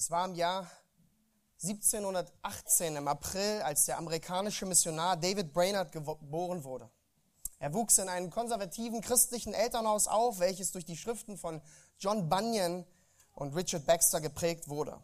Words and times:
Es 0.00 0.10
war 0.10 0.24
im 0.24 0.34
Jahr 0.34 0.66
1718 1.62 2.96
im 2.96 3.06
April, 3.06 3.60
als 3.60 3.84
der 3.84 3.98
amerikanische 3.98 4.64
Missionar 4.64 5.18
David 5.18 5.52
Brainerd 5.52 5.92
geboren 5.92 6.64
wurde. 6.64 6.88
Er 7.58 7.74
wuchs 7.74 7.98
in 7.98 8.08
einem 8.08 8.30
konservativen 8.30 9.02
christlichen 9.02 9.52
Elternhaus 9.52 10.06
auf, 10.06 10.38
welches 10.38 10.72
durch 10.72 10.86
die 10.86 10.96
Schriften 10.96 11.36
von 11.36 11.60
John 11.98 12.30
Bunyan 12.30 12.86
und 13.34 13.54
Richard 13.54 13.84
Baxter 13.84 14.22
geprägt 14.22 14.70
wurde. 14.70 14.98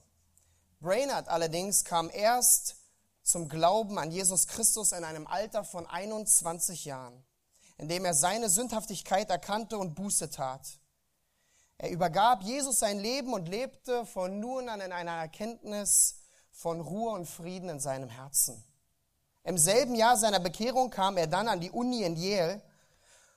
Brainerd 0.81 1.29
allerdings 1.29 1.85
kam 1.85 2.09
erst 2.09 2.77
zum 3.23 3.51
Glauben 3.51 3.99
an 3.99 4.11
Jesus 4.11 4.47
Christus 4.47 4.93
in 4.93 5.05
einem 5.05 5.27
Alter 5.27 5.63
von 5.63 5.87
21 5.87 6.87
Jahren, 6.87 7.23
indem 7.77 8.07
er 8.07 8.15
seine 8.15 8.49
Sündhaftigkeit 8.49 9.29
erkannte 9.29 9.77
und 9.77 9.95
Buße 9.95 10.31
tat. 10.31 10.81
Er 11.79 11.91
übergab 11.91 12.43
Jesus 12.43 12.79
sein 12.79 12.99
Leben 12.99 13.33
und 13.33 13.49
lebte 13.49 14.07
von 14.07 14.41
nun 14.41 14.69
an 14.69 14.81
in 14.81 14.93
einer 14.93 15.13
Erkenntnis 15.13 16.21
von 16.51 16.81
Ruhe 16.81 17.11
und 17.11 17.27
Frieden 17.27 17.69
in 17.69 17.81
seinem 17.81 18.09
Herzen. 18.09 18.65
Im 19.45 19.59
selben 19.59 19.95
Jahr 19.95 20.17
seiner 20.17 20.41
Bekehrung 20.41 20.91
kam 20.91 21.17
er 21.19 21.27
dann 21.27 21.49
an 21.49 21.61
die 21.61 21.71
Uni 21.71 22.03
in 22.03 22.17
Yale, 22.17 22.63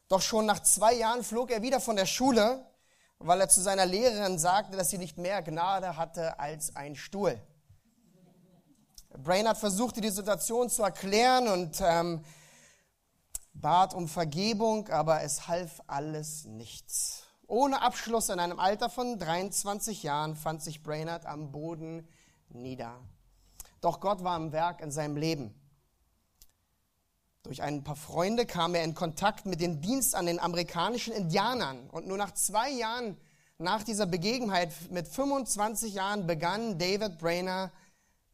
doch 0.07 0.21
schon 0.21 0.45
nach 0.45 0.63
zwei 0.63 0.93
Jahren 0.93 1.23
flog 1.23 1.51
er 1.51 1.61
wieder 1.61 1.79
von 1.79 1.95
der 1.95 2.05
Schule, 2.05 2.65
weil 3.19 3.41
er 3.41 3.49
zu 3.49 3.61
seiner 3.61 3.85
Lehrerin 3.85 4.39
sagte, 4.39 4.77
dass 4.77 4.89
sie 4.89 4.97
nicht 4.97 5.17
mehr 5.17 5.41
Gnade 5.43 5.97
hatte 5.97 6.39
als 6.39 6.75
ein 6.75 6.95
Stuhl. 6.95 7.39
Brainerd 9.17 9.57
versuchte 9.57 10.01
die 10.01 10.09
Situation 10.09 10.69
zu 10.69 10.81
erklären 10.81 11.47
und 11.49 11.81
ähm, 11.81 12.23
bat 13.53 13.93
um 13.93 14.07
Vergebung, 14.07 14.87
aber 14.87 15.21
es 15.23 15.47
half 15.47 15.81
alles 15.87 16.45
nichts. 16.45 17.18
Ohne 17.49 17.81
Abschluss 17.81 18.29
in 18.29 18.39
einem 18.39 18.59
Alter 18.59 18.91
von 18.91 19.17
23 19.17 20.03
Jahren 20.03 20.35
fand 20.35 20.61
sich 20.61 20.83
Brainerd 20.83 21.25
am 21.25 21.51
Boden 21.51 22.07
nieder. 22.49 22.99
Doch 23.81 23.99
Gott 23.99 24.23
war 24.23 24.35
am 24.35 24.51
Werk 24.51 24.81
in 24.81 24.91
seinem 24.91 25.17
Leben. 25.17 25.59
Durch 27.41 27.63
ein 27.63 27.83
paar 27.83 27.95
Freunde 27.95 28.45
kam 28.45 28.75
er 28.75 28.83
in 28.83 28.93
Kontakt 28.93 29.47
mit 29.47 29.61
dem 29.61 29.81
Dienst 29.81 30.13
an 30.13 30.27
den 30.27 30.39
amerikanischen 30.39 31.11
Indianern. 31.11 31.89
Und 31.89 32.05
nur 32.05 32.17
nach 32.17 32.35
zwei 32.35 32.69
Jahren 32.69 33.17
nach 33.57 33.81
dieser 33.81 34.05
Begebenheit, 34.05 34.71
mit 34.91 35.07
25 35.07 35.95
Jahren, 35.95 36.27
begann 36.27 36.77
David 36.77 37.17
Brainerd, 37.17 37.71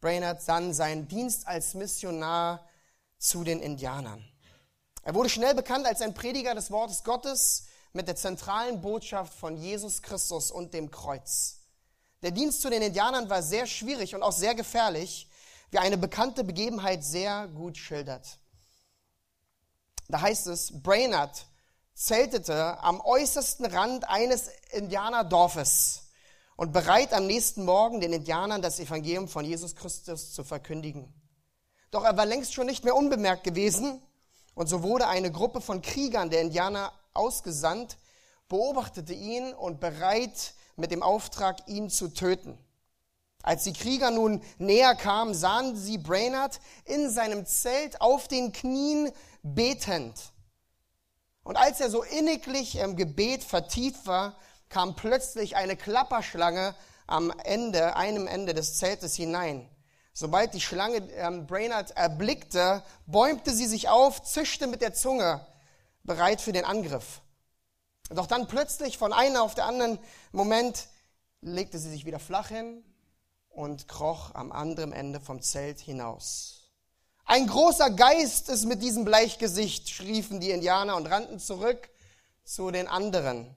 Brainerd 0.02 0.46
dann 0.46 0.74
seinen 0.74 1.08
Dienst 1.08 1.48
als 1.48 1.72
Missionar 1.72 2.68
zu 3.16 3.44
den 3.44 3.62
Indianern. 3.62 4.22
Er 5.04 5.14
wurde 5.14 5.30
schnell 5.30 5.54
bekannt 5.54 5.86
als 5.86 6.02
ein 6.02 6.12
Prediger 6.12 6.54
des 6.54 6.70
Wortes 6.70 7.02
Gottes 7.02 7.66
mit 7.96 8.06
der 8.06 8.16
zentralen 8.16 8.80
Botschaft 8.80 9.34
von 9.34 9.56
Jesus 9.56 10.02
Christus 10.02 10.50
und 10.50 10.74
dem 10.74 10.90
Kreuz. 10.90 11.56
Der 12.22 12.30
Dienst 12.30 12.60
zu 12.60 12.70
den 12.70 12.82
Indianern 12.82 13.28
war 13.28 13.42
sehr 13.42 13.66
schwierig 13.66 14.14
und 14.14 14.22
auch 14.22 14.32
sehr 14.32 14.54
gefährlich, 14.54 15.28
wie 15.70 15.78
eine 15.78 15.96
bekannte 15.96 16.44
Begebenheit 16.44 17.02
sehr 17.02 17.48
gut 17.48 17.76
schildert. 17.76 18.38
Da 20.08 20.20
heißt 20.20 20.46
es, 20.46 20.82
Brainerd 20.82 21.46
zeltete 21.94 22.78
am 22.80 23.00
äußersten 23.00 23.66
Rand 23.66 24.08
eines 24.08 24.48
Indianerdorfes 24.72 26.02
und 26.56 26.72
bereit 26.72 27.12
am 27.12 27.26
nächsten 27.26 27.64
Morgen 27.64 28.00
den 28.00 28.12
Indianern 28.12 28.62
das 28.62 28.78
Evangelium 28.78 29.28
von 29.28 29.44
Jesus 29.44 29.74
Christus 29.74 30.32
zu 30.32 30.44
verkündigen. 30.44 31.12
Doch 31.90 32.04
er 32.04 32.16
war 32.16 32.26
längst 32.26 32.54
schon 32.54 32.66
nicht 32.66 32.84
mehr 32.84 32.94
unbemerkt 32.94 33.44
gewesen 33.44 34.02
und 34.54 34.68
so 34.68 34.82
wurde 34.82 35.08
eine 35.08 35.32
Gruppe 35.32 35.60
von 35.60 35.82
Kriegern 35.82 36.30
der 36.30 36.42
Indianer 36.42 36.92
ausgesandt, 37.16 37.96
beobachtete 38.48 39.12
ihn 39.12 39.52
und 39.52 39.80
bereit 39.80 40.54
mit 40.76 40.90
dem 40.90 41.02
Auftrag, 41.02 41.66
ihn 41.68 41.90
zu 41.90 42.08
töten. 42.08 42.58
Als 43.42 43.64
die 43.64 43.72
Krieger 43.72 44.10
nun 44.10 44.42
näher 44.58 44.94
kamen, 44.94 45.32
sahen 45.32 45.76
sie 45.76 45.98
Brainerd 45.98 46.60
in 46.84 47.10
seinem 47.10 47.46
Zelt 47.46 48.00
auf 48.00 48.28
den 48.28 48.52
Knien 48.52 49.12
betend. 49.42 50.32
Und 51.44 51.56
als 51.56 51.80
er 51.80 51.90
so 51.90 52.02
inniglich 52.02 52.76
im 52.76 52.96
Gebet 52.96 53.44
vertieft 53.44 54.06
war, 54.06 54.34
kam 54.68 54.96
plötzlich 54.96 55.54
eine 55.54 55.76
Klapperschlange 55.76 56.74
am 57.06 57.30
Ende, 57.44 57.94
einem 57.94 58.26
Ende 58.26 58.52
des 58.52 58.78
Zeltes 58.78 59.14
hinein. 59.14 59.70
Sobald 60.12 60.54
die 60.54 60.60
Schlange 60.60 61.08
ähm, 61.12 61.46
Brainerd 61.46 61.92
erblickte, 61.92 62.82
bäumte 63.06 63.52
sie 63.52 63.66
sich 63.66 63.88
auf, 63.88 64.24
zischte 64.24 64.66
mit 64.66 64.82
der 64.82 64.94
Zunge 64.94 65.46
bereit 66.06 66.40
für 66.40 66.52
den 66.52 66.64
Angriff. 66.64 67.20
Doch 68.10 68.26
dann 68.26 68.46
plötzlich 68.46 68.98
von 68.98 69.12
einem 69.12 69.36
auf 69.36 69.54
den 69.54 69.64
anderen 69.64 69.98
Moment 70.32 70.86
legte 71.40 71.78
sie 71.78 71.90
sich 71.90 72.04
wieder 72.04 72.18
flach 72.18 72.48
hin 72.48 72.84
und 73.48 73.88
kroch 73.88 74.34
am 74.34 74.52
anderen 74.52 74.92
Ende 74.92 75.20
vom 75.20 75.42
Zelt 75.42 75.80
hinaus. 75.80 76.70
Ein 77.24 77.48
großer 77.48 77.90
Geist 77.90 78.48
ist 78.48 78.66
mit 78.66 78.82
diesem 78.82 79.04
Bleichgesicht, 79.04 79.90
schriefen 79.90 80.38
die 80.38 80.50
Indianer 80.50 80.94
und 80.96 81.06
rannten 81.06 81.40
zurück 81.40 81.88
zu 82.44 82.70
den 82.70 82.86
anderen. 82.86 83.54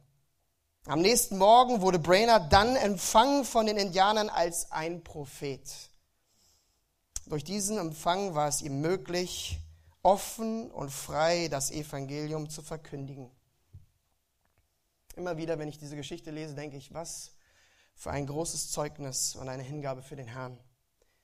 Am 0.86 1.02
nächsten 1.02 1.38
Morgen 1.38 1.82
wurde 1.82 2.00
Brainerd 2.00 2.52
dann 2.52 2.76
empfangen 2.76 3.46
von 3.46 3.68
den 3.68 3.78
Indianern 3.78 4.30
als 4.30 4.72
ein 4.72 5.04
Prophet. 5.04 5.62
Durch 7.28 7.44
diesen 7.44 7.78
Empfang 7.78 8.34
war 8.34 8.48
es 8.48 8.64
ihm 8.64 8.82
möglich, 8.82 9.60
offen 10.10 10.72
und 10.72 10.90
frei 10.90 11.50
das 11.50 11.70
Evangelium 11.70 12.50
zu 12.50 12.64
verkündigen. 12.64 13.30
Immer 15.16 15.38
wieder, 15.38 15.60
wenn 15.60 15.68
ich 15.68 15.78
diese 15.78 15.96
Geschichte 15.96 16.32
lese, 16.32 16.56
denke 16.56 16.78
ich, 16.78 16.96
was 16.96 17.36
für 17.94 18.10
ein 18.10 18.26
großes 18.26 18.72
Zeugnis 18.72 19.36
und 19.36 19.50
eine 19.50 19.62
Hingabe 19.62 20.02
für 20.02 20.16
den 20.16 20.28
Herrn. 20.28 20.58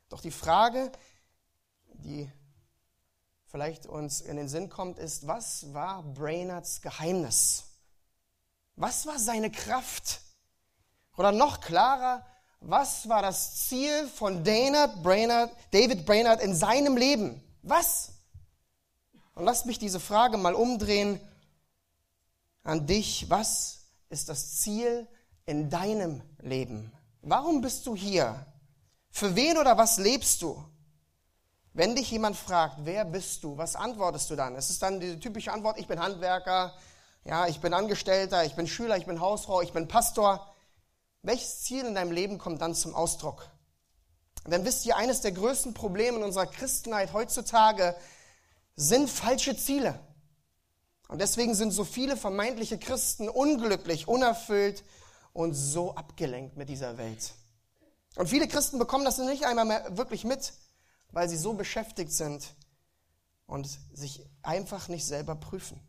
Doch 0.09 0.22
die 0.22 0.29
Frage, 0.29 0.91
die 1.94 2.31
vielleicht 3.47 3.88
uns 3.88 4.22
in 4.22 4.38
den 4.38 4.50
Sinn 4.50 4.69
kommt, 4.69 5.00
ist, 5.00 5.25
was 5.25 5.73
war 5.73 6.03
Brainards 6.03 6.81
Geheimnis? 6.81 7.63
Was 8.75 9.07
war 9.07 9.17
seine 9.17 9.50
Kraft? 9.50 10.22
Oder 11.17 11.31
noch 11.31 11.59
klarer, 11.59 12.23
was 12.59 13.09
war 13.09 13.23
das 13.23 13.67
Ziel 13.67 14.07
von 14.09 14.44
Brainerd, 14.44 15.52
David 15.72 16.06
Brainerd 16.06 16.44
in 16.44 16.53
seinem 16.53 16.97
Leben? 16.97 17.41
Was? 17.63 18.14
Und 19.35 19.44
lass 19.44 19.66
mich 19.66 19.78
diese 19.78 20.00
Frage 20.00 20.38
mal 20.38 20.56
umdrehen 20.56 21.19
an 22.63 22.88
dich. 22.88 23.29
Was 23.29 23.79
ist 24.09 24.29
das 24.29 24.59
Ziel 24.59 25.07
in 25.46 25.69
deinem 25.69 26.22
Leben? 26.40 26.91
Warum 27.22 27.62
bist 27.62 27.85
du 27.85 27.96
hier? 27.96 28.46
Für 29.12 29.35
wen 29.35 29.57
oder 29.57 29.78
was 29.78 29.97
lebst 29.97 30.41
du? 30.41 30.63
Wenn 31.73 31.96
dich 31.96 32.09
jemand 32.12 32.38
fragt, 32.38 32.78
wer 32.85 33.03
bist 33.03 33.44
du, 33.44 33.57
was 33.57 33.75
antwortest 33.75 34.29
du 34.29 34.38
dann? 34.38 34.56
Es 34.56 34.69
ist 34.69 34.81
dann 34.81 35.01
die 35.01 35.19
typische 35.19 35.52
Antwort, 35.52 35.78
ich 35.78 35.88
bin 35.88 36.00
Handwerker, 36.00 36.73
ja, 37.25 37.47
ich 37.47 37.59
bin 37.59 37.73
Angestellter, 37.73 38.46
ich 38.46 38.56
bin 38.56 38.67
Schüler, 38.67 38.96
ich 38.96 39.06
bin 39.06 39.19
Hausfrau, 39.19 39.62
ich 39.62 39.73
bin 39.73 39.90
Pastor. 39.90 40.56
Welches 41.22 41.63
Ziel 41.63 41.84
in 41.84 41.96
deinem 41.96 42.13
Leben 42.13 42.38
kommt 42.38 42.62
dann 42.62 42.75
zum 42.75 42.96
Ausdruck? 42.96 43.50
Denn 44.47 44.63
wisst 44.63 44.85
ihr, 44.85 44.96
eines 44.96 45.19
der 45.19 45.34
größten 45.34 45.73
Probleme 45.73 46.17
in 46.17 46.23
unserer 46.23 46.46
Christenheit 46.46 47.12
heutzutage 47.12 47.96
sind 48.75 49.09
falsche 49.09 49.55
Ziele. 49.55 49.99
Und 51.07 51.19
deswegen 51.19 51.53
sind 51.53 51.71
so 51.71 51.83
viele 51.83 52.17
vermeintliche 52.17 52.77
Christen 52.77 53.29
unglücklich, 53.29 54.07
unerfüllt 54.07 54.83
und 55.33 55.53
so 55.53 55.95
abgelenkt 55.95 56.57
mit 56.57 56.69
dieser 56.69 56.97
Welt. 56.97 57.33
Und 58.15 58.27
viele 58.27 58.47
Christen 58.47 58.79
bekommen 58.79 59.05
das 59.05 59.17
nicht 59.17 59.45
einmal 59.45 59.65
mehr 59.65 59.97
wirklich 59.97 60.23
mit, 60.23 60.53
weil 61.11 61.29
sie 61.29 61.37
so 61.37 61.53
beschäftigt 61.53 62.11
sind 62.11 62.47
und 63.45 63.67
sich 63.93 64.25
einfach 64.41 64.87
nicht 64.87 65.05
selber 65.05 65.35
prüfen. 65.35 65.79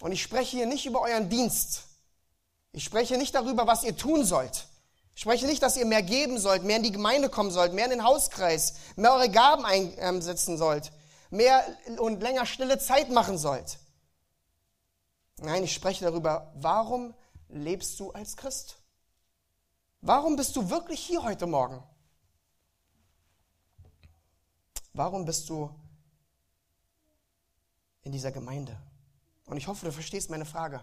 Und 0.00 0.12
ich 0.12 0.22
spreche 0.22 0.56
hier 0.56 0.66
nicht 0.66 0.86
über 0.86 1.02
euren 1.02 1.28
Dienst. 1.28 1.84
Ich 2.72 2.84
spreche 2.84 3.16
nicht 3.18 3.34
darüber, 3.34 3.66
was 3.66 3.84
ihr 3.84 3.96
tun 3.96 4.24
sollt. 4.24 4.66
Ich 5.14 5.22
spreche 5.22 5.46
nicht, 5.46 5.62
dass 5.62 5.76
ihr 5.76 5.86
mehr 5.86 6.02
geben 6.02 6.38
sollt, 6.38 6.64
mehr 6.64 6.76
in 6.76 6.82
die 6.82 6.92
Gemeinde 6.92 7.28
kommen 7.28 7.50
sollt, 7.50 7.72
mehr 7.72 7.84
in 7.84 7.90
den 7.90 8.04
Hauskreis, 8.04 8.74
mehr 8.96 9.12
eure 9.12 9.30
Gaben 9.30 9.64
einsetzen 9.64 10.56
sollt 10.56 10.92
mehr 11.30 11.64
und 11.98 12.20
länger 12.20 12.46
stille 12.46 12.78
Zeit 12.78 13.10
machen 13.10 13.38
sollt. 13.38 13.78
Nein, 15.40 15.64
ich 15.64 15.72
spreche 15.72 16.04
darüber, 16.04 16.52
warum 16.56 17.14
lebst 17.48 17.98
du 18.00 18.10
als 18.10 18.36
Christ? 18.36 18.76
Warum 20.00 20.36
bist 20.36 20.54
du 20.56 20.70
wirklich 20.70 21.00
hier 21.00 21.22
heute 21.22 21.46
Morgen? 21.46 21.82
Warum 24.92 25.24
bist 25.24 25.48
du 25.48 25.74
in 28.02 28.12
dieser 28.12 28.32
Gemeinde? 28.32 28.76
Und 29.46 29.56
ich 29.56 29.66
hoffe, 29.66 29.86
du 29.86 29.92
verstehst 29.92 30.30
meine 30.30 30.44
Frage. 30.44 30.80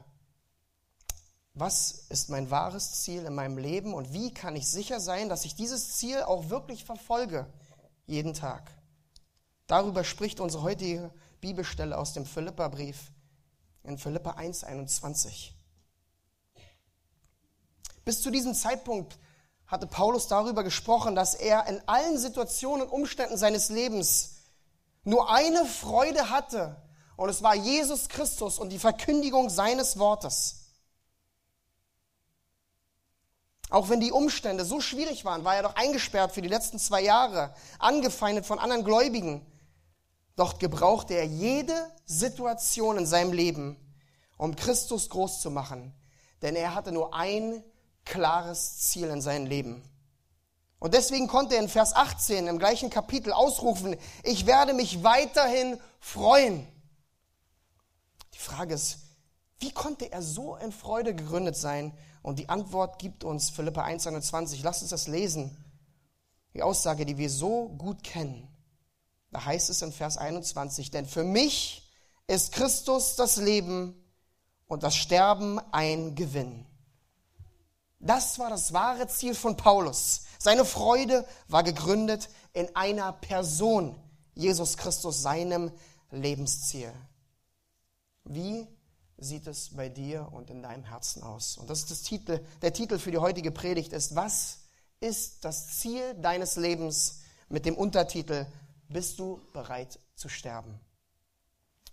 Was 1.54 2.06
ist 2.10 2.30
mein 2.30 2.52
wahres 2.52 3.04
Ziel 3.04 3.26
in 3.26 3.34
meinem 3.34 3.58
Leben 3.58 3.94
und 3.94 4.12
wie 4.12 4.34
kann 4.34 4.56
ich 4.56 4.70
sicher 4.70 5.00
sein, 5.00 5.30
dass 5.30 5.46
ich 5.46 5.56
dieses 5.56 5.96
Ziel 5.96 6.24
auch 6.24 6.50
wirklich 6.50 6.84
verfolge, 6.84 7.52
jeden 8.08 8.34
Tag? 8.34 8.75
Darüber 9.68 10.04
spricht 10.04 10.40
unsere 10.40 10.64
heutige 10.64 11.12
Bibelstelle 11.42 11.98
aus 11.98 12.14
dem 12.14 12.26
Philipperbrief 12.26 13.12
in 13.84 13.98
Philippa 13.98 14.32
1,21. 14.32 15.52
Bis 18.04 18.22
zu 18.22 18.30
diesem 18.30 18.54
Zeitpunkt 18.54 19.18
hatte 19.68 19.88
Paulus 19.88 20.28
darüber 20.28 20.64
gesprochen, 20.64 21.16
dass 21.16 21.34
er 21.34 21.68
in 21.68 21.82
allen 21.88 22.18
Situationen 22.18 22.88
und 22.88 22.94
Umständen 22.94 23.38
seines 23.38 23.70
Lebens 23.70 24.36
nur 25.04 25.32
eine 25.32 25.66
Freude 25.66 26.30
hatte, 26.30 26.82
und 27.18 27.30
es 27.30 27.42
war 27.42 27.56
Jesus 27.56 28.10
Christus 28.10 28.60
und 28.60 28.70
die 28.70 28.80
Verkündigung 28.80 29.50
seines 29.50 29.98
Wortes. 29.98 30.66
Auch 33.70 33.90
wenn 33.90 34.02
die 34.02 34.12
Umstände 34.12 34.66
so 34.66 34.82
schwierig 34.82 35.26
waren, 35.26 35.44
war 35.44 35.56
er 35.56 35.64
doch 35.64 35.76
eingesperrt 35.76 36.34
für 36.34 36.42
die 36.42 36.50
letzten 36.50 36.78
zwei 36.78 37.02
Jahre, 37.02 37.56
angefeindet 37.80 38.46
von 38.46 38.60
anderen 38.60 38.84
Gläubigen. 38.84 39.46
Doch 40.36 40.60
gebrauchte 40.60 41.14
er 41.14 41.26
jede 41.26 41.92
Situation 42.06 42.98
in 42.98 43.06
seinem 43.06 43.32
Leben, 43.32 43.78
um 44.38 44.56
Christus 44.56 45.10
groß 45.10 45.42
zu 45.42 45.50
machen. 45.50 45.94
Denn 46.42 46.56
er 46.56 46.76
hatte 46.76 46.92
nur 46.92 47.14
ein 47.14 47.64
klares 48.04 48.80
Ziel 48.80 49.08
in 49.10 49.22
seinem 49.22 49.46
Leben. 49.46 49.84
Und 50.80 50.94
deswegen 50.94 51.28
konnte 51.28 51.56
er 51.56 51.64
in 51.64 51.70
Vers 51.70 51.96
18 51.96 52.48
im 52.48 52.60
gleichen 52.60 52.90
Kapitel 52.90 53.34
ausrufen, 53.34 53.96
ich 54.24 54.46
werde 54.46 54.74
mich 54.74 55.04
weiterhin 55.04 55.80
freuen. 56.00 56.68
Die 58.34 58.40
Frage 58.40 58.74
ist, 58.74 59.00
wie 59.60 59.72
konnte 59.72 60.12
er 60.12 60.22
so 60.22 60.58
in 60.58 60.72
Freude 60.72 61.16
gegründet 61.16 61.56
sein? 61.56 61.98
Und 62.22 62.40
die 62.40 62.50
Antwort 62.50 63.00
gibt 63.00 63.24
uns 63.24 63.50
Philippa 63.50 63.86
1,21. 63.86 64.60
Lasst 64.64 64.82
uns 64.82 64.92
das 64.92 65.08
lesen. 65.08 65.58
Die 66.54 66.62
Aussage, 66.62 67.06
die 67.06 67.18
wir 67.18 67.30
so 67.30 67.70
gut 67.70 68.04
kennen. 68.04 68.48
Da 69.36 69.44
heißt 69.44 69.70
es 69.70 69.82
in 69.82 69.92
Vers 69.92 70.16
21, 70.16 70.92
denn 70.92 71.06
für 71.06 71.26
mich 71.26 71.92
ist 72.26 72.54
Christus 72.54 73.18
das 73.18 73.36
Leben 73.36 73.94
und 74.66 74.82
das 74.82 74.96
Sterben 74.96 75.60
ein 75.74 76.16
Gewinn. 76.16 76.66
Das 78.00 78.40
war 78.40 78.50
das 78.50 78.72
wahre 78.72 79.10
Ziel 79.10 79.36
von 79.36 79.58
Paulus. 79.58 80.22
Seine 80.40 80.64
Freude 80.64 81.28
war 81.50 81.64
gegründet 81.64 82.30
in 82.54 82.74
einer 82.78 83.12
Person, 83.12 84.02
Jesus 84.36 84.78
Christus, 84.78 85.22
seinem 85.22 85.70
Lebensziel. 86.12 86.94
Wie 88.24 88.66
sieht 89.18 89.48
es 89.48 89.76
bei 89.76 89.90
dir 89.90 90.30
und 90.32 90.50
in 90.50 90.64
deinem 90.64 90.86
Herzen 90.86 91.24
aus? 91.24 91.58
Und 91.58 91.70
das 91.70 91.80
ist 91.80 91.92
das 91.92 92.04
Titel, 92.04 92.40
der 92.62 92.72
Titel 92.72 93.00
für 93.00 93.12
die 93.12 93.18
heutige 93.18 93.52
Predigt 93.52 93.92
ist, 93.92 94.16
was 94.16 94.60
ist 95.02 95.44
das 95.44 95.78
Ziel 95.80 96.14
deines 96.22 96.56
Lebens 96.56 97.20
mit 97.50 97.66
dem 97.66 97.76
Untertitel 97.76 98.48
bist 98.90 99.20
du 99.20 99.42
bereit 99.54 100.00
zu 100.16 100.30
sterben? 100.30 100.80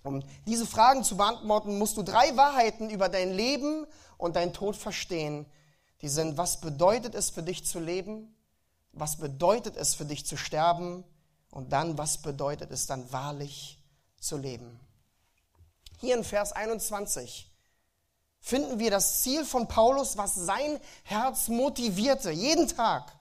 Um 0.02 0.22
diese 0.46 0.66
Fragen 0.66 1.04
zu 1.04 1.16
beantworten, 1.16 1.78
musst 1.78 1.96
du 1.96 2.02
drei 2.02 2.36
Wahrheiten 2.36 2.90
über 2.90 3.08
dein 3.08 3.32
Leben 3.32 3.86
und 4.18 4.36
deinen 4.36 4.52
Tod 4.52 4.76
verstehen. 4.76 5.46
Die 6.00 6.08
sind, 6.08 6.36
was 6.36 6.60
bedeutet 6.60 7.14
es 7.14 7.30
für 7.30 7.42
dich 7.42 7.64
zu 7.64 7.78
leben? 7.78 8.34
Was 8.92 9.16
bedeutet 9.16 9.76
es 9.76 9.94
für 9.94 10.04
dich 10.04 10.26
zu 10.26 10.36
sterben? 10.36 11.04
Und 11.50 11.72
dann, 11.72 11.98
was 11.98 12.18
bedeutet 12.18 12.70
es 12.72 12.86
dann 12.86 13.12
wahrlich 13.12 13.78
zu 14.18 14.36
leben? 14.36 14.80
Hier 16.00 16.16
in 16.16 16.24
Vers 16.24 16.52
21 16.52 17.48
finden 18.40 18.80
wir 18.80 18.90
das 18.90 19.22
Ziel 19.22 19.44
von 19.44 19.68
Paulus, 19.68 20.16
was 20.16 20.34
sein 20.34 20.80
Herz 21.04 21.46
motivierte, 21.46 22.32
jeden 22.32 22.66
Tag. 22.66 23.12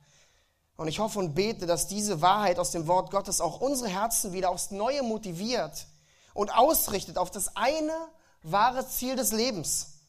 Und 0.81 0.87
ich 0.87 0.97
hoffe 0.97 1.19
und 1.19 1.35
bete, 1.35 1.67
dass 1.67 1.85
diese 1.85 2.21
Wahrheit 2.23 2.57
aus 2.57 2.71
dem 2.71 2.87
Wort 2.87 3.11
Gottes 3.11 3.39
auch 3.39 3.61
unsere 3.61 3.87
Herzen 3.87 4.33
wieder 4.33 4.49
aufs 4.49 4.71
Neue 4.71 5.03
motiviert 5.03 5.85
und 6.33 6.49
ausrichtet 6.57 7.19
auf 7.19 7.29
das 7.29 7.55
eine 7.55 7.93
wahre 8.41 8.87
Ziel 8.87 9.15
des 9.15 9.31
Lebens, 9.31 9.99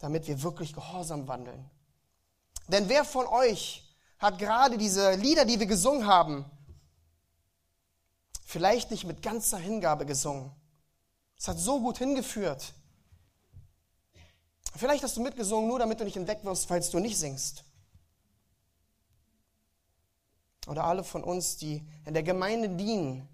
damit 0.00 0.26
wir 0.26 0.42
wirklich 0.42 0.72
gehorsam 0.72 1.28
wandeln. 1.28 1.70
Denn 2.66 2.88
wer 2.88 3.04
von 3.04 3.28
euch 3.28 3.88
hat 4.18 4.40
gerade 4.40 4.78
diese 4.78 5.12
Lieder, 5.12 5.44
die 5.44 5.60
wir 5.60 5.66
gesungen 5.66 6.08
haben, 6.08 6.44
vielleicht 8.44 8.90
nicht 8.90 9.04
mit 9.04 9.22
ganzer 9.22 9.58
Hingabe 9.58 10.06
gesungen? 10.06 10.50
Es 11.38 11.46
hat 11.46 11.60
so 11.60 11.78
gut 11.78 11.98
hingeführt. 11.98 12.72
Vielleicht 14.74 15.04
hast 15.04 15.16
du 15.16 15.20
mitgesungen, 15.22 15.68
nur 15.68 15.78
damit 15.78 16.00
du 16.00 16.04
nicht 16.04 16.16
entdeckt 16.16 16.44
wirst, 16.44 16.66
falls 16.66 16.90
du 16.90 16.98
nicht 16.98 17.16
singst 17.16 17.62
oder 20.66 20.84
alle 20.84 21.04
von 21.04 21.24
uns, 21.24 21.56
die 21.56 21.86
in 22.04 22.14
der 22.14 22.22
Gemeinde 22.22 22.70
dienen, 22.70 23.28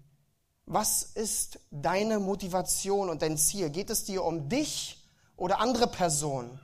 was 0.65 1.03
ist 1.03 1.59
deine 1.69 2.19
Motivation 2.19 3.09
und 3.09 3.21
dein 3.21 3.37
Ziel? 3.37 3.69
Geht 3.69 3.89
es 3.89 4.03
dir 4.03 4.23
um 4.23 4.49
dich 4.49 5.03
oder 5.35 5.59
andere 5.59 5.87
Personen? 5.87 6.59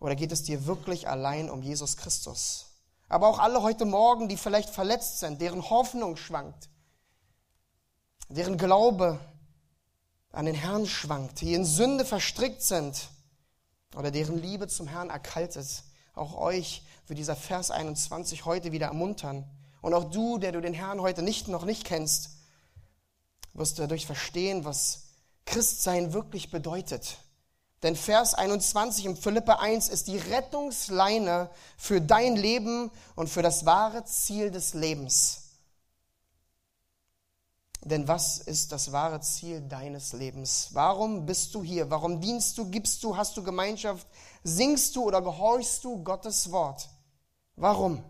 Oder 0.00 0.16
geht 0.16 0.32
es 0.32 0.42
dir 0.42 0.66
wirklich 0.66 1.08
allein 1.08 1.48
um 1.48 1.62
Jesus 1.62 1.96
Christus? 1.96 2.66
Aber 3.08 3.28
auch 3.28 3.38
alle 3.38 3.62
heute 3.62 3.84
Morgen, 3.84 4.28
die 4.28 4.36
vielleicht 4.36 4.70
verletzt 4.70 5.20
sind, 5.20 5.40
deren 5.40 5.70
Hoffnung 5.70 6.16
schwankt, 6.16 6.68
deren 8.28 8.58
Glaube 8.58 9.20
an 10.32 10.46
den 10.46 10.54
Herrn 10.54 10.86
schwankt, 10.86 11.40
die 11.40 11.54
in 11.54 11.64
Sünde 11.64 12.04
verstrickt 12.04 12.62
sind 12.62 13.08
oder 13.96 14.10
deren 14.10 14.38
Liebe 14.38 14.66
zum 14.66 14.88
Herrn 14.88 15.10
erkaltet. 15.10 15.84
Auch 16.14 16.34
euch 16.34 16.82
wird 17.06 17.18
dieser 17.18 17.36
Vers 17.36 17.70
21 17.70 18.44
heute 18.44 18.72
wieder 18.72 18.88
ermuntern. 18.88 19.48
Und 19.84 19.92
auch 19.92 20.04
du, 20.04 20.38
der 20.38 20.50
du 20.50 20.62
den 20.62 20.72
Herrn 20.72 21.02
heute 21.02 21.20
nicht, 21.20 21.46
noch 21.48 21.66
nicht 21.66 21.84
kennst, 21.84 22.30
wirst 23.52 23.76
du 23.76 23.82
dadurch 23.82 24.06
verstehen, 24.06 24.64
was 24.64 25.08
Christsein 25.44 26.14
wirklich 26.14 26.50
bedeutet. 26.50 27.18
Denn 27.82 27.94
Vers 27.94 28.32
21 28.32 29.04
im 29.04 29.14
Philippe 29.14 29.58
1 29.58 29.90
ist 29.90 30.08
die 30.08 30.16
Rettungsleine 30.16 31.50
für 31.76 32.00
dein 32.00 32.34
Leben 32.34 32.90
und 33.14 33.28
für 33.28 33.42
das 33.42 33.66
wahre 33.66 34.06
Ziel 34.06 34.50
des 34.50 34.72
Lebens. 34.72 35.50
Denn 37.82 38.08
was 38.08 38.38
ist 38.38 38.72
das 38.72 38.90
wahre 38.90 39.20
Ziel 39.20 39.60
deines 39.60 40.14
Lebens? 40.14 40.70
Warum 40.72 41.26
bist 41.26 41.54
du 41.54 41.62
hier? 41.62 41.90
Warum 41.90 42.22
dienst 42.22 42.56
du, 42.56 42.70
gibst 42.70 43.04
du, 43.04 43.18
hast 43.18 43.36
du 43.36 43.42
Gemeinschaft, 43.42 44.06
singst 44.44 44.96
du 44.96 45.02
oder 45.02 45.20
gehorchst 45.20 45.84
du 45.84 46.02
Gottes 46.02 46.50
Wort? 46.50 46.88
Warum? 47.56 48.02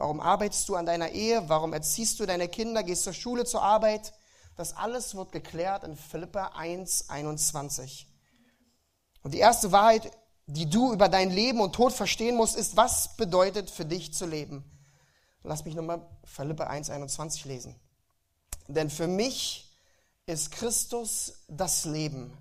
Warum 0.00 0.20
arbeitest 0.20 0.66
du 0.70 0.76
an 0.76 0.86
deiner 0.86 1.10
Ehe? 1.10 1.46
Warum 1.50 1.74
erziehst 1.74 2.20
du 2.20 2.24
deine 2.24 2.48
Kinder? 2.48 2.82
Gehst 2.82 3.04
zur 3.04 3.12
Schule, 3.12 3.44
zur 3.44 3.60
Arbeit? 3.60 4.14
Das 4.56 4.74
alles 4.74 5.14
wird 5.14 5.30
geklärt 5.30 5.84
in 5.84 5.94
Philippa 5.94 6.52
1, 6.54 7.10
21. 7.10 8.08
Und 9.22 9.34
die 9.34 9.38
erste 9.38 9.72
Wahrheit, 9.72 10.10
die 10.46 10.70
du 10.70 10.94
über 10.94 11.10
dein 11.10 11.28
Leben 11.28 11.60
und 11.60 11.74
Tod 11.74 11.92
verstehen 11.92 12.36
musst, 12.36 12.56
ist, 12.56 12.78
was 12.78 13.14
bedeutet 13.18 13.68
für 13.68 13.84
dich 13.84 14.14
zu 14.14 14.24
leben? 14.24 14.64
Lass 15.42 15.66
mich 15.66 15.74
nochmal 15.74 16.00
Philippa 16.24 16.64
1, 16.64 16.88
21 16.88 17.44
lesen. 17.44 17.78
Denn 18.68 18.88
für 18.88 19.06
mich 19.06 19.70
ist 20.24 20.50
Christus 20.50 21.44
das 21.46 21.84
Leben 21.84 22.32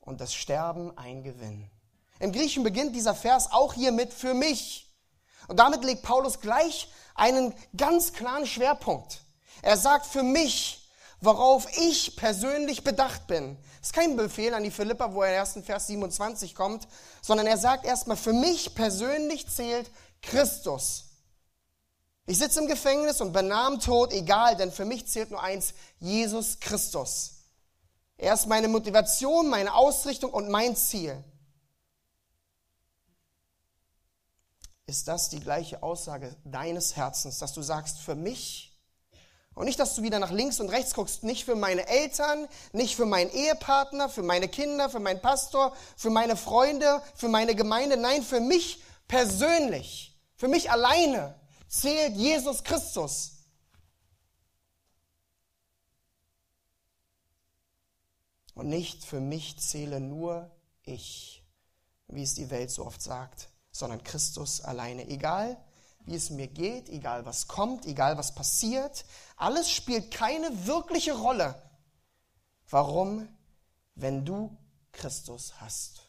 und 0.00 0.22
das 0.22 0.32
Sterben 0.32 0.96
ein 0.96 1.22
Gewinn. 1.22 1.70
Im 2.20 2.32
Griechen 2.32 2.62
beginnt 2.62 2.96
dieser 2.96 3.14
Vers 3.14 3.52
auch 3.52 3.74
hier 3.74 3.92
mit 3.92 4.14
für 4.14 4.32
mich. 4.32 4.87
Und 5.48 5.58
damit 5.58 5.82
legt 5.82 6.02
Paulus 6.02 6.40
gleich 6.40 6.88
einen 7.14 7.52
ganz 7.76 8.12
klaren 8.12 8.46
Schwerpunkt. 8.46 9.20
Er 9.62 9.76
sagt 9.76 10.06
für 10.06 10.22
mich, 10.22 10.88
worauf 11.20 11.66
ich 11.76 12.16
persönlich 12.16 12.84
bedacht 12.84 13.26
bin. 13.26 13.56
Das 13.80 13.88
ist 13.88 13.92
kein 13.92 14.16
Befehl 14.16 14.54
an 14.54 14.62
die 14.62 14.70
Philippa, 14.70 15.12
wo 15.14 15.22
er 15.22 15.32
erst 15.32 15.56
in 15.56 15.64
Vers 15.64 15.88
27 15.88 16.54
kommt, 16.54 16.86
sondern 17.22 17.46
er 17.46 17.58
sagt 17.58 17.84
erstmal, 17.84 18.16
für 18.16 18.32
mich 18.32 18.74
persönlich 18.74 19.48
zählt 19.48 19.90
Christus. 20.22 21.04
Ich 22.26 22.38
sitze 22.38 22.60
im 22.60 22.68
Gefängnis 22.68 23.20
und 23.20 23.32
bin 23.32 23.50
am 23.50 23.80
Tod, 23.80 24.12
egal, 24.12 24.54
denn 24.56 24.70
für 24.70 24.84
mich 24.84 25.08
zählt 25.08 25.30
nur 25.30 25.42
eins, 25.42 25.72
Jesus 25.98 26.60
Christus. 26.60 27.32
Er 28.18 28.34
ist 28.34 28.46
meine 28.46 28.68
Motivation, 28.68 29.48
meine 29.48 29.74
Ausrichtung 29.74 30.32
und 30.32 30.48
mein 30.50 30.76
Ziel. 30.76 31.24
Ist 34.88 35.06
das 35.06 35.28
die 35.28 35.40
gleiche 35.40 35.82
Aussage 35.82 36.34
deines 36.44 36.96
Herzens, 36.96 37.38
dass 37.38 37.52
du 37.52 37.60
sagst, 37.60 37.98
für 37.98 38.14
mich? 38.14 38.74
Und 39.54 39.66
nicht, 39.66 39.78
dass 39.78 39.94
du 39.94 40.02
wieder 40.02 40.18
nach 40.18 40.30
links 40.30 40.60
und 40.60 40.70
rechts 40.70 40.94
guckst, 40.94 41.24
nicht 41.24 41.44
für 41.44 41.56
meine 41.56 41.86
Eltern, 41.88 42.48
nicht 42.72 42.96
für 42.96 43.04
meinen 43.04 43.30
Ehepartner, 43.30 44.08
für 44.08 44.22
meine 44.22 44.48
Kinder, 44.48 44.88
für 44.88 44.98
meinen 44.98 45.20
Pastor, 45.20 45.76
für 45.94 46.08
meine 46.08 46.36
Freunde, 46.36 47.02
für 47.14 47.28
meine 47.28 47.54
Gemeinde, 47.54 47.98
nein, 47.98 48.22
für 48.22 48.40
mich 48.40 48.82
persönlich, 49.08 50.18
für 50.36 50.48
mich 50.48 50.70
alleine 50.70 51.38
zählt 51.68 52.16
Jesus 52.16 52.64
Christus. 52.64 53.32
Und 58.54 58.68
nicht 58.68 59.04
für 59.04 59.20
mich 59.20 59.60
zähle 59.60 60.00
nur 60.00 60.50
ich, 60.82 61.44
wie 62.06 62.22
es 62.22 62.34
die 62.34 62.48
Welt 62.48 62.70
so 62.70 62.86
oft 62.86 63.02
sagt 63.02 63.47
sondern 63.78 64.02
Christus 64.02 64.60
alleine. 64.60 65.08
Egal, 65.08 65.56
wie 66.04 66.14
es 66.14 66.30
mir 66.30 66.48
geht, 66.48 66.88
egal 66.88 67.24
was 67.26 67.48
kommt, 67.48 67.86
egal 67.86 68.16
was 68.16 68.34
passiert, 68.34 69.04
alles 69.36 69.70
spielt 69.70 70.10
keine 70.10 70.66
wirkliche 70.66 71.12
Rolle. 71.12 71.62
Warum? 72.70 73.28
Wenn 73.94 74.24
du 74.24 74.56
Christus 74.92 75.54
hast. 75.60 76.02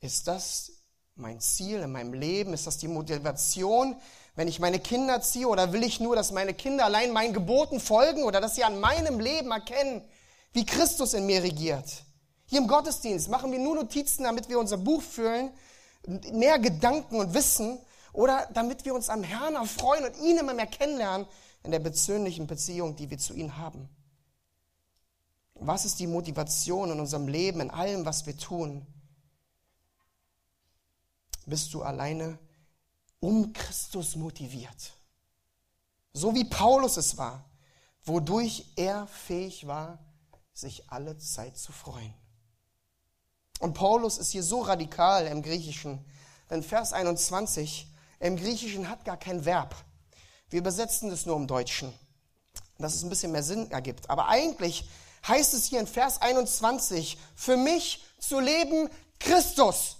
Ist 0.00 0.26
das 0.28 0.72
mein 1.14 1.40
Ziel 1.40 1.80
in 1.80 1.92
meinem 1.92 2.14
Leben? 2.14 2.54
Ist 2.54 2.66
das 2.66 2.78
die 2.78 2.88
Motivation, 2.88 3.96
wenn 4.34 4.48
ich 4.48 4.58
meine 4.58 4.80
Kinder 4.80 5.20
ziehe? 5.20 5.48
Oder 5.48 5.72
will 5.72 5.82
ich 5.82 6.00
nur, 6.00 6.16
dass 6.16 6.32
meine 6.32 6.54
Kinder 6.54 6.84
allein 6.84 7.12
meinen 7.12 7.34
Geboten 7.34 7.80
folgen 7.80 8.24
oder 8.24 8.40
dass 8.40 8.54
sie 8.54 8.64
an 8.64 8.80
meinem 8.80 9.20
Leben 9.20 9.50
erkennen, 9.50 10.02
wie 10.52 10.64
Christus 10.64 11.14
in 11.14 11.26
mir 11.26 11.42
regiert? 11.42 12.04
Hier 12.46 12.60
im 12.60 12.66
Gottesdienst 12.66 13.28
machen 13.28 13.52
wir 13.52 13.58
nur 13.58 13.76
Notizen, 13.76 14.24
damit 14.24 14.48
wir 14.48 14.58
unser 14.58 14.78
Buch 14.78 15.02
füllen, 15.02 15.52
mehr 16.06 16.58
Gedanken 16.58 17.16
und 17.16 17.34
Wissen 17.34 17.78
oder 18.12 18.48
damit 18.52 18.84
wir 18.84 18.94
uns 18.94 19.08
am 19.08 19.22
Herrn 19.22 19.54
erfreuen 19.54 20.04
und 20.04 20.16
ihn 20.18 20.38
immer 20.38 20.54
mehr 20.54 20.66
kennenlernen 20.66 21.26
in 21.62 21.70
der 21.70 21.80
persönlichen 21.80 22.46
Beziehung, 22.46 22.96
die 22.96 23.10
wir 23.10 23.18
zu 23.18 23.34
ihm 23.34 23.56
haben. 23.56 23.88
Was 25.54 25.84
ist 25.84 26.00
die 26.00 26.06
Motivation 26.06 26.90
in 26.90 27.00
unserem 27.00 27.28
Leben, 27.28 27.60
in 27.60 27.70
allem, 27.70 28.04
was 28.06 28.24
wir 28.24 28.36
tun? 28.36 28.86
Bist 31.44 31.74
du 31.74 31.82
alleine 31.82 32.38
um 33.20 33.52
Christus 33.52 34.16
motiviert? 34.16 34.94
So 36.12 36.34
wie 36.34 36.44
Paulus 36.44 36.96
es 36.96 37.18
war, 37.18 37.44
wodurch 38.04 38.72
er 38.76 39.06
fähig 39.06 39.66
war, 39.66 39.98
sich 40.54 40.90
alle 40.90 41.18
Zeit 41.18 41.56
zu 41.56 41.72
freuen. 41.72 42.14
Und 43.60 43.74
Paulus 43.74 44.18
ist 44.18 44.32
hier 44.32 44.42
so 44.42 44.62
radikal 44.62 45.26
im 45.26 45.42
Griechischen, 45.42 46.04
denn 46.48 46.62
Vers 46.62 46.92
21 46.92 47.86
im 48.18 48.36
Griechischen 48.36 48.88
hat 48.88 49.04
gar 49.04 49.18
kein 49.18 49.44
Verb. 49.44 49.76
Wir 50.48 50.60
übersetzen 50.60 51.10
das 51.10 51.26
nur 51.26 51.36
im 51.36 51.46
Deutschen, 51.46 51.92
dass 52.78 52.94
es 52.94 53.02
ein 53.02 53.10
bisschen 53.10 53.32
mehr 53.32 53.42
Sinn 53.42 53.70
ergibt. 53.70 54.08
Aber 54.08 54.28
eigentlich 54.28 54.88
heißt 55.28 55.52
es 55.52 55.66
hier 55.66 55.78
in 55.78 55.86
Vers 55.86 56.22
21, 56.22 57.18
für 57.36 57.58
mich 57.58 58.02
zu 58.18 58.40
leben 58.40 58.88
Christus. 59.18 59.98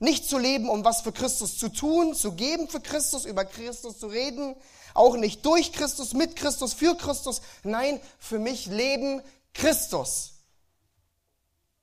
Nicht 0.00 0.28
zu 0.28 0.36
leben, 0.36 0.68
um 0.68 0.84
was 0.84 1.02
für 1.02 1.12
Christus 1.12 1.56
zu 1.58 1.68
tun, 1.68 2.12
zu 2.12 2.32
geben 2.32 2.68
für 2.68 2.80
Christus, 2.80 3.24
über 3.24 3.44
Christus 3.44 4.00
zu 4.00 4.08
reden, 4.08 4.56
auch 4.94 5.16
nicht 5.16 5.46
durch 5.46 5.72
Christus, 5.72 6.12
mit 6.12 6.34
Christus, 6.34 6.74
für 6.74 6.96
Christus. 6.96 7.40
Nein, 7.62 8.00
für 8.18 8.40
mich 8.40 8.66
leben 8.66 9.22
Christus. 9.54 10.31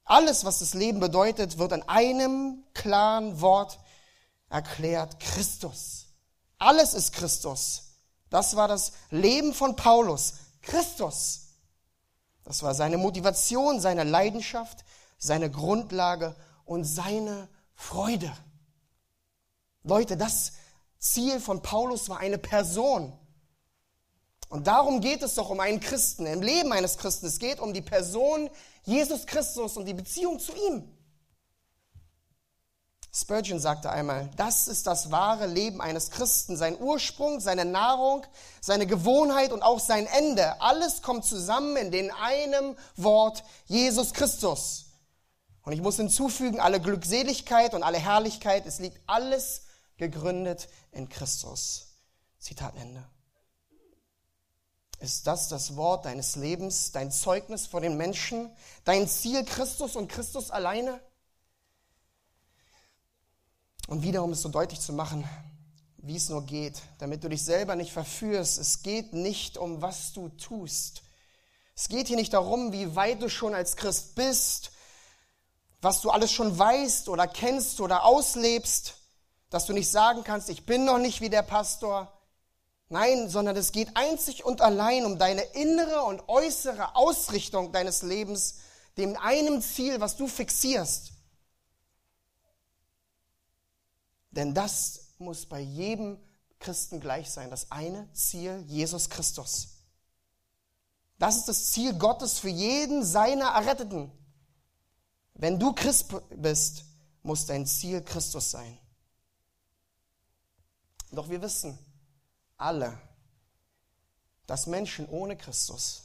Alles, 0.09 0.43
was 0.43 0.57
das 0.57 0.73
Leben 0.73 0.99
bedeutet, 0.99 1.59
wird 1.59 1.71
in 1.71 1.83
einem 1.87 2.63
klaren 2.73 3.41
Wort 3.41 3.77
erklärt. 4.49 5.19
Christus. 5.19 6.07
Alles 6.57 6.95
ist 6.95 7.13
Christus. 7.13 7.91
Das 8.31 8.55
war 8.55 8.67
das 8.67 8.93
Leben 9.11 9.53
von 9.53 9.75
Paulus. 9.75 10.33
Christus. 10.63 11.49
Das 12.43 12.63
war 12.63 12.73
seine 12.73 12.97
Motivation, 12.97 13.79
seine 13.79 14.03
Leidenschaft, 14.03 14.83
seine 15.19 15.51
Grundlage 15.51 16.35
und 16.65 16.85
seine 16.85 17.47
Freude. 17.75 18.35
Leute, 19.83 20.17
das 20.17 20.53
Ziel 20.97 21.39
von 21.39 21.61
Paulus 21.61 22.09
war 22.09 22.17
eine 22.17 22.39
Person. 22.39 23.13
Und 24.49 24.65
darum 24.65 25.01
geht 25.01 25.21
es 25.21 25.35
doch 25.35 25.51
um 25.51 25.59
einen 25.59 25.79
Christen, 25.79 26.25
im 26.25 26.41
Leben 26.41 26.73
eines 26.73 26.97
Christen. 26.97 27.27
Es 27.27 27.37
geht 27.37 27.59
um 27.59 27.75
die 27.75 27.83
Person 27.83 28.49
Jesus 28.83 29.25
Christus 29.25 29.77
und 29.77 29.85
die 29.85 29.93
Beziehung 29.93 30.39
zu 30.39 30.53
ihm. 30.53 30.95
Spurgeon 33.11 33.59
sagte 33.59 33.89
einmal, 33.89 34.29
das 34.37 34.67
ist 34.67 34.85
das 34.85 35.11
wahre 35.11 35.47
Leben 35.47 35.81
eines 35.81 36.11
Christen, 36.11 36.55
sein 36.55 36.79
Ursprung, 36.79 37.39
seine 37.39 37.65
Nahrung, 37.65 38.25
seine 38.61 38.85
Gewohnheit 38.85 39.51
und 39.51 39.63
auch 39.63 39.79
sein 39.79 40.05
Ende. 40.05 40.61
Alles 40.61 41.01
kommt 41.01 41.25
zusammen 41.25 41.75
in 41.75 41.91
den 41.91 42.11
einem 42.11 42.77
Wort 42.95 43.43
Jesus 43.65 44.13
Christus. 44.13 44.85
Und 45.63 45.73
ich 45.73 45.81
muss 45.81 45.97
hinzufügen, 45.97 46.59
alle 46.59 46.79
Glückseligkeit 46.79 47.73
und 47.73 47.83
alle 47.83 47.97
Herrlichkeit, 47.97 48.65
es 48.65 48.79
liegt 48.79 48.99
alles 49.07 49.63
gegründet 49.97 50.69
in 50.91 51.09
Christus. 51.09 51.87
Zitat 52.39 52.75
Ende. 52.75 53.03
Ist 54.99 55.27
das 55.27 55.47
das 55.47 55.77
Wort 55.77 56.05
deines 56.05 56.35
Lebens, 56.35 56.91
dein 56.91 57.11
Zeugnis 57.11 57.67
vor 57.67 57.79
den 57.79 57.95
Menschen, 57.95 58.51
dein 58.83 59.07
Ziel 59.07 59.45
Christus 59.45 59.95
und 59.95 60.09
Christus 60.09 60.51
alleine? 60.51 61.01
Und 63.87 64.03
wieder, 64.03 64.23
um 64.23 64.33
es 64.33 64.41
so 64.41 64.49
deutlich 64.49 64.81
zu 64.81 64.91
machen, 64.91 65.27
wie 65.97 66.17
es 66.17 66.29
nur 66.29 66.45
geht, 66.45 66.81
damit 66.97 67.23
du 67.23 67.29
dich 67.29 67.43
selber 67.43 67.75
nicht 67.75 67.93
verführst. 67.93 68.57
Es 68.57 68.83
geht 68.83 69.13
nicht 69.13 69.57
um, 69.57 69.81
was 69.81 70.11
du 70.13 70.29
tust. 70.29 71.01
Es 71.75 71.87
geht 71.87 72.07
hier 72.07 72.17
nicht 72.17 72.33
darum, 72.33 72.73
wie 72.73 72.95
weit 72.95 73.21
du 73.21 73.29
schon 73.29 73.55
als 73.55 73.77
Christ 73.77 74.15
bist, 74.15 74.71
was 75.81 76.01
du 76.01 76.09
alles 76.09 76.31
schon 76.31 76.59
weißt 76.59 77.07
oder 77.07 77.25
kennst 77.25 77.79
oder 77.79 78.03
auslebst, 78.03 78.95
dass 79.49 79.65
du 79.65 79.71
nicht 79.71 79.89
sagen 79.89 80.25
kannst, 80.25 80.49
ich 80.49 80.65
bin 80.65 80.83
noch 80.83 80.99
nicht 80.99 81.21
wie 81.21 81.29
der 81.29 81.41
Pastor. 81.41 82.18
Nein, 82.89 83.29
sondern 83.29 83.55
es 83.55 83.71
geht 83.71 83.95
einzig 83.95 84.43
und 84.43 84.61
allein 84.61 85.05
um 85.05 85.19
deine 85.19 85.43
innere 85.43 86.03
und 86.03 86.27
äußere 86.27 86.95
Ausrichtung 86.95 87.71
deines 87.71 88.01
Lebens, 88.01 88.55
dem 88.97 89.15
einem 89.15 89.61
Ziel, 89.61 90.01
was 90.01 90.17
du 90.17 90.27
fixierst. 90.27 91.13
Denn 94.31 94.55
das 94.55 95.13
muss 95.19 95.45
bei 95.45 95.59
jedem 95.59 96.19
Christen 96.57 96.99
gleich 96.99 97.29
sein. 97.29 97.51
Das 97.51 97.71
eine 97.71 98.11
Ziel, 98.13 98.63
Jesus 98.67 99.09
Christus. 99.09 99.67
Das 101.19 101.37
ist 101.37 101.47
das 101.47 101.71
Ziel 101.71 101.93
Gottes 101.93 102.39
für 102.39 102.49
jeden 102.49 103.05
seiner 103.05 103.49
Erretteten. 103.49 104.11
Wenn 105.35 105.59
du 105.59 105.73
Christ 105.73 106.07
bist, 106.29 106.85
muss 107.21 107.45
dein 107.45 107.67
Ziel 107.67 108.01
Christus 108.01 108.49
sein. 108.49 108.79
Doch 111.11 111.29
wir 111.29 111.41
wissen 111.41 111.77
alle, 112.59 112.97
dass 114.45 114.67
Menschen 114.67 115.07
ohne 115.07 115.37
Christus, 115.37 116.03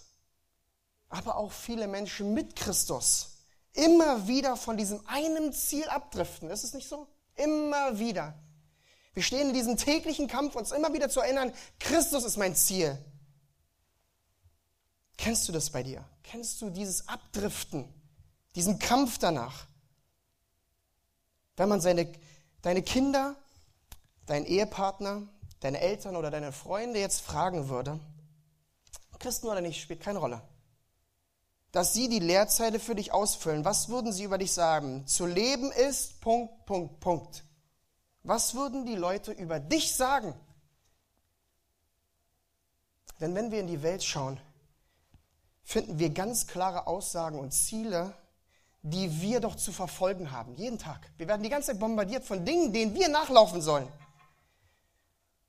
aber 1.08 1.36
auch 1.36 1.52
viele 1.52 1.86
Menschen 1.86 2.34
mit 2.34 2.56
Christus 2.56 3.30
immer 3.72 4.26
wieder 4.28 4.56
von 4.56 4.76
diesem 4.76 5.06
einen 5.06 5.52
Ziel 5.52 5.88
abdriften. 5.88 6.50
Ist 6.50 6.64
es 6.64 6.74
nicht 6.74 6.88
so? 6.88 7.06
Immer 7.36 7.98
wieder. 7.98 8.34
Wir 9.12 9.22
stehen 9.22 9.48
in 9.48 9.54
diesem 9.54 9.76
täglichen 9.76 10.28
Kampf, 10.28 10.56
uns 10.56 10.72
immer 10.72 10.92
wieder 10.92 11.08
zu 11.08 11.20
erinnern, 11.20 11.52
Christus 11.78 12.24
ist 12.24 12.36
mein 12.36 12.56
Ziel. 12.56 12.98
Kennst 15.16 15.48
du 15.48 15.52
das 15.52 15.70
bei 15.70 15.82
dir? 15.82 16.04
Kennst 16.22 16.60
du 16.60 16.70
dieses 16.70 17.08
Abdriften, 17.08 17.92
diesen 18.56 18.78
Kampf 18.78 19.18
danach? 19.18 19.66
Wenn 21.56 21.68
man 21.68 21.80
seine, 21.80 22.12
deine 22.62 22.82
Kinder, 22.82 23.36
deinen 24.26 24.46
Ehepartner, 24.46 25.22
deine 25.64 25.80
Eltern 25.80 26.14
oder 26.14 26.30
deine 26.30 26.52
Freunde 26.52 27.00
jetzt 27.00 27.22
fragen 27.22 27.70
würde, 27.70 27.98
Christen 29.18 29.46
oder 29.46 29.62
nicht, 29.62 29.80
spielt 29.80 30.02
keine 30.02 30.18
Rolle, 30.18 30.42
dass 31.72 31.94
sie 31.94 32.10
die 32.10 32.18
Lehrzeile 32.18 32.78
für 32.78 32.94
dich 32.94 33.12
ausfüllen, 33.12 33.64
was 33.64 33.88
würden 33.88 34.12
sie 34.12 34.24
über 34.24 34.36
dich 34.36 34.52
sagen? 34.52 35.06
Zu 35.06 35.24
leben 35.24 35.72
ist 35.72 36.20
Punkt, 36.20 36.66
Punkt, 36.66 37.00
Punkt. 37.00 37.44
Was 38.22 38.54
würden 38.54 38.84
die 38.84 38.94
Leute 38.94 39.32
über 39.32 39.58
dich 39.58 39.96
sagen? 39.96 40.34
Denn 43.20 43.34
wenn 43.34 43.50
wir 43.50 43.60
in 43.60 43.66
die 43.66 43.82
Welt 43.82 44.04
schauen, 44.04 44.38
finden 45.62 45.98
wir 45.98 46.10
ganz 46.10 46.46
klare 46.46 46.86
Aussagen 46.86 47.38
und 47.38 47.52
Ziele, 47.52 48.12
die 48.82 49.22
wir 49.22 49.40
doch 49.40 49.56
zu 49.56 49.72
verfolgen 49.72 50.30
haben, 50.30 50.54
jeden 50.56 50.78
Tag. 50.78 51.10
Wir 51.16 51.26
werden 51.26 51.42
die 51.42 51.48
ganze 51.48 51.68
Zeit 51.68 51.80
bombardiert 51.80 52.24
von 52.24 52.44
Dingen, 52.44 52.70
denen 52.70 52.94
wir 52.94 53.08
nachlaufen 53.08 53.62
sollen. 53.62 53.88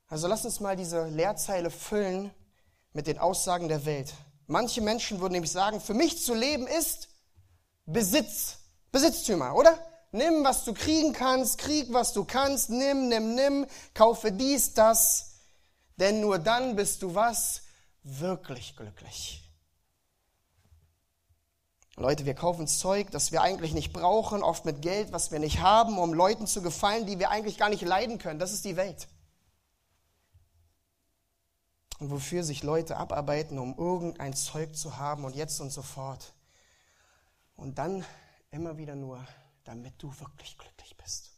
Also 0.08 0.28
lass 0.28 0.44
uns 0.44 0.60
mal 0.60 0.76
diese 0.76 1.06
Lehrzeile 1.08 1.70
füllen 1.70 2.30
mit 2.92 3.08
den 3.08 3.18
Aussagen 3.18 3.68
der 3.68 3.84
Welt. 3.84 4.14
Manche 4.46 4.80
Menschen 4.80 5.20
würden 5.20 5.32
nämlich 5.32 5.50
sagen, 5.50 5.80
für 5.80 5.94
mich 5.94 6.22
zu 6.22 6.32
leben 6.32 6.68
ist 6.68 7.08
Besitz, 7.86 8.58
Besitztümer, 8.92 9.56
oder? 9.56 9.76
Nimm, 10.12 10.44
was 10.44 10.64
du 10.64 10.72
kriegen 10.72 11.12
kannst, 11.12 11.58
krieg, 11.58 11.92
was 11.92 12.12
du 12.12 12.24
kannst, 12.24 12.70
nimm, 12.70 13.08
nimm, 13.08 13.34
nimm, 13.34 13.66
kaufe 13.92 14.30
dies, 14.30 14.74
das, 14.74 15.40
denn 15.96 16.20
nur 16.20 16.38
dann 16.38 16.76
bist 16.76 17.02
du 17.02 17.14
was? 17.14 17.62
Wirklich 18.04 18.76
glücklich. 18.76 19.42
Leute, 21.96 22.24
wir 22.24 22.34
kaufen 22.34 22.68
Zeug, 22.68 23.10
das 23.10 23.32
wir 23.32 23.42
eigentlich 23.42 23.74
nicht 23.74 23.92
brauchen, 23.92 24.44
oft 24.44 24.64
mit 24.64 24.82
Geld, 24.82 25.12
was 25.12 25.32
wir 25.32 25.40
nicht 25.40 25.60
haben, 25.60 25.98
um 25.98 26.14
Leuten 26.14 26.46
zu 26.46 26.62
gefallen, 26.62 27.06
die 27.06 27.18
wir 27.18 27.30
eigentlich 27.30 27.58
gar 27.58 27.70
nicht 27.70 27.82
leiden 27.82 28.18
können. 28.18 28.38
Das 28.38 28.52
ist 28.52 28.64
die 28.64 28.76
Welt 28.76 29.08
und 31.98 32.10
wofür 32.10 32.44
sich 32.44 32.62
Leute 32.62 32.96
abarbeiten, 32.96 33.58
um 33.58 33.76
irgendein 33.78 34.34
Zeug 34.34 34.76
zu 34.76 34.96
haben 34.96 35.24
und 35.24 35.34
jetzt 35.34 35.60
und 35.60 35.70
sofort. 35.70 36.34
Und 37.56 37.78
dann 37.78 38.04
immer 38.50 38.76
wieder 38.76 38.94
nur, 38.94 39.26
damit 39.64 39.94
du 40.02 40.08
wirklich 40.20 40.58
glücklich 40.58 40.96
bist. 40.96 41.32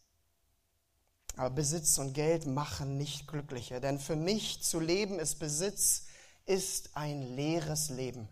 Aber 1.36 1.50
Besitz 1.50 1.98
und 1.98 2.14
Geld 2.14 2.46
machen 2.46 2.96
nicht 2.96 3.28
glücklicher, 3.28 3.78
denn 3.78 4.00
für 4.00 4.16
mich 4.16 4.62
zu 4.62 4.80
leben 4.80 5.20
ist 5.20 5.36
Besitz, 5.36 6.06
ist 6.46 6.96
ein 6.96 7.22
leeres 7.36 7.90
Leben. 7.90 8.28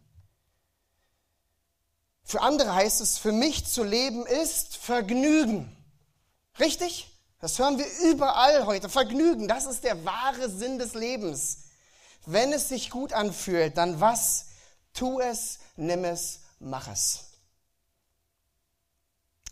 Für 2.24 2.40
andere 2.40 2.74
heißt 2.74 3.00
es, 3.00 3.18
für 3.18 3.30
mich 3.30 3.66
zu 3.66 3.84
leben 3.84 4.26
ist 4.26 4.76
Vergnügen. 4.76 5.76
Richtig? 6.58 7.08
Das 7.38 7.58
hören 7.60 7.78
wir 7.78 7.86
überall 8.10 8.66
heute. 8.66 8.88
Vergnügen, 8.88 9.46
das 9.46 9.66
ist 9.66 9.84
der 9.84 10.04
wahre 10.04 10.50
Sinn 10.50 10.78
des 10.78 10.94
Lebens. 10.94 11.65
Wenn 12.26 12.52
es 12.52 12.68
sich 12.68 12.90
gut 12.90 13.12
anfühlt, 13.12 13.76
dann 13.76 14.00
was? 14.00 14.46
Tu 14.92 15.20
es, 15.20 15.60
nimm 15.76 16.04
es, 16.04 16.40
mach 16.58 16.88
es. 16.88 17.24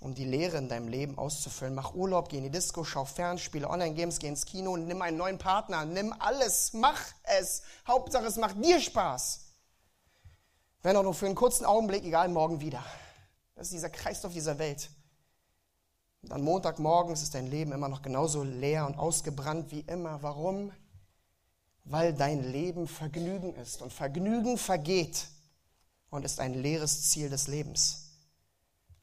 Um 0.00 0.14
die 0.14 0.24
Leere 0.24 0.58
in 0.58 0.68
deinem 0.68 0.88
Leben 0.88 1.16
auszufüllen, 1.16 1.74
mach 1.74 1.94
Urlaub, 1.94 2.28
geh 2.28 2.36
in 2.36 2.44
die 2.44 2.50
Disco, 2.50 2.84
schau 2.84 3.04
Fernspiele, 3.04 3.70
Online-Games, 3.70 4.18
geh 4.18 4.28
ins 4.28 4.44
Kino, 4.44 4.76
nimm 4.76 5.00
einen 5.00 5.16
neuen 5.16 5.38
Partner, 5.38 5.84
nimm 5.84 6.12
alles, 6.18 6.72
mach 6.74 7.00
es. 7.38 7.62
Hauptsache, 7.86 8.26
es 8.26 8.36
macht 8.36 8.62
dir 8.62 8.80
Spaß. 8.80 9.40
Wenn 10.82 10.96
auch 10.96 11.04
nur 11.04 11.14
für 11.14 11.26
einen 11.26 11.34
kurzen 11.34 11.64
Augenblick, 11.64 12.04
egal, 12.04 12.28
morgen 12.28 12.60
wieder. 12.60 12.84
Das 13.54 13.68
ist 13.68 13.74
dieser 13.74 13.88
Kreislauf 13.88 14.32
dieser 14.32 14.58
Welt. 14.58 14.90
Und 16.22 16.32
an 16.32 16.42
Montagmorgens 16.42 17.22
ist 17.22 17.34
dein 17.34 17.46
Leben 17.46 17.72
immer 17.72 17.88
noch 17.88 18.02
genauso 18.02 18.42
leer 18.42 18.86
und 18.86 18.98
ausgebrannt 18.98 19.70
wie 19.70 19.80
immer. 19.80 20.22
Warum? 20.22 20.72
Weil 21.84 22.14
dein 22.14 22.50
Leben 22.50 22.88
Vergnügen 22.88 23.54
ist. 23.56 23.82
Und 23.82 23.92
Vergnügen 23.92 24.58
vergeht 24.58 25.26
und 26.10 26.24
ist 26.24 26.40
ein 26.40 26.54
leeres 26.54 27.10
Ziel 27.10 27.28
des 27.28 27.46
Lebens. 27.48 28.10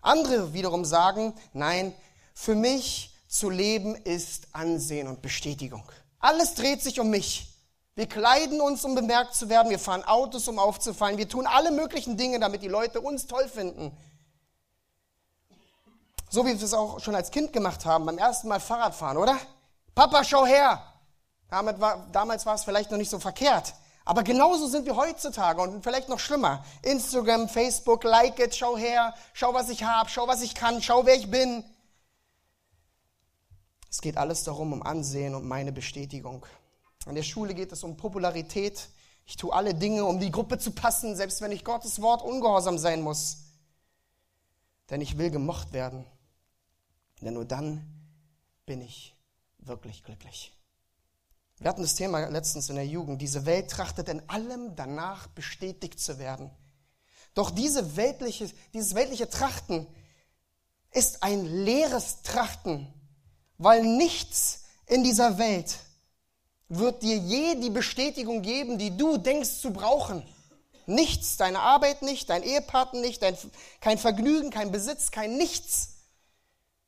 Andere 0.02 0.54
wiederum 0.54 0.84
sagen, 0.84 1.34
nein, 1.54 1.94
für 2.34 2.56
mich 2.56 3.16
zu 3.28 3.50
leben 3.50 3.96
ist 3.96 4.48
Ansehen 4.52 5.08
und 5.08 5.22
Bestätigung. 5.22 5.84
Alles 6.20 6.56
dreht 6.56 6.82
sich 6.82 7.00
um 7.00 7.10
mich. 7.10 7.48
Wir 7.96 8.08
kleiden 8.08 8.62
uns, 8.62 8.84
um 8.84 8.96
bemerkt 8.96 9.36
zu 9.36 9.50
werden. 9.50 9.70
Wir 9.70 9.80
fahren 9.80 10.04
Autos, 10.04 10.48
um 10.48 10.58
aufzufallen. 10.58 11.18
Wir 11.18 11.30
tun 11.30 11.46
alle 11.46 11.72
möglichen 11.72 12.18
Dinge, 12.18 12.40
damit 12.40 12.62
die 12.64 12.68
Leute 12.68 13.02
uns 13.02 13.28
toll 13.28 13.48
finden. 13.48 13.96
So 16.30 16.46
wie 16.46 16.58
wir 16.58 16.64
es 16.64 16.74
auch 16.74 17.00
schon 17.00 17.14
als 17.14 17.30
Kind 17.30 17.52
gemacht 17.52 17.86
haben, 17.86 18.06
beim 18.06 18.18
ersten 18.18 18.48
Mal 18.48 18.62
Fahrrad 18.62 18.96
fahren, 18.96 19.18
oder? 19.18 19.38
Papa, 19.94 20.24
schau 20.24 20.46
her! 20.46 20.82
Damals 21.52 22.46
war 22.46 22.56
es 22.56 22.64
vielleicht 22.64 22.90
noch 22.90 22.98
nicht 22.98 23.10
so 23.10 23.20
verkehrt. 23.20 23.76
Aber 24.04 24.24
genauso 24.24 24.68
sind 24.68 24.86
wir 24.86 24.96
heutzutage 24.96 25.62
und 25.62 25.84
vielleicht 25.84 26.10
noch 26.10 26.20
schlimmer. 26.20 26.66
Instagram, 26.82 27.48
Facebook, 27.48 28.04
like 28.04 28.40
it, 28.40 28.56
schau 28.56 28.76
her, 28.76 29.14
schau, 29.34 29.54
was 29.54 29.70
ich 29.70 29.84
habe, 29.84 30.10
schau, 30.10 30.28
was 30.28 30.42
ich 30.42 30.56
kann, 30.56 30.82
schau, 30.82 31.06
wer 31.06 31.16
ich 31.16 31.30
bin. 31.30 31.64
Es 33.90 34.02
geht 34.02 34.18
alles 34.18 34.44
darum, 34.44 34.74
um 34.74 34.82
Ansehen 34.82 35.36
und 35.36 35.46
meine 35.46 35.72
Bestätigung. 35.72 36.46
An 37.06 37.16
der 37.16 37.24
Schule 37.24 37.54
geht 37.54 37.72
es 37.72 37.84
um 37.84 37.98
Popularität. 37.98 38.88
Ich 39.26 39.36
tue 39.36 39.54
alle 39.54 39.76
Dinge, 39.76 40.06
um 40.06 40.20
die 40.20 40.32
Gruppe 40.32 40.58
zu 40.58 40.72
passen, 40.72 41.16
selbst 41.16 41.42
wenn 41.42 41.52
ich 41.52 41.64
Gottes 41.66 42.02
Wort 42.02 42.22
ungehorsam 42.22 42.78
sein 42.78 43.02
muss. 43.02 43.38
Denn 44.90 45.02
ich 45.02 45.18
will 45.18 45.30
gemocht 45.30 45.74
werden. 45.74 46.06
Denn 47.22 47.34
nur 47.34 47.46
dann 47.46 47.86
bin 48.66 48.82
ich 48.82 49.16
wirklich 49.60 50.04
glücklich. 50.04 50.54
Wir 51.62 51.70
hatten 51.70 51.84
das 51.84 51.96
Thema 51.96 52.28
letztens 52.28 52.70
in 52.70 52.76
der 52.76 52.86
Jugend. 52.86 53.22
Diese 53.22 53.46
Welt 53.46 53.72
trachtet 53.72 54.10
in 54.10 54.28
allem 54.30 54.76
danach 54.76 55.28
bestätigt 55.28 56.00
zu 56.00 56.20
werden. 56.20 56.50
Doch 57.34 57.52
diese 57.52 57.96
weltliche, 57.96 58.50
dieses 58.74 58.96
weltliche 58.96 59.30
Trachten 59.30 59.88
ist 60.92 61.24
ein 61.24 61.46
leeres 61.46 62.24
Trachten, 62.24 62.94
weil 63.58 63.84
nichts 63.84 64.64
in 64.88 65.04
dieser 65.04 65.38
Welt 65.38 65.78
wird 66.68 67.04
dir 67.04 67.16
je 67.16 67.56
die 67.56 67.70
Bestätigung 67.70 68.42
geben, 68.42 68.78
die 68.78 68.98
du 68.98 69.18
denkst 69.18 69.62
zu 69.62 69.72
brauchen. 69.72 70.28
Nichts, 70.88 71.38
deine 71.38 71.60
Arbeit 71.60 72.02
nicht, 72.02 72.30
dein 72.30 72.44
Ehepartner 72.44 73.00
nicht, 73.00 73.22
dein, 73.22 73.38
kein 73.80 73.98
Vergnügen, 73.98 74.50
kein 74.50 74.72
Besitz, 74.72 75.12
kein 75.12 75.38
Nichts 75.38 75.92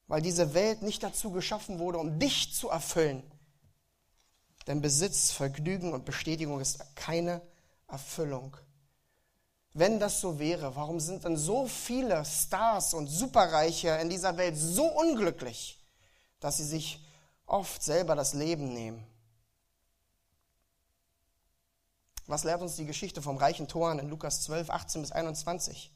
weil 0.08 0.22
diese 0.22 0.54
Welt 0.54 0.84
nicht 0.84 1.02
dazu 1.02 1.32
geschaffen 1.32 1.80
wurde, 1.80 1.98
um 1.98 2.20
dich 2.20 2.54
zu 2.54 2.70
erfüllen. 2.70 3.24
Denn 4.68 4.82
Besitz, 4.82 5.32
Vergnügen 5.32 5.94
und 5.94 6.06
Bestätigung 6.06 6.60
ist 6.60 6.96
keine 6.96 7.42
Erfüllung. 7.88 8.56
Wenn 9.74 10.00
das 10.00 10.22
so 10.22 10.40
wäre, 10.40 10.76
warum 10.76 11.00
sind 11.00 11.26
dann 11.26 11.36
so 11.36 11.68
viele 11.68 12.24
Stars 12.26 12.94
und 12.94 13.08
Superreiche 13.08 13.90
in 14.02 14.10
dieser 14.10 14.38
Welt 14.38 14.56
so 14.56 14.86
unglücklich, 14.86 15.84
dass 16.40 16.58
sie 16.58 16.66
sich 16.66 17.04
oft 17.46 17.82
selber 17.84 18.16
das 18.16 18.34
Leben 18.34 18.74
nehmen? 18.74 19.06
Was 22.28 22.44
lehrt 22.44 22.62
uns 22.62 22.76
die 22.76 22.86
Geschichte 22.86 23.22
vom 23.22 23.38
reichen 23.38 23.68
Toren 23.68 24.00
in 24.00 24.10
Lukas 24.10 24.44
12, 24.44 24.70
18 24.70 25.02
bis 25.02 25.12
21? 25.12 25.92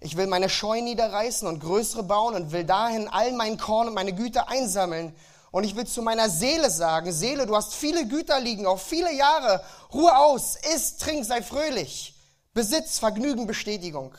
Ich 0.00 0.16
will 0.16 0.26
meine 0.26 0.48
Scheu 0.48 0.80
niederreißen 0.80 1.46
und 1.46 1.60
größere 1.60 2.02
bauen 2.02 2.34
und 2.34 2.52
will 2.52 2.64
dahin 2.64 3.08
all 3.08 3.32
mein 3.32 3.58
Korn 3.58 3.88
und 3.88 3.94
meine 3.94 4.14
Güter 4.14 4.48
einsammeln. 4.48 5.14
Und 5.54 5.62
ich 5.62 5.76
will 5.76 5.86
zu 5.86 6.02
meiner 6.02 6.28
Seele 6.28 6.68
sagen, 6.68 7.12
Seele, 7.12 7.46
du 7.46 7.54
hast 7.54 7.74
viele 7.74 8.08
Güter 8.08 8.40
liegen, 8.40 8.66
auf 8.66 8.82
viele 8.82 9.14
Jahre. 9.14 9.64
Ruhe 9.92 10.18
aus, 10.18 10.56
iss, 10.74 10.96
trink, 10.96 11.24
sei 11.24 11.44
fröhlich. 11.44 12.12
Besitz, 12.52 12.98
Vergnügen, 12.98 13.46
Bestätigung. 13.46 14.16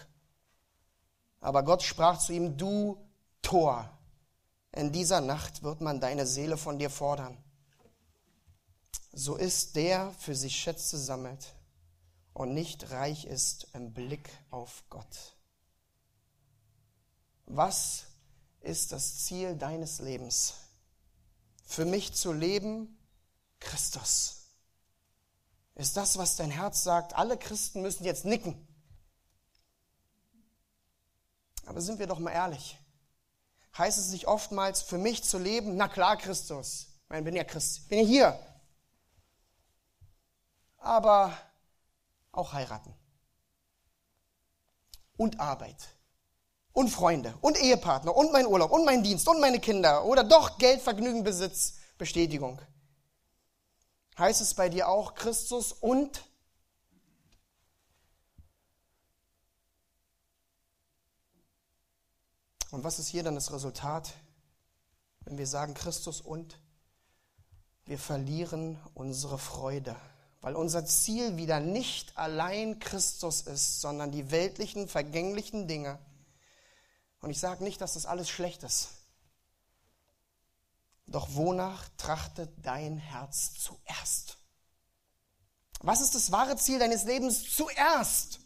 Aber 1.41 1.63
Gott 1.63 1.84
sprach 1.84 2.19
zu 2.19 2.32
ihm, 2.32 2.56
du 2.56 3.06
Tor, 3.41 3.89
in 4.71 4.93
dieser 4.93 5.19
Nacht 5.19 5.62
wird 5.62 5.82
man 5.82 6.00
deine 6.00 6.26
Seele 6.26 6.56
von 6.56 6.80
dir 6.80 6.89
fordern. 6.89 7.38
So 9.12 9.36
ist 9.36 9.76
der 9.76 10.13
für 10.17 10.36
sich 10.36 10.56
Schätze 10.56 10.98
sammelt 10.98 11.54
und 12.34 12.54
nicht 12.54 12.91
reich 12.91 13.26
ist 13.26 13.67
im 13.74 13.91
Blick 13.91 14.30
auf 14.52 14.86
Gott. 14.89 15.36
Was 17.45 18.06
ist 18.62 18.93
das 18.93 19.26
Ziel 19.26 19.58
deines 19.58 20.00
Lebens? 20.00 20.54
Für 21.65 21.86
mich 21.86 22.13
zu 22.13 22.32
leben, 22.32 22.97
Christus. 23.60 24.43
Ist 25.75 25.97
das, 25.97 26.17
was 26.17 26.36
dein 26.36 26.51
Herz 26.51 26.84
sagt? 26.84 27.13
Alle 27.15 27.38
Christen 27.38 27.82
müssen 27.82 28.06
jetzt 28.06 28.23
nicken. 28.23 28.65
Aber 31.65 31.82
sind 31.82 31.99
wir 31.99 32.08
doch 32.08 32.19
mal 32.19 32.32
ehrlich. 32.32 32.78
Heißt 33.78 33.97
es 33.97 34.12
nicht 34.12 34.28
oftmals, 34.28 34.84
für 34.84 34.97
mich 34.97 35.23
zu 35.23 35.38
leben? 35.38 35.75
Na 35.75 35.88
klar, 35.88 36.15
Christus. 36.15 36.88
Ich 37.04 37.10
meine, 37.10 37.23
bin 37.23 37.36
ja 37.36 37.43
Christ, 37.43 37.89
bin 37.89 37.99
ja 37.99 38.06
hier. 38.06 38.39
Aber 40.78 41.38
auch 42.32 42.54
heiraten. 42.54 42.93
Und 45.17 45.39
Arbeit 45.39 45.94
und 46.76 46.90
Freunde 46.90 47.34
und 47.40 47.58
Ehepartner 47.58 48.16
und 48.16 48.34
mein 48.34 48.46
Urlaub 48.46 48.70
und 48.70 48.84
mein 48.84 49.02
Dienst 49.02 49.30
und 49.30 49.40
meine 49.40 49.62
Kinder 49.62 50.04
oder 50.04 50.26
doch 50.26 50.58
Geld, 50.58 50.82
Vergnügen, 50.82 51.24
Besitz, 51.24 51.76
Bestätigung. 51.98 52.62
Heißt 54.20 54.42
es 54.42 54.54
bei 54.54 54.68
dir 54.68 54.90
auch 54.90 55.16
Christus 55.16 55.72
und 55.72 56.22
Und 62.72 62.84
was 62.84 63.00
ist 63.00 63.08
hier 63.08 63.24
dann 63.24 63.36
das 63.36 63.54
Resultat, 63.54 64.12
wenn 65.22 65.38
wir 65.38 65.48
sagen 65.48 65.76
Christus 65.76 66.20
und 66.20 66.60
wir 67.86 67.98
verlieren 67.98 68.78
unsere 68.94 69.38
Freude, 69.38 69.96
weil 70.42 70.56
unser 70.58 70.86
Ziel 70.86 71.38
wieder 71.38 71.62
nicht 71.62 72.18
allein 72.18 72.80
Christus 72.80 73.44
ist, 73.44 73.80
sondern 73.80 74.12
die 74.12 74.30
weltlichen, 74.30 74.90
vergänglichen 74.90 75.70
Dinge 75.70 76.00
und 77.26 77.32
ich 77.32 77.40
sage 77.40 77.64
nicht, 77.64 77.82
dass 77.82 77.96
das 77.96 78.06
alles 78.06 78.30
schlecht 78.30 78.62
ist. 78.62 78.90
Doch 81.08 81.28
wonach 81.32 81.90
trachtet 81.98 82.52
dein 82.62 82.98
Herz 82.98 83.56
zuerst? 83.56 84.38
Was 85.80 86.02
ist 86.02 86.14
das 86.14 86.32
wahre 86.32 86.56
Ziel 86.56 86.78
deines 86.78 87.04
Lebens 87.04 87.56
zuerst? 87.56 88.42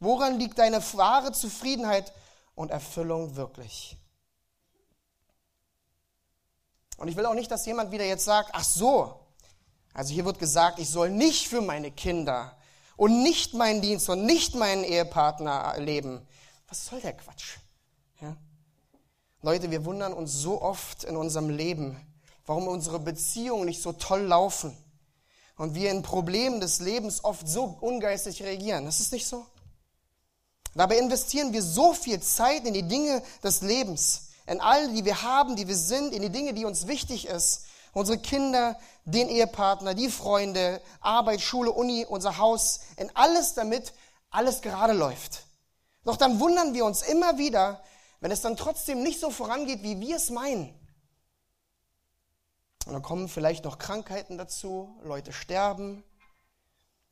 Woran 0.00 0.40
liegt 0.40 0.58
deine 0.58 0.82
wahre 0.94 1.30
Zufriedenheit 1.30 2.12
und 2.56 2.72
Erfüllung 2.72 3.36
wirklich? 3.36 3.96
Und 6.96 7.06
ich 7.06 7.14
will 7.14 7.26
auch 7.26 7.34
nicht, 7.34 7.52
dass 7.52 7.64
jemand 7.64 7.92
wieder 7.92 8.04
jetzt 8.04 8.24
sagt, 8.24 8.50
ach 8.54 8.64
so, 8.64 9.20
also 9.92 10.12
hier 10.12 10.24
wird 10.24 10.40
gesagt, 10.40 10.80
ich 10.80 10.90
soll 10.90 11.10
nicht 11.10 11.46
für 11.46 11.60
meine 11.60 11.92
Kinder 11.92 12.56
und 12.96 13.22
nicht 13.22 13.54
meinen 13.54 13.82
Dienst 13.82 14.08
und 14.08 14.26
nicht 14.26 14.56
meinen 14.56 14.82
Ehepartner 14.82 15.78
leben. 15.78 16.26
Was 16.66 16.86
soll 16.86 17.00
der 17.00 17.16
Quatsch? 17.16 17.58
Leute, 19.44 19.70
wir 19.70 19.84
wundern 19.84 20.14
uns 20.14 20.32
so 20.32 20.62
oft 20.62 21.04
in 21.04 21.18
unserem 21.18 21.50
Leben, 21.50 22.00
warum 22.46 22.66
unsere 22.66 22.98
Beziehungen 22.98 23.66
nicht 23.66 23.82
so 23.82 23.92
toll 23.92 24.22
laufen 24.22 24.74
und 25.58 25.74
wir 25.74 25.90
in 25.90 26.00
Problemen 26.00 26.62
des 26.62 26.80
Lebens 26.80 27.22
oft 27.22 27.46
so 27.46 27.76
ungeistig 27.82 28.42
reagieren. 28.42 28.86
Das 28.86 29.00
ist 29.00 29.12
nicht 29.12 29.26
so. 29.26 29.44
Dabei 30.74 30.96
investieren 30.96 31.52
wir 31.52 31.62
so 31.62 31.92
viel 31.92 32.22
Zeit 32.22 32.64
in 32.64 32.72
die 32.72 32.88
Dinge 32.88 33.22
des 33.42 33.60
Lebens, 33.60 34.28
in 34.46 34.62
all 34.62 34.90
die 34.94 35.04
wir 35.04 35.20
haben, 35.20 35.56
die 35.56 35.68
wir 35.68 35.76
sind, 35.76 36.14
in 36.14 36.22
die 36.22 36.30
Dinge, 36.30 36.54
die 36.54 36.64
uns 36.64 36.86
wichtig 36.86 37.26
ist. 37.26 37.66
Unsere 37.92 38.16
Kinder, 38.16 38.78
den 39.04 39.28
Ehepartner, 39.28 39.92
die 39.92 40.08
Freunde, 40.08 40.80
Arbeit, 41.02 41.42
Schule, 41.42 41.70
Uni, 41.70 42.06
unser 42.08 42.38
Haus, 42.38 42.80
in 42.96 43.14
alles, 43.14 43.52
damit 43.52 43.92
alles 44.30 44.62
gerade 44.62 44.94
läuft. 44.94 45.42
Doch 46.04 46.16
dann 46.16 46.40
wundern 46.40 46.72
wir 46.72 46.86
uns 46.86 47.02
immer 47.02 47.36
wieder, 47.36 47.82
wenn 48.24 48.30
es 48.30 48.40
dann 48.40 48.56
trotzdem 48.56 49.02
nicht 49.02 49.20
so 49.20 49.28
vorangeht, 49.30 49.82
wie 49.82 50.00
wir 50.00 50.16
es 50.16 50.30
meinen. 50.30 50.70
Und 52.86 52.94
dann 52.94 53.02
kommen 53.02 53.28
vielleicht 53.28 53.66
noch 53.66 53.76
Krankheiten 53.76 54.38
dazu, 54.38 54.98
Leute 55.02 55.30
sterben, 55.30 56.02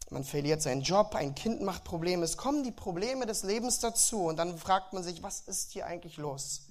man 0.09 0.25
verliert 0.25 0.63
seinen 0.63 0.81
Job, 0.81 1.15
ein 1.15 1.35
Kind 1.35 1.61
macht 1.61 1.85
Probleme, 1.85 2.25
es 2.25 2.39
kommen 2.39 2.65
die 2.65 2.73
Probleme 2.73 3.27
des 3.27 3.43
Lebens 3.43 3.79
dazu 3.79 4.25
und 4.25 4.39
dann 4.39 4.57
fragt 4.57 4.95
man 4.95 5.03
sich, 5.03 5.23
was 5.23 5.43
ist 5.43 5.73
hier 5.73 5.85
eigentlich 5.85 6.17
los? 6.17 6.69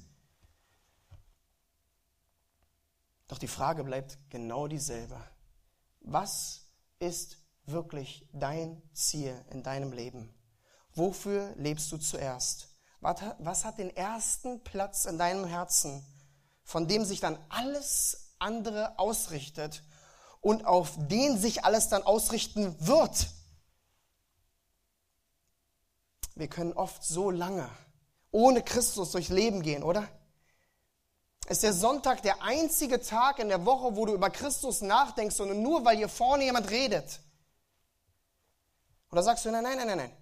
Doch 3.28 3.38
die 3.38 3.48
Frage 3.48 3.84
bleibt 3.84 4.18
genau 4.32 4.68
dieselbe. 4.68 5.22
Was 6.00 6.66
ist 6.98 7.38
wirklich 7.66 8.28
dein 8.34 8.82
Ziel 8.92 9.46
in 9.52 9.62
deinem 9.62 9.92
Leben? 9.92 10.34
Wofür 10.96 11.54
lebst 11.58 11.92
du 11.92 12.00
zuerst? 12.00 12.71
Was 13.02 13.66
hat 13.66 13.80
den 13.80 13.96
ersten 13.96 14.64
Platz 14.64 15.06
in 15.06 15.18
deinem 15.18 15.46
Herzen, 15.46 16.06
von 16.64 16.88
dem 16.88 17.04
sich 17.04 17.20
dann 17.20 17.38
alles 17.50 18.36
andere 18.40 18.98
ausrichtet 18.98 19.84
und 20.40 20.66
auf 20.66 20.94
den 20.98 21.38
sich 21.38 21.66
alles 21.66 21.90
dann 21.90 22.04
ausrichten 22.04 22.76
wird? 22.80 23.28
Wir 26.36 26.48
können 26.48 26.74
oft 26.74 27.04
so 27.04 27.32
lange 27.32 27.70
ohne 28.32 28.64
Christus 28.64 29.12
durchs 29.12 29.30
Leben 29.30 29.62
gehen, 29.62 29.84
oder? 29.84 30.08
Ist 31.48 31.64
der 31.64 31.74
Sonntag 31.74 32.22
der 32.22 32.42
einzige 32.42 33.02
Tag 33.02 33.40
in 33.40 33.50
der 33.50 33.66
Woche, 33.66 33.96
wo 33.96 34.06
du 34.06 34.14
über 34.14 34.30
Christus 34.30 34.82
nachdenkst 34.82 35.40
und 35.42 35.62
nur 35.62 35.84
weil 35.84 35.98
hier 35.98 36.08
vorne 36.08 36.46
jemand 36.46 36.70
redet? 36.70 37.20
Oder 39.12 39.24
sagst 39.24 39.44
du, 39.44 39.52
nein, 39.52 39.64
nein, 39.64 39.78
nein, 39.78 39.88
nein, 39.88 39.98
nein. 39.98 40.18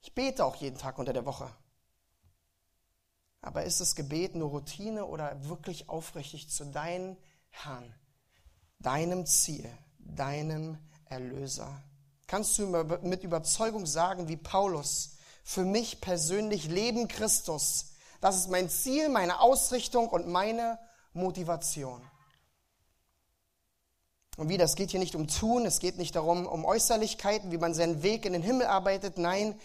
Ich 0.00 0.14
bete 0.14 0.44
auch 0.44 0.56
jeden 0.56 0.78
Tag 0.78 0.98
unter 0.98 1.12
der 1.12 1.26
Woche. 1.26 1.50
Aber 3.42 3.64
ist 3.64 3.80
das 3.80 3.94
Gebet 3.94 4.34
nur 4.34 4.50
Routine 4.50 5.06
oder 5.06 5.48
wirklich 5.48 5.88
aufrichtig 5.88 6.50
zu 6.50 6.66
deinem 6.66 7.16
Herrn, 7.50 7.94
deinem 8.78 9.26
Ziel, 9.26 9.70
deinem 9.98 10.78
Erlöser? 11.06 11.82
Kannst 12.26 12.58
du 12.58 12.66
mit 13.02 13.24
Überzeugung 13.24 13.86
sagen, 13.86 14.28
wie 14.28 14.36
Paulus, 14.36 15.16
für 15.42 15.64
mich 15.64 16.00
persönlich 16.00 16.68
Leben 16.68 17.08
Christus, 17.08 17.94
das 18.20 18.36
ist 18.36 18.50
mein 18.50 18.68
Ziel, 18.68 19.08
meine 19.08 19.40
Ausrichtung 19.40 20.08
und 20.08 20.28
meine 20.28 20.78
Motivation. 21.12 22.02
Und 24.36 24.48
wie, 24.48 24.58
das 24.58 24.76
geht 24.76 24.90
hier 24.90 25.00
nicht 25.00 25.14
um 25.14 25.26
Tun, 25.26 25.66
es 25.66 25.80
geht 25.80 25.98
nicht 25.98 26.14
darum, 26.14 26.46
um 26.46 26.64
Äußerlichkeiten, 26.64 27.50
wie 27.50 27.58
man 27.58 27.74
seinen 27.74 28.02
Weg 28.02 28.24
in 28.24 28.32
den 28.32 28.42
Himmel 28.42 28.66
arbeitet. 28.66 29.18
Nein, 29.18 29.58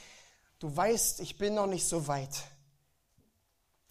du 0.59 0.75
weißt, 0.75 1.19
ich 1.19 1.37
bin 1.37 1.53
noch 1.53 1.67
nicht 1.67 1.87
so 1.87 2.07
weit. 2.07 2.43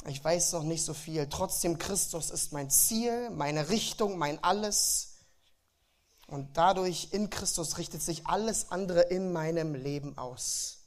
Ich 0.06 0.22
weiß 0.22 0.52
noch 0.52 0.64
nicht 0.64 0.84
so 0.84 0.92
viel. 0.92 1.28
Trotzdem, 1.28 1.78
Christus 1.78 2.30
ist 2.30 2.52
mein 2.52 2.70
Ziel, 2.70 3.30
meine 3.30 3.70
Richtung, 3.70 4.18
mein 4.18 4.42
Alles. 4.44 5.14
Und 6.26 6.56
dadurch 6.56 7.08
in 7.12 7.30
Christus 7.30 7.78
richtet 7.78 8.02
sich 8.02 8.26
alles 8.26 8.70
andere 8.70 9.02
in 9.02 9.32
meinem 9.32 9.74
Leben 9.74 10.16
aus. 10.18 10.78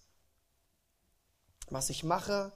Was 1.70 1.90
ich 1.90 2.04
mache, 2.04 2.52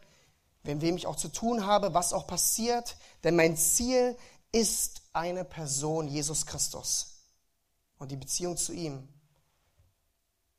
mit 0.64 0.82
wem 0.82 0.98
ich 0.98 1.08
auch 1.08 1.16
zu 1.16 1.30
tun 1.30 1.66
habe, 1.66 1.94
was 1.94 2.14
auch 2.14 2.28
passiert. 2.28 2.96
Denn 3.24 3.36
mein 3.36 3.58
Ziel 3.58 4.16
ist 4.52 5.02
eine 5.14 5.44
Person, 5.44 6.08
Jesus 6.08 6.46
Christus 6.46 7.26
und 7.98 8.12
die 8.12 8.18
Beziehung 8.18 8.58
zu 8.58 8.74
ihm. 8.74 9.08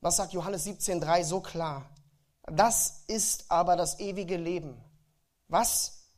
Was 0.00 0.16
sagt 0.16 0.32
Johannes 0.32 0.66
17.3 0.66 1.24
so 1.24 1.40
klar? 1.40 1.88
Das 2.44 3.04
ist 3.06 3.50
aber 3.50 3.76
das 3.76 4.00
ewige 4.00 4.36
Leben. 4.36 4.82
Was? 5.52 6.08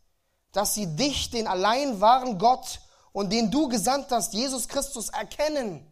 Dass 0.53 0.75
sie 0.75 0.95
dich, 0.95 1.29
den 1.31 1.49
allein 1.49 2.01
wahren 2.01 2.39
Gott 2.39 2.81
und 3.13 3.33
den 3.33 3.51
du 3.51 3.67
gesandt 3.67 4.13
hast, 4.13 4.33
Jesus 4.33 4.69
Christus, 4.69 5.09
erkennen. 5.09 5.85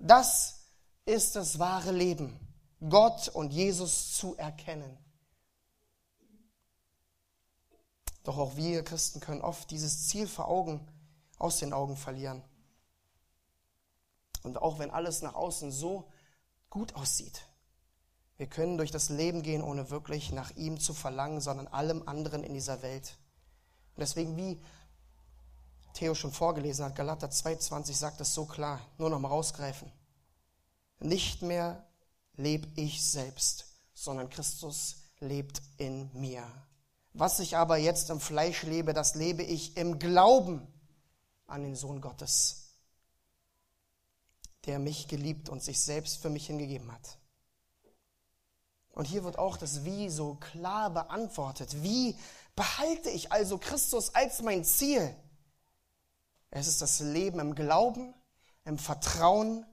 Das 0.00 0.62
ist 1.04 1.36
das 1.36 1.58
wahre 1.58 1.92
Leben, 1.92 2.40
Gott 2.88 3.28
und 3.28 3.52
Jesus 3.52 4.16
zu 4.16 4.34
erkennen. 4.38 4.96
Doch 8.24 8.38
auch 8.38 8.56
wir 8.56 8.82
Christen 8.82 9.20
können 9.20 9.42
oft 9.42 9.70
dieses 9.70 10.08
Ziel 10.08 10.26
vor 10.26 10.48
Augen, 10.48 10.88
aus 11.38 11.58
den 11.58 11.74
Augen 11.74 11.98
verlieren. 11.98 12.42
Und 14.42 14.56
auch 14.56 14.78
wenn 14.78 14.90
alles 14.90 15.20
nach 15.20 15.34
außen 15.34 15.70
so 15.72 16.10
gut 16.70 16.94
aussieht, 16.94 17.42
wir 18.40 18.46
können 18.46 18.78
durch 18.78 18.90
das 18.90 19.10
Leben 19.10 19.42
gehen, 19.42 19.60
ohne 19.60 19.90
wirklich 19.90 20.32
nach 20.32 20.50
ihm 20.56 20.80
zu 20.80 20.94
verlangen, 20.94 21.42
sondern 21.42 21.66
allem 21.66 22.08
anderen 22.08 22.42
in 22.42 22.54
dieser 22.54 22.80
Welt. 22.80 23.18
Und 23.94 24.00
deswegen, 24.00 24.34
wie 24.38 24.58
Theo 25.92 26.14
schon 26.14 26.32
vorgelesen 26.32 26.86
hat, 26.86 26.96
Galater 26.96 27.26
2,20 27.26 27.92
sagt 27.92 28.18
es 28.22 28.32
so 28.32 28.46
klar, 28.46 28.80
nur 28.96 29.10
noch 29.10 29.18
mal 29.18 29.28
rausgreifen. 29.28 29.92
Nicht 31.00 31.42
mehr 31.42 31.86
lebe 32.32 32.66
ich 32.76 33.04
selbst, 33.04 33.66
sondern 33.92 34.30
Christus 34.30 35.10
lebt 35.18 35.60
in 35.76 36.08
mir. 36.14 36.46
Was 37.12 37.40
ich 37.40 37.58
aber 37.58 37.76
jetzt 37.76 38.08
im 38.08 38.20
Fleisch 38.20 38.62
lebe, 38.62 38.94
das 38.94 39.16
lebe 39.16 39.42
ich 39.42 39.76
im 39.76 39.98
Glauben 39.98 40.66
an 41.46 41.62
den 41.62 41.76
Sohn 41.76 42.00
Gottes 42.00 42.68
der 44.66 44.78
mich 44.78 45.08
geliebt 45.08 45.48
und 45.48 45.62
sich 45.62 45.80
selbst 45.80 46.20
für 46.20 46.28
mich 46.28 46.46
hingegeben 46.46 46.92
hat. 46.92 47.19
Und 49.00 49.06
hier 49.06 49.24
wird 49.24 49.38
auch 49.38 49.56
das 49.56 49.86
Wie 49.86 50.10
so 50.10 50.34
klar 50.34 50.90
beantwortet. 50.90 51.82
Wie 51.82 52.18
behalte 52.54 53.08
ich 53.08 53.32
also 53.32 53.56
Christus 53.56 54.14
als 54.14 54.42
mein 54.42 54.62
Ziel? 54.62 55.16
Es 56.50 56.66
ist 56.66 56.82
das 56.82 57.00
Leben 57.00 57.40
im 57.40 57.54
Glauben, 57.54 58.12
im 58.66 58.78
Vertrauen, 58.78 59.64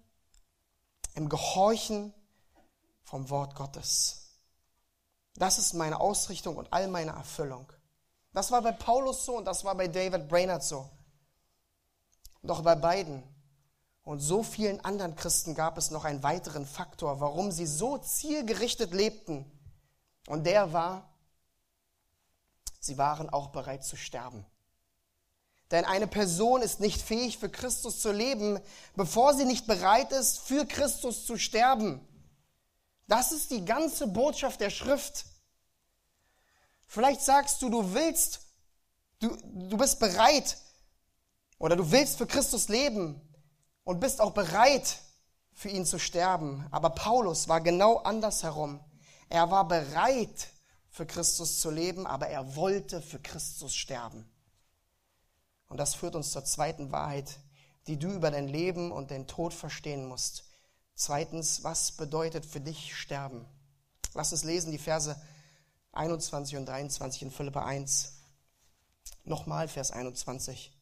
im 1.13 1.27
Gehorchen 1.27 2.13
vom 3.03 3.29
Wort 3.29 3.53
Gottes. 3.55 4.29
Das 5.35 5.57
ist 5.57 5.73
meine 5.73 5.99
Ausrichtung 5.99 6.55
und 6.55 6.71
all 6.71 6.87
meine 6.87 7.11
Erfüllung. 7.11 7.69
Das 8.31 8.49
war 8.51 8.61
bei 8.61 8.71
Paulus 8.71 9.25
so 9.25 9.35
und 9.35 9.43
das 9.43 9.65
war 9.65 9.75
bei 9.75 9.89
David 9.89 10.29
Brainerd 10.29 10.63
so. 10.63 10.89
Doch 12.43 12.61
bei 12.61 12.75
beiden 12.75 13.23
und 14.07 14.21
so 14.21 14.41
vielen 14.41 14.79
anderen 14.85 15.17
Christen 15.17 15.53
gab 15.53 15.77
es 15.77 15.91
noch 15.91 16.05
einen 16.05 16.23
weiteren 16.23 16.65
Faktor, 16.65 17.19
warum 17.19 17.51
sie 17.51 17.65
so 17.65 17.97
zielgerichtet 17.97 18.93
lebten. 18.93 19.51
Und 20.27 20.45
der 20.45 20.71
war, 20.71 21.13
sie 22.79 22.97
waren 22.97 23.29
auch 23.29 23.49
bereit 23.49 23.83
zu 23.83 23.97
sterben. 23.97 24.45
Denn 25.71 25.83
eine 25.83 26.07
Person 26.07 26.61
ist 26.61 26.79
nicht 26.79 27.01
fähig, 27.01 27.37
für 27.37 27.49
Christus 27.49 27.99
zu 27.99 28.13
leben, 28.13 28.61
bevor 28.95 29.33
sie 29.33 29.43
nicht 29.43 29.67
bereit 29.67 30.13
ist, 30.13 30.39
für 30.39 30.65
Christus 30.65 31.25
zu 31.25 31.37
sterben. 31.37 31.99
Das 33.07 33.33
ist 33.33 33.51
die 33.51 33.65
ganze 33.65 34.07
Botschaft 34.07 34.61
der 34.61 34.69
Schrift. 34.69 35.25
Vielleicht 36.85 37.23
sagst 37.23 37.61
du, 37.61 37.69
du 37.69 37.93
willst, 37.93 38.39
du, 39.19 39.35
du 39.35 39.75
bist 39.75 39.99
bereit 39.99 40.55
oder 41.59 41.75
du 41.75 41.91
willst 41.91 42.17
für 42.17 42.25
Christus 42.25 42.69
leben, 42.69 43.21
und 43.87 44.01
bist 44.01 44.19
auch 44.19 44.31
bereit, 44.31 44.99
für 45.53 45.69
ihn 45.69 45.85
zu 45.85 45.97
sterben. 45.97 46.67
Aber 46.71 46.89
Paulus 46.89 47.47
war 47.47 47.61
genau 47.61 47.99
andersherum. 47.99 48.81
Er 49.29 49.49
war 49.49 49.65
bereit, 49.65 50.49
für 50.89 51.05
Christus 51.05 51.61
zu 51.61 51.71
leben, 51.71 52.05
aber 52.05 52.27
er 52.27 52.57
wollte 52.57 53.01
für 53.01 53.19
Christus 53.19 53.73
sterben. 53.73 54.29
Und 55.69 55.77
das 55.77 55.95
führt 55.95 56.15
uns 56.15 56.31
zur 56.31 56.43
zweiten 56.43 56.91
Wahrheit, 56.91 57.39
die 57.87 57.97
du 57.97 58.09
über 58.09 58.29
dein 58.29 58.49
Leben 58.49 58.91
und 58.91 59.09
den 59.09 59.25
Tod 59.25 59.53
verstehen 59.53 60.05
musst. 60.05 60.43
Zweitens, 60.93 61.63
was 61.63 61.93
bedeutet 61.93 62.45
für 62.45 62.59
dich 62.59 62.93
sterben? 62.93 63.45
Lass 64.13 64.33
uns 64.33 64.43
lesen 64.43 64.71
die 64.71 64.79
Verse 64.79 65.15
21 65.93 66.57
und 66.57 66.65
23 66.65 67.21
in 67.21 67.31
Philippa 67.31 67.63
1. 67.63 68.15
Nochmal 69.23 69.69
Vers 69.69 69.91
21. 69.91 70.77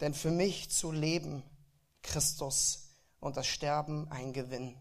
Denn 0.00 0.14
für 0.14 0.30
mich 0.30 0.70
zu 0.70 0.92
leben 0.92 1.42
Christus 2.02 2.88
und 3.20 3.36
das 3.36 3.46
Sterben 3.46 4.08
ein 4.10 4.32
Gewinn. 4.32 4.76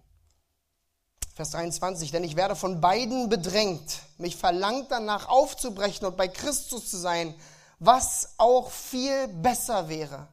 Vers 1.33 1.51
23, 1.51 2.11
denn 2.11 2.23
ich 2.23 2.35
werde 2.35 2.55
von 2.55 2.81
beiden 2.81 3.29
bedrängt. 3.29 3.99
Mich 4.17 4.35
verlangt 4.35 4.91
danach 4.91 5.29
aufzubrechen 5.29 6.05
und 6.05 6.17
bei 6.17 6.27
Christus 6.27 6.89
zu 6.89 6.97
sein, 6.97 7.33
was 7.79 8.35
auch 8.37 8.69
viel 8.69 9.27
besser 9.27 9.87
wäre. 9.89 10.27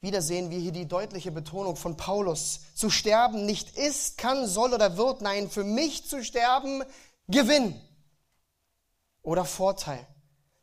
Wieder 0.00 0.22
sehen 0.22 0.50
wir 0.50 0.58
hier 0.58 0.72
die 0.72 0.88
deutliche 0.88 1.30
Betonung 1.30 1.76
von 1.76 1.96
Paulus. 1.96 2.60
Zu 2.74 2.88
sterben 2.88 3.44
nicht 3.44 3.76
ist, 3.76 4.16
kann, 4.16 4.46
soll 4.46 4.72
oder 4.72 4.96
wird. 4.96 5.20
Nein, 5.20 5.50
für 5.50 5.64
mich 5.64 6.08
zu 6.08 6.24
sterben, 6.24 6.82
Gewinn 7.28 7.78
oder 9.22 9.44
Vorteil. 9.44 10.06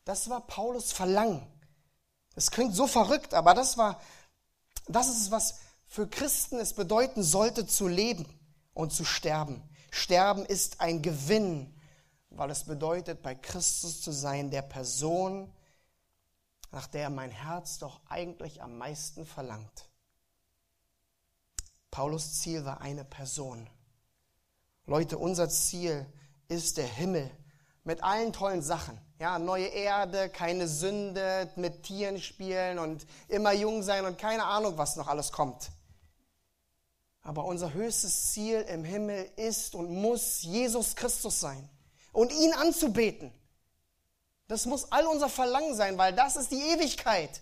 Das 0.06 0.30
war 0.30 0.42
Paulus 0.48 0.92
Verlangen. 0.92 1.46
Es 2.38 2.52
klingt 2.52 2.76
so 2.76 2.86
verrückt, 2.86 3.34
aber 3.34 3.56
das 3.56 3.80
war, 3.80 4.00
das 4.88 5.08
ist 5.08 5.22
es, 5.22 5.32
was 5.32 5.56
für 5.88 6.08
Christen 6.08 6.60
es 6.60 6.74
bedeuten 6.74 7.24
sollte, 7.24 7.66
zu 7.66 7.88
leben 7.88 8.28
und 8.76 8.94
zu 8.94 9.06
sterben. 9.06 9.68
Sterben 9.90 10.46
ist 10.46 10.80
ein 10.80 11.02
Gewinn, 11.02 11.76
weil 12.30 12.52
es 12.52 12.66
bedeutet, 12.66 13.24
bei 13.24 13.34
Christus 13.34 14.02
zu 14.02 14.12
sein, 14.12 14.52
der 14.52 14.62
Person, 14.62 15.52
nach 16.70 16.86
der 16.86 17.10
mein 17.10 17.32
Herz 17.32 17.80
doch 17.80 18.02
eigentlich 18.08 18.62
am 18.62 18.78
meisten 18.78 19.26
verlangt. 19.26 19.90
Paulus 21.90 22.40
Ziel 22.40 22.66
war 22.66 22.82
eine 22.82 23.04
Person. 23.04 23.68
Leute, 24.86 25.18
unser 25.18 25.50
Ziel 25.50 26.06
ist 26.50 26.78
der 26.78 26.86
Himmel 26.86 27.32
mit 27.84 28.04
allen 28.04 28.32
tollen 28.32 28.62
Sachen. 28.62 29.02
Ja, 29.20 29.40
neue 29.40 29.68
Erde, 29.68 30.30
keine 30.30 30.68
Sünde, 30.68 31.52
mit 31.56 31.84
Tieren 31.84 32.22
spielen 32.22 32.78
und 32.78 33.08
immer 33.28 33.52
jung 33.52 33.82
sein 33.82 34.06
und 34.06 34.20
keine 34.20 34.44
Ahnung, 34.44 34.78
was 34.78 34.96
noch 34.96 35.08
alles 35.08 35.32
kommt. 35.32 35.72
Aber 37.24 37.46
unser 37.46 37.74
höchstes 37.74 38.32
Ziel 38.32 38.62
im 38.62 38.84
Himmel 38.84 39.30
ist 39.36 39.74
und 39.74 39.90
muss 39.90 40.44
Jesus 40.44 40.96
Christus 40.96 41.40
sein 41.40 41.68
und 42.14 42.32
ihn 42.32 42.54
anzubeten. 42.54 43.34
Das 44.48 44.66
muss 44.66 44.92
all 44.92 45.06
unser 45.08 45.30
Verlangen 45.30 45.76
sein, 45.76 45.98
weil 45.98 46.14
das 46.14 46.36
ist 46.36 46.52
die 46.52 46.62
Ewigkeit. 46.62 47.42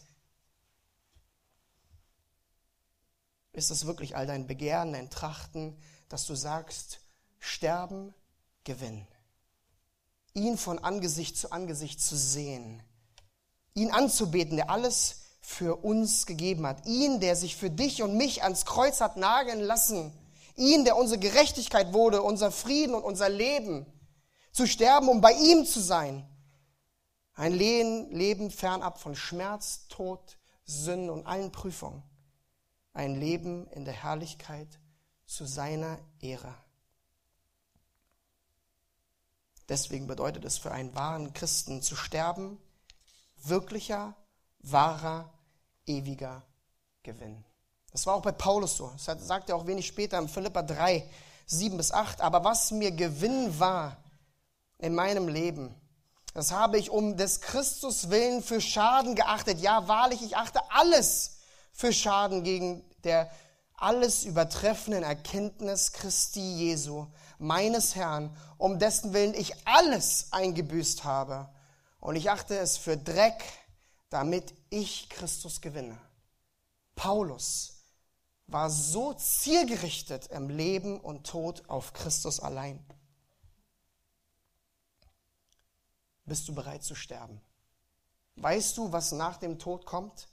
Ist 3.51 3.69
das 3.69 3.85
wirklich 3.85 4.15
all 4.15 4.25
dein 4.25 4.47
Begehren, 4.47 4.93
dein 4.93 5.09
Trachten, 5.09 5.77
dass 6.09 6.25
du 6.25 6.35
sagst, 6.35 6.99
sterben, 7.39 8.13
gewinnen? 8.63 9.07
Ihn 10.35 10.57
von 10.57 10.77
Angesicht 10.77 11.35
zu 11.35 11.51
Angesicht 11.51 11.99
zu 11.99 12.15
sehen, 12.15 12.83
ihn 13.73 13.89
anzubeten, 13.89 14.57
der 14.57 14.69
alles 14.69 15.21
für 15.41 15.75
uns 15.77 16.27
gegeben 16.27 16.67
hat, 16.67 16.85
ihn, 16.85 17.19
der 17.19 17.35
sich 17.35 17.55
für 17.55 17.71
dich 17.71 18.03
und 18.03 18.15
mich 18.15 18.43
ans 18.43 18.65
Kreuz 18.65 19.01
hat 19.01 19.17
nageln 19.17 19.61
lassen, 19.61 20.13
ihn, 20.55 20.85
der 20.85 20.95
unsere 20.97 21.19
Gerechtigkeit 21.19 21.93
wurde, 21.93 22.21
unser 22.21 22.51
Frieden 22.51 22.93
und 22.93 23.03
unser 23.03 23.29
Leben, 23.29 23.87
zu 24.51 24.67
sterben, 24.67 25.09
um 25.09 25.19
bei 25.19 25.33
ihm 25.33 25.65
zu 25.65 25.79
sein. 25.81 26.27
Ein 27.33 27.53
Leben 27.53 28.51
fernab 28.51 28.99
von 28.99 29.15
Schmerz, 29.15 29.87
Tod, 29.89 30.37
Sünden 30.65 31.09
und 31.09 31.25
allen 31.25 31.51
Prüfungen 31.51 32.03
ein 32.95 33.19
Leben 33.19 33.67
in 33.71 33.85
der 33.85 33.93
Herrlichkeit 33.93 34.79
zu 35.25 35.45
seiner 35.45 35.99
Ehre. 36.21 36.55
Deswegen 39.69 40.07
bedeutet 40.07 40.45
es 40.45 40.57
für 40.57 40.71
einen 40.71 40.93
wahren 40.95 41.33
Christen 41.33 41.81
zu 41.81 41.95
sterben, 41.95 42.59
wirklicher, 43.37 44.15
wahrer, 44.59 45.31
ewiger 45.85 46.43
Gewinn. 47.03 47.43
Das 47.91 48.05
war 48.05 48.15
auch 48.15 48.21
bei 48.21 48.31
Paulus 48.31 48.77
so. 48.77 48.91
Das 49.05 49.27
sagt 49.27 49.49
er 49.49 49.55
auch 49.55 49.67
wenig 49.67 49.87
später 49.87 50.17
im 50.17 50.27
Philippa 50.27 50.61
3, 50.61 51.09
7 51.45 51.77
bis 51.77 51.91
8. 51.91 52.21
Aber 52.21 52.43
was 52.43 52.71
mir 52.71 52.91
Gewinn 52.91 53.59
war 53.59 53.97
in 54.79 54.93
meinem 54.93 55.27
Leben, 55.27 55.73
das 56.33 56.51
habe 56.51 56.77
ich 56.77 56.89
um 56.89 57.15
des 57.15 57.39
Christus 57.39 58.09
willen 58.09 58.43
für 58.43 58.59
Schaden 58.59 59.15
geachtet. 59.15 59.61
Ja, 59.61 59.87
wahrlich, 59.87 60.21
ich 60.21 60.35
achte 60.35 60.59
alles 60.69 61.37
für 61.71 61.93
Schaden 61.93 62.43
gegen 62.43 62.83
der 63.05 63.31
alles 63.77 64.25
übertreffenden 64.25 65.03
Erkenntnis 65.03 65.93
Christi 65.93 66.41
Jesu, 66.41 67.07
meines 67.37 67.95
Herrn, 67.95 68.35
um 68.57 68.79
dessen 68.79 69.13
Willen 69.13 69.33
ich 69.33 69.67
alles 69.67 70.27
eingebüßt 70.31 71.03
habe. 71.03 71.49
Und 71.99 72.15
ich 72.15 72.29
achte 72.29 72.57
es 72.57 72.77
für 72.77 72.97
Dreck, 72.97 73.43
damit 74.09 74.53
ich 74.69 75.09
Christus 75.09 75.61
gewinne. 75.61 75.97
Paulus 76.95 77.83
war 78.47 78.69
so 78.69 79.13
zielgerichtet 79.13 80.27
im 80.27 80.49
Leben 80.49 80.99
und 80.99 81.25
Tod 81.25 81.67
auf 81.67 81.93
Christus 81.93 82.39
allein. 82.39 82.85
Bist 86.25 86.47
du 86.47 86.55
bereit 86.55 86.83
zu 86.83 86.95
sterben? 86.95 87.41
Weißt 88.35 88.77
du, 88.77 88.91
was 88.91 89.11
nach 89.11 89.37
dem 89.37 89.59
Tod 89.59 89.85
kommt? 89.85 90.27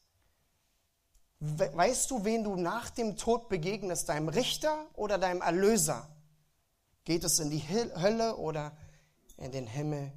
Weißt 1.41 2.11
du, 2.11 2.25
wen 2.25 2.45
du 2.45 2.57
nach 2.57 2.91
dem 2.91 3.17
Tod 3.17 3.49
begegnest, 3.49 4.09
deinem 4.09 4.29
Richter 4.29 4.87
oder 4.95 5.19
deinem 5.19 5.43
Erlöser? 5.43 6.09
Geht 7.05 7.25
es 7.25 7.41
in 7.41 7.51
die 7.51 7.63
Hölle 7.69 8.37
oder 8.37 8.77
in 9.37 9.53
den 9.53 9.67
Himmel 9.67 10.13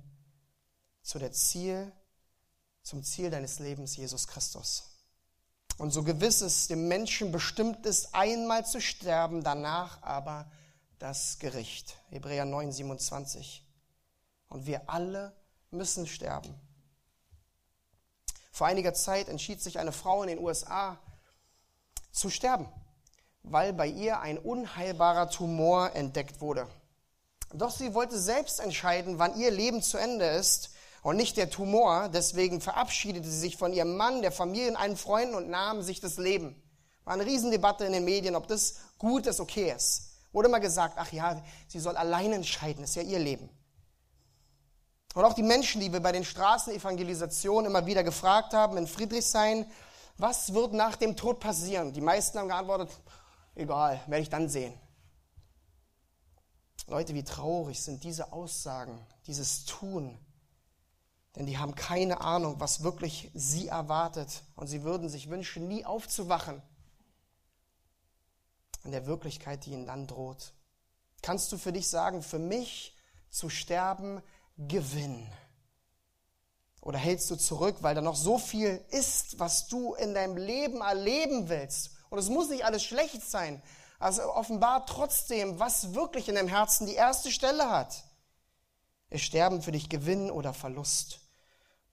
zu 1.01 1.19
der 1.19 1.31
Ziel, 1.31 1.91
zum 2.83 3.03
Ziel 3.03 3.29
deines 3.29 3.59
Lebens, 3.59 3.95
Jesus 3.95 4.27
Christus? 4.27 4.91
Und 5.77 5.91
so 5.91 6.03
gewiss 6.03 6.41
es 6.41 6.67
dem 6.67 6.87
Menschen 6.87 7.31
bestimmt 7.31 7.85
ist, 7.85 8.13
einmal 8.15 8.65
zu 8.65 8.79
sterben, 8.79 9.43
danach 9.43 10.01
aber 10.03 10.49
das 10.99 11.39
Gericht. 11.39 11.97
Hebräer 12.09 12.45
9, 12.45 12.71
27. 12.71 13.65
Und 14.47 14.65
wir 14.65 14.89
alle 14.89 15.35
müssen 15.71 16.07
sterben. 16.07 16.55
Vor 18.51 18.67
einiger 18.67 18.93
Zeit 18.93 19.27
entschied 19.27 19.61
sich 19.61 19.79
eine 19.79 19.91
Frau 19.91 20.23
in 20.23 20.29
den 20.29 20.39
USA, 20.39 20.97
zu 22.11 22.29
sterben, 22.29 22.67
weil 23.49 23.73
bei 23.73 23.87
ihr 23.87 24.19
ein 24.19 24.37
unheilbarer 24.37 25.29
Tumor 25.29 25.95
entdeckt 25.95 26.41
wurde. 26.41 26.67
Doch 27.53 27.71
sie 27.71 27.93
wollte 27.93 28.17
selbst 28.19 28.59
entscheiden, 28.59 29.19
wann 29.19 29.37
ihr 29.37 29.51
Leben 29.51 29.81
zu 29.81 29.97
Ende 29.97 30.25
ist 30.25 30.71
und 31.03 31.15
nicht 31.15 31.37
der 31.37 31.49
Tumor. 31.49 32.09
Deswegen 32.09 32.59
verabschiedete 32.59 33.29
sie 33.29 33.39
sich 33.39 33.57
von 33.57 33.71
ihrem 33.71 33.95
Mann, 33.95 34.21
der 34.21 34.31
Familie 34.31 34.69
und 34.69 34.75
allen 34.75 34.97
Freunden 34.97 35.35
und 35.35 35.49
nahm 35.49 35.81
sich 35.81 36.01
das 36.01 36.17
Leben. 36.17 36.61
War 37.03 37.13
eine 37.13 37.25
Riesendebatte 37.25 37.85
in 37.85 37.93
den 37.93 38.03
Medien, 38.03 38.35
ob 38.35 38.47
das 38.47 38.77
gut 38.97 39.27
ist, 39.27 39.39
okay 39.39 39.71
ist. 39.71 40.13
Wurde 40.33 40.49
mal 40.49 40.59
gesagt, 40.59 40.95
ach 40.97 41.11
ja, 41.11 41.41
sie 41.67 41.79
soll 41.79 41.95
allein 41.95 42.33
entscheiden, 42.33 42.83
ist 42.83 42.95
ja 42.95 43.03
ihr 43.03 43.19
Leben. 43.19 43.49
Und 45.13 45.23
auch 45.23 45.33
die 45.33 45.43
Menschen, 45.43 45.79
die 45.79 45.93
wir 45.93 46.01
bei 46.01 46.11
den 46.11 46.25
Straßenevangelisationen 46.25 47.71
immer 47.71 47.85
wieder 47.85 48.03
gefragt 48.03 48.53
haben, 48.53 48.75
in 48.75 48.85
Friedrichshain, 48.85 49.65
was 50.17 50.53
wird 50.53 50.73
nach 50.73 50.97
dem 50.97 51.15
Tod 51.15 51.39
passieren? 51.39 51.93
Die 51.93 52.01
meisten 52.01 52.37
haben 52.37 52.49
geantwortet, 52.49 52.89
egal, 53.55 54.01
werde 54.07 54.21
ich 54.21 54.29
dann 54.29 54.49
sehen. 54.49 54.77
Leute, 56.87 57.15
wie 57.15 57.23
traurig 57.23 57.81
sind 57.81 58.03
diese 58.03 58.31
Aussagen, 58.31 59.05
dieses 59.25 59.65
Tun. 59.65 60.19
Denn 61.35 61.47
die 61.47 61.57
haben 61.57 61.75
keine 61.75 62.21
Ahnung, 62.21 62.59
was 62.59 62.83
wirklich 62.83 63.31
sie 63.33 63.67
erwartet. 63.67 64.43
Und 64.55 64.67
sie 64.67 64.83
würden 64.83 65.09
sich 65.09 65.29
wünschen, 65.29 65.67
nie 65.67 65.83
aufzuwachen 65.83 66.61
in 68.83 68.91
der 68.91 69.07
Wirklichkeit, 69.07 69.65
die 69.65 69.71
ihnen 69.71 69.87
dann 69.87 70.07
droht. 70.07 70.53
Kannst 71.21 71.51
du 71.51 71.57
für 71.57 71.73
dich 71.73 71.89
sagen, 71.89 72.21
für 72.21 72.39
mich 72.39 72.95
zu 73.29 73.49
sterben, 73.49 74.21
Gewinn? 74.57 75.27
Oder 76.81 76.99
hältst 76.99 77.31
du 77.31 77.35
zurück, 77.35 77.77
weil 77.81 77.95
da 77.95 78.01
noch 78.01 78.15
so 78.15 78.37
viel 78.37 78.79
ist, 78.91 79.39
was 79.39 79.67
du 79.67 79.95
in 79.95 80.13
deinem 80.13 80.37
Leben 80.37 80.81
erleben 80.81 81.49
willst? 81.49 81.94
Und 82.09 82.19
es 82.19 82.29
muss 82.29 82.49
nicht 82.49 82.65
alles 82.65 82.83
schlecht 82.83 83.21
sein. 83.29 83.61
Also 83.99 84.23
offenbart 84.23 84.89
trotzdem, 84.89 85.59
was 85.59 85.93
wirklich 85.93 86.27
in 86.27 86.35
deinem 86.35 86.47
Herzen 86.47 86.85
die 86.85 86.95
erste 86.95 87.31
Stelle 87.31 87.69
hat. 87.69 88.03
Ist 89.09 89.23
Sterben 89.23 89.61
für 89.61 89.71
dich 89.71 89.89
Gewinn 89.89 90.29
oder 90.29 90.53
Verlust? 90.53 91.19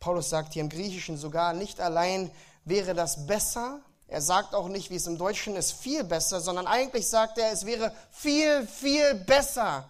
Paulus 0.00 0.30
sagt 0.30 0.54
hier 0.54 0.62
im 0.62 0.68
Griechischen 0.68 1.16
sogar, 1.16 1.52
nicht 1.52 1.80
allein 1.80 2.30
wäre 2.64 2.94
das 2.94 3.26
besser, 3.26 3.80
er 4.12 4.20
sagt 4.20 4.54
auch 4.54 4.68
nicht, 4.68 4.90
wie 4.90 4.96
es 4.96 5.06
im 5.06 5.16
Deutschen 5.16 5.56
ist, 5.56 5.72
viel 5.72 6.04
besser, 6.04 6.42
sondern 6.42 6.66
eigentlich 6.66 7.08
sagt 7.08 7.38
er, 7.38 7.50
es 7.50 7.64
wäre 7.64 7.94
viel, 8.10 8.66
viel 8.66 9.14
besser 9.14 9.88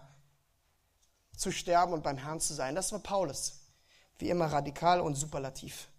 zu 1.35 1.51
sterben 1.51 1.91
und 1.91 2.03
beim 2.03 2.17
Herrn 2.17 2.39
zu 2.39 2.53
sein. 2.53 2.73
Das 2.73 2.93
war 2.93 2.99
Paulus. 2.99 3.59
Wie 4.19 4.29
immer 4.29 4.45
radikal 4.45 5.01
und 5.01 5.15
superlativ. 5.15 5.89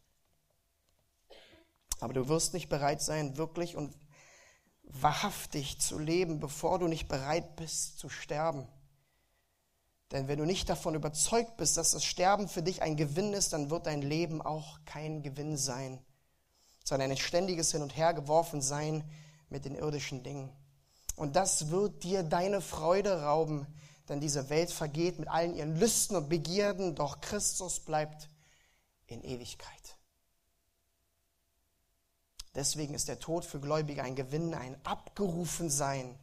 Aber 2.01 2.15
du 2.15 2.27
wirst 2.29 2.55
nicht 2.55 2.71
bereit 2.71 3.03
sein, 3.03 3.37
wirklich 3.37 3.77
und 3.77 3.95
wahrhaftig 5.01 5.81
zu 5.81 5.99
leben, 5.99 6.41
bevor 6.41 6.79
du 6.79 6.89
nicht 6.89 7.09
bereit 7.09 7.57
bist 7.57 7.99
zu 7.99 8.09
sterben. 8.09 8.67
Denn 10.13 10.29
wenn 10.29 10.39
du 10.39 10.45
nicht 10.45 10.69
davon 10.69 10.95
überzeugt 10.95 11.57
bist, 11.57 11.77
dass 11.77 11.91
das 11.91 12.05
Sterben 12.05 12.49
für 12.49 12.63
dich 12.63 12.83
ein 12.83 12.97
Gewinn 12.97 13.33
ist, 13.33 13.53
dann 13.53 13.71
wird 13.71 13.87
dein 13.87 14.03
Leben 14.03 14.41
auch 14.41 14.79
kein 14.85 15.23
Gewinn 15.23 15.57
sein, 15.57 15.99
sondern 16.85 17.11
ein 17.11 17.17
ständiges 17.17 17.73
Hin 17.73 17.83
und 17.83 17.97
Her 17.97 18.15
geworfen 18.15 18.61
sein 18.61 19.03
mit 19.49 19.65
den 19.65 19.75
irdischen 19.75 20.23
Dingen. 20.23 20.53
Und 21.17 21.37
das 21.37 21.71
wird 21.71 22.05
dir 22.05 22.23
deine 22.23 22.61
Freude 22.61 23.23
rauben, 23.23 23.67
denn 24.09 24.21
diese 24.21 24.51
Welt 24.51 24.71
vergeht 24.71 25.19
mit 25.19 25.29
allen 25.29 25.57
ihren 25.57 25.77
Lüsten 25.77 26.17
und 26.17 26.29
Begierden, 26.29 26.95
doch 26.95 27.21
Christus 27.21 27.81
bleibt 27.81 28.29
in 29.07 29.23
Ewigkeit. 29.23 29.84
Deswegen 32.55 32.95
ist 32.95 33.09
der 33.09 33.19
Tod 33.19 33.45
für 33.45 33.61
Gläubige 33.61 34.03
ein 34.03 34.15
Gewinn, 34.15 34.55
ein 34.55 34.77
Abgerufensein, 34.85 36.19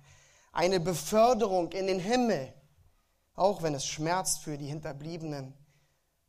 eine 0.53 0.79
Beförderung 0.79 1.71
in 1.71 1.87
den 1.87 1.99
Himmel, 1.99 2.53
auch 3.35 3.61
wenn 3.63 3.73
es 3.73 3.85
schmerzt 3.85 4.39
für 4.39 4.57
die 4.57 4.67
Hinterbliebenen. 4.67 5.53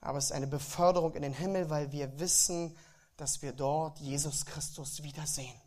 Aber 0.01 0.19
es 0.19 0.27
ist 0.27 0.33
eine 0.33 0.49
Beförderung 0.49 1.15
in 1.15 1.23
den 1.23 1.35
Himmel, 1.35 1.71
weil 1.71 1.93
wir 1.93 2.19
wissen, 2.19 2.77
dass 3.17 3.43
wir 3.43 3.53
dort 3.53 3.99
Jesus 4.01 4.45
Christus 4.45 5.03
wiedersehen. 5.03 5.61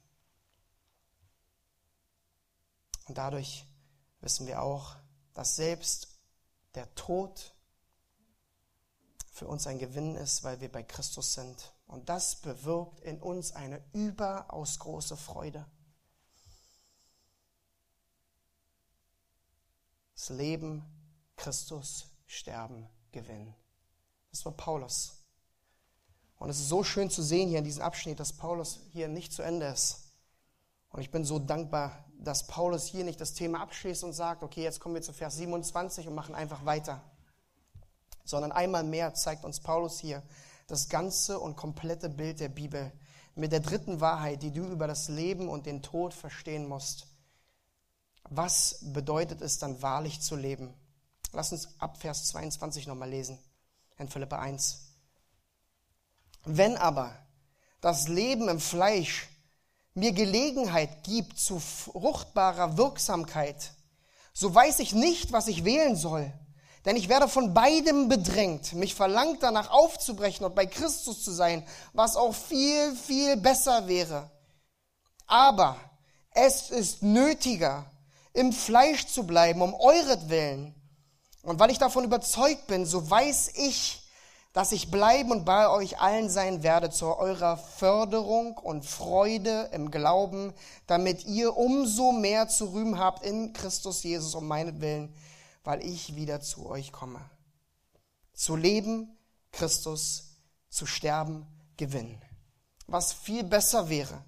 Und 3.07 3.17
dadurch 3.17 3.65
wissen 4.19 4.47
wir 4.47 4.61
auch, 4.61 4.95
dass 5.33 5.55
selbst 5.55 6.09
der 6.73 6.93
Tod 6.95 7.53
für 9.31 9.47
uns 9.47 9.67
ein 9.67 9.79
Gewinn 9.79 10.15
ist, 10.15 10.43
weil 10.43 10.59
wir 10.59 10.71
bei 10.71 10.83
Christus 10.83 11.33
sind. 11.33 11.71
Und 11.87 12.09
das 12.09 12.35
bewirkt 12.41 12.99
in 13.01 13.21
uns 13.21 13.53
eine 13.53 13.81
überaus 13.93 14.79
große 14.79 15.15
Freude. 15.15 15.65
Das 20.15 20.29
Leben, 20.29 20.83
Christus, 21.35 22.07
Sterben, 22.25 22.87
Gewinn. 23.11 23.53
Das 24.31 24.45
war 24.45 24.53
Paulus. 24.53 25.13
Und 26.37 26.49
es 26.49 26.59
ist 26.59 26.69
so 26.69 26.83
schön 26.83 27.09
zu 27.09 27.21
sehen 27.21 27.49
hier 27.49 27.59
in 27.59 27.63
diesem 27.63 27.83
Abschnitt, 27.83 28.19
dass 28.19 28.33
Paulus 28.33 28.79
hier 28.91 29.07
nicht 29.07 29.31
zu 29.31 29.41
Ende 29.41 29.67
ist. 29.67 30.11
Und 30.89 31.01
ich 31.01 31.11
bin 31.11 31.23
so 31.23 31.39
dankbar, 31.39 32.05
dass 32.17 32.47
Paulus 32.47 32.85
hier 32.85 33.03
nicht 33.03 33.21
das 33.21 33.33
Thema 33.33 33.61
abschließt 33.61 34.03
und 34.03 34.13
sagt, 34.13 34.43
okay, 34.43 34.63
jetzt 34.63 34.79
kommen 34.79 34.95
wir 34.95 35.01
zu 35.01 35.13
Vers 35.13 35.35
27 35.35 36.07
und 36.07 36.15
machen 36.15 36.35
einfach 36.35 36.65
weiter 36.65 37.03
sondern 38.25 38.51
einmal 38.51 38.83
mehr 38.83 39.13
zeigt 39.13 39.45
uns 39.45 39.59
Paulus 39.59 39.99
hier 39.99 40.21
das 40.67 40.89
ganze 40.89 41.39
und 41.39 41.55
komplette 41.55 42.09
Bild 42.09 42.39
der 42.39 42.49
Bibel 42.49 42.91
mit 43.35 43.51
der 43.51 43.59
dritten 43.59 44.01
Wahrheit, 44.01 44.41
die 44.43 44.51
du 44.51 44.65
über 44.65 44.87
das 44.87 45.09
Leben 45.09 45.49
und 45.49 45.65
den 45.65 45.81
Tod 45.81 46.13
verstehen 46.13 46.67
musst. 46.67 47.07
Was 48.29 48.79
bedeutet 48.81 49.41
es 49.41 49.59
dann 49.59 49.81
wahrlich 49.81 50.21
zu 50.21 50.35
leben? 50.35 50.73
Lass 51.33 51.51
uns 51.51 51.79
ab 51.79 51.97
Vers 51.97 52.27
22 52.29 52.87
nochmal 52.87 53.09
lesen, 53.09 53.37
in 53.97 54.09
Philippa 54.09 54.39
1. 54.39 54.81
Wenn 56.45 56.77
aber 56.77 57.15
das 57.81 58.07
Leben 58.07 58.49
im 58.49 58.59
Fleisch 58.59 59.27
mir 59.93 60.11
Gelegenheit 60.11 61.03
gibt 61.03 61.37
zu 61.37 61.59
fruchtbarer 61.59 62.77
Wirksamkeit, 62.77 63.73
so 64.33 64.53
weiß 64.53 64.79
ich 64.79 64.93
nicht, 64.93 65.31
was 65.31 65.47
ich 65.47 65.65
wählen 65.65 65.95
soll. 65.95 66.31
Denn 66.85 66.95
ich 66.95 67.09
werde 67.09 67.27
von 67.27 67.53
beidem 67.53 68.07
bedrängt. 68.07 68.73
Mich 68.73 68.93
verlangt 68.93 69.41
danach 69.41 69.71
aufzubrechen 69.71 70.45
und 70.45 70.53
bei 70.53 70.67
Christus 70.67 71.23
zu 71.23 71.31
sein, 71.31 71.65
was 71.93 72.15
auch 72.15 72.33
viel, 72.33 72.95
viel 72.95 73.37
besser 73.37 73.87
wäre. 73.87 74.29
Aber 75.25 75.77
es 76.31 76.69
ist 76.69 77.01
nötiger, 77.01 77.85
im 78.33 78.53
Fleisch 78.53 79.07
zu 79.07 79.25
bleiben, 79.25 79.61
um 79.61 79.73
euretwillen. 79.73 80.75
Und 81.41 81.59
weil 81.59 81.71
ich 81.71 81.79
davon 81.79 82.03
überzeugt 82.03 82.67
bin, 82.67 82.85
so 82.85 83.09
weiß 83.09 83.51
ich, 83.55 84.01
dass 84.55 84.71
ich 84.71 84.89
bleiben 84.89 85.31
und 85.31 85.43
bei 85.43 85.69
euch 85.69 85.99
allen 85.99 86.29
sein 86.29 86.63
werde 86.63 86.89
zu 86.89 87.07
eurer 87.17 87.57
Förderung 87.57 88.57
und 88.57 88.85
Freude 88.85 89.69
im 89.73 89.91
Glauben, 89.91 90.53
damit 90.87 91.25
ihr 91.25 91.57
umso 91.57 92.11
mehr 92.11 92.47
zu 92.47 92.67
rühmen 92.67 92.97
habt 92.97 93.25
in 93.25 93.51
Christus 93.53 94.03
Jesus 94.03 94.33
um 94.33 94.47
meinetwillen, 94.47 95.13
weil 95.65 95.83
ich 95.83 96.15
wieder 96.15 96.39
zu 96.41 96.67
euch 96.67 96.91
komme. 96.91 97.19
Zu 98.33 98.55
leben, 98.55 99.17
Christus, 99.51 100.37
zu 100.69 100.85
sterben, 100.85 101.47
Gewinn. 101.75 102.21
Was 102.87 103.11
viel 103.11 103.43
besser 103.43 103.89
wäre. 103.89 104.23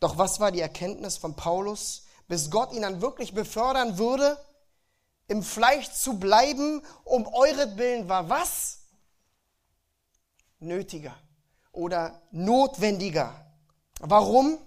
Doch 0.00 0.18
was 0.18 0.40
war 0.40 0.52
die 0.52 0.60
Erkenntnis 0.60 1.16
von 1.16 1.34
Paulus, 1.34 2.04
bis 2.28 2.50
Gott 2.50 2.72
ihn 2.72 2.82
dann 2.82 3.00
wirklich 3.02 3.34
befördern 3.34 3.98
würde? 3.98 4.38
Im 5.26 5.42
Fleisch 5.42 5.90
zu 5.90 6.18
bleiben, 6.18 6.82
um 7.04 7.26
euretwillen 7.26 8.08
war 8.08 8.28
was? 8.28 8.82
Nötiger 10.60 11.16
oder 11.72 12.22
notwendiger. 12.30 13.34
Warum? 13.98 14.58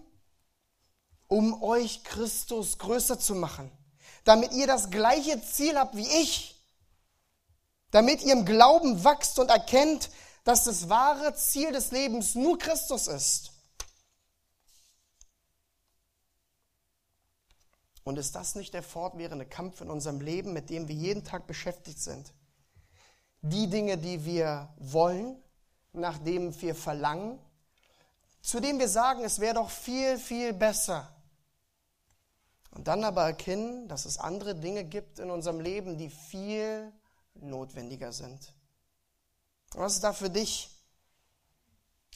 Um 1.27 1.63
euch 1.63 2.03
Christus 2.03 2.77
größer 2.79 3.19
zu 3.19 3.35
machen 3.35 3.71
damit 4.23 4.51
ihr 4.53 4.67
das 4.67 4.89
gleiche 4.89 5.41
Ziel 5.41 5.77
habt 5.77 5.95
wie 5.95 6.07
ich, 6.07 6.55
damit 7.91 8.21
ihr 8.21 8.33
im 8.33 8.45
Glauben 8.45 9.03
wachst 9.03 9.39
und 9.39 9.49
erkennt, 9.49 10.09
dass 10.43 10.63
das 10.63 10.89
wahre 10.89 11.33
Ziel 11.35 11.71
des 11.71 11.91
Lebens 11.91 12.35
nur 12.35 12.57
Christus 12.57 13.07
ist. 13.07 13.51
Und 18.03 18.17
ist 18.17 18.33
das 18.33 18.55
nicht 18.55 18.73
der 18.73 18.81
fortwährende 18.81 19.45
Kampf 19.45 19.81
in 19.81 19.91
unserem 19.91 20.21
Leben, 20.21 20.53
mit 20.53 20.69
dem 20.69 20.87
wir 20.87 20.95
jeden 20.95 21.23
Tag 21.23 21.45
beschäftigt 21.45 21.99
sind? 21.99 22.33
Die 23.41 23.67
Dinge, 23.67 23.97
die 23.97 24.25
wir 24.25 24.73
wollen, 24.77 25.41
nach 25.93 26.17
denen 26.17 26.59
wir 26.61 26.73
verlangen, 26.73 27.39
zu 28.41 28.59
denen 28.59 28.79
wir 28.79 28.87
sagen, 28.87 29.23
es 29.23 29.39
wäre 29.39 29.55
doch 29.55 29.69
viel, 29.69 30.17
viel 30.17 30.53
besser, 30.53 31.13
und 32.71 32.87
dann 32.87 33.03
aber 33.03 33.23
erkennen, 33.23 33.87
dass 33.87 34.05
es 34.05 34.17
andere 34.17 34.55
Dinge 34.55 34.83
gibt 34.83 35.19
in 35.19 35.29
unserem 35.31 35.59
Leben, 35.59 35.97
die 35.97 36.09
viel 36.09 36.91
notwendiger 37.35 38.11
sind. 38.11 38.53
Was 39.73 39.95
ist 39.95 40.03
da 40.03 40.13
für 40.13 40.29
dich? 40.29 40.69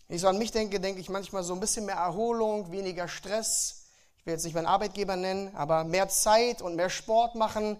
Wenn 0.07 0.15
ich 0.15 0.21
so 0.21 0.27
an 0.27 0.37
mich 0.37 0.51
denke, 0.51 0.79
denke 0.79 0.99
ich 1.01 1.09
manchmal 1.09 1.43
so 1.43 1.53
ein 1.53 1.59
bisschen 1.59 1.85
mehr 1.85 1.95
Erholung, 1.95 2.71
weniger 2.71 3.07
Stress. 3.07 3.85
Ich 4.17 4.25
will 4.25 4.33
jetzt 4.33 4.43
nicht 4.43 4.53
meinen 4.53 4.67
Arbeitgeber 4.67 5.15
nennen, 5.15 5.55
aber 5.55 5.83
mehr 5.83 6.09
Zeit 6.09 6.61
und 6.61 6.75
mehr 6.75 6.89
Sport 6.89 7.35
machen. 7.35 7.79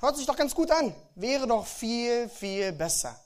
Hört 0.00 0.16
sich 0.16 0.26
doch 0.26 0.36
ganz 0.36 0.54
gut 0.54 0.70
an. 0.70 0.94
Wäre 1.14 1.46
doch 1.46 1.66
viel, 1.66 2.28
viel 2.28 2.72
besser. 2.72 3.18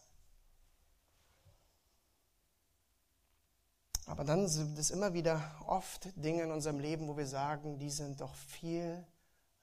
Aber 4.07 4.23
dann 4.23 4.47
sind 4.49 4.79
es 4.79 4.90
immer 4.90 5.12
wieder 5.12 5.42
oft 5.66 6.09
Dinge 6.16 6.45
in 6.45 6.53
unserem 6.53 6.79
Leben, 6.79 7.09
wo 7.09 7.16
wir 7.16 7.27
sagen, 7.27 7.79
die 7.79 7.90
sind 7.90 8.21
doch 8.21 8.35
viel 8.35 9.05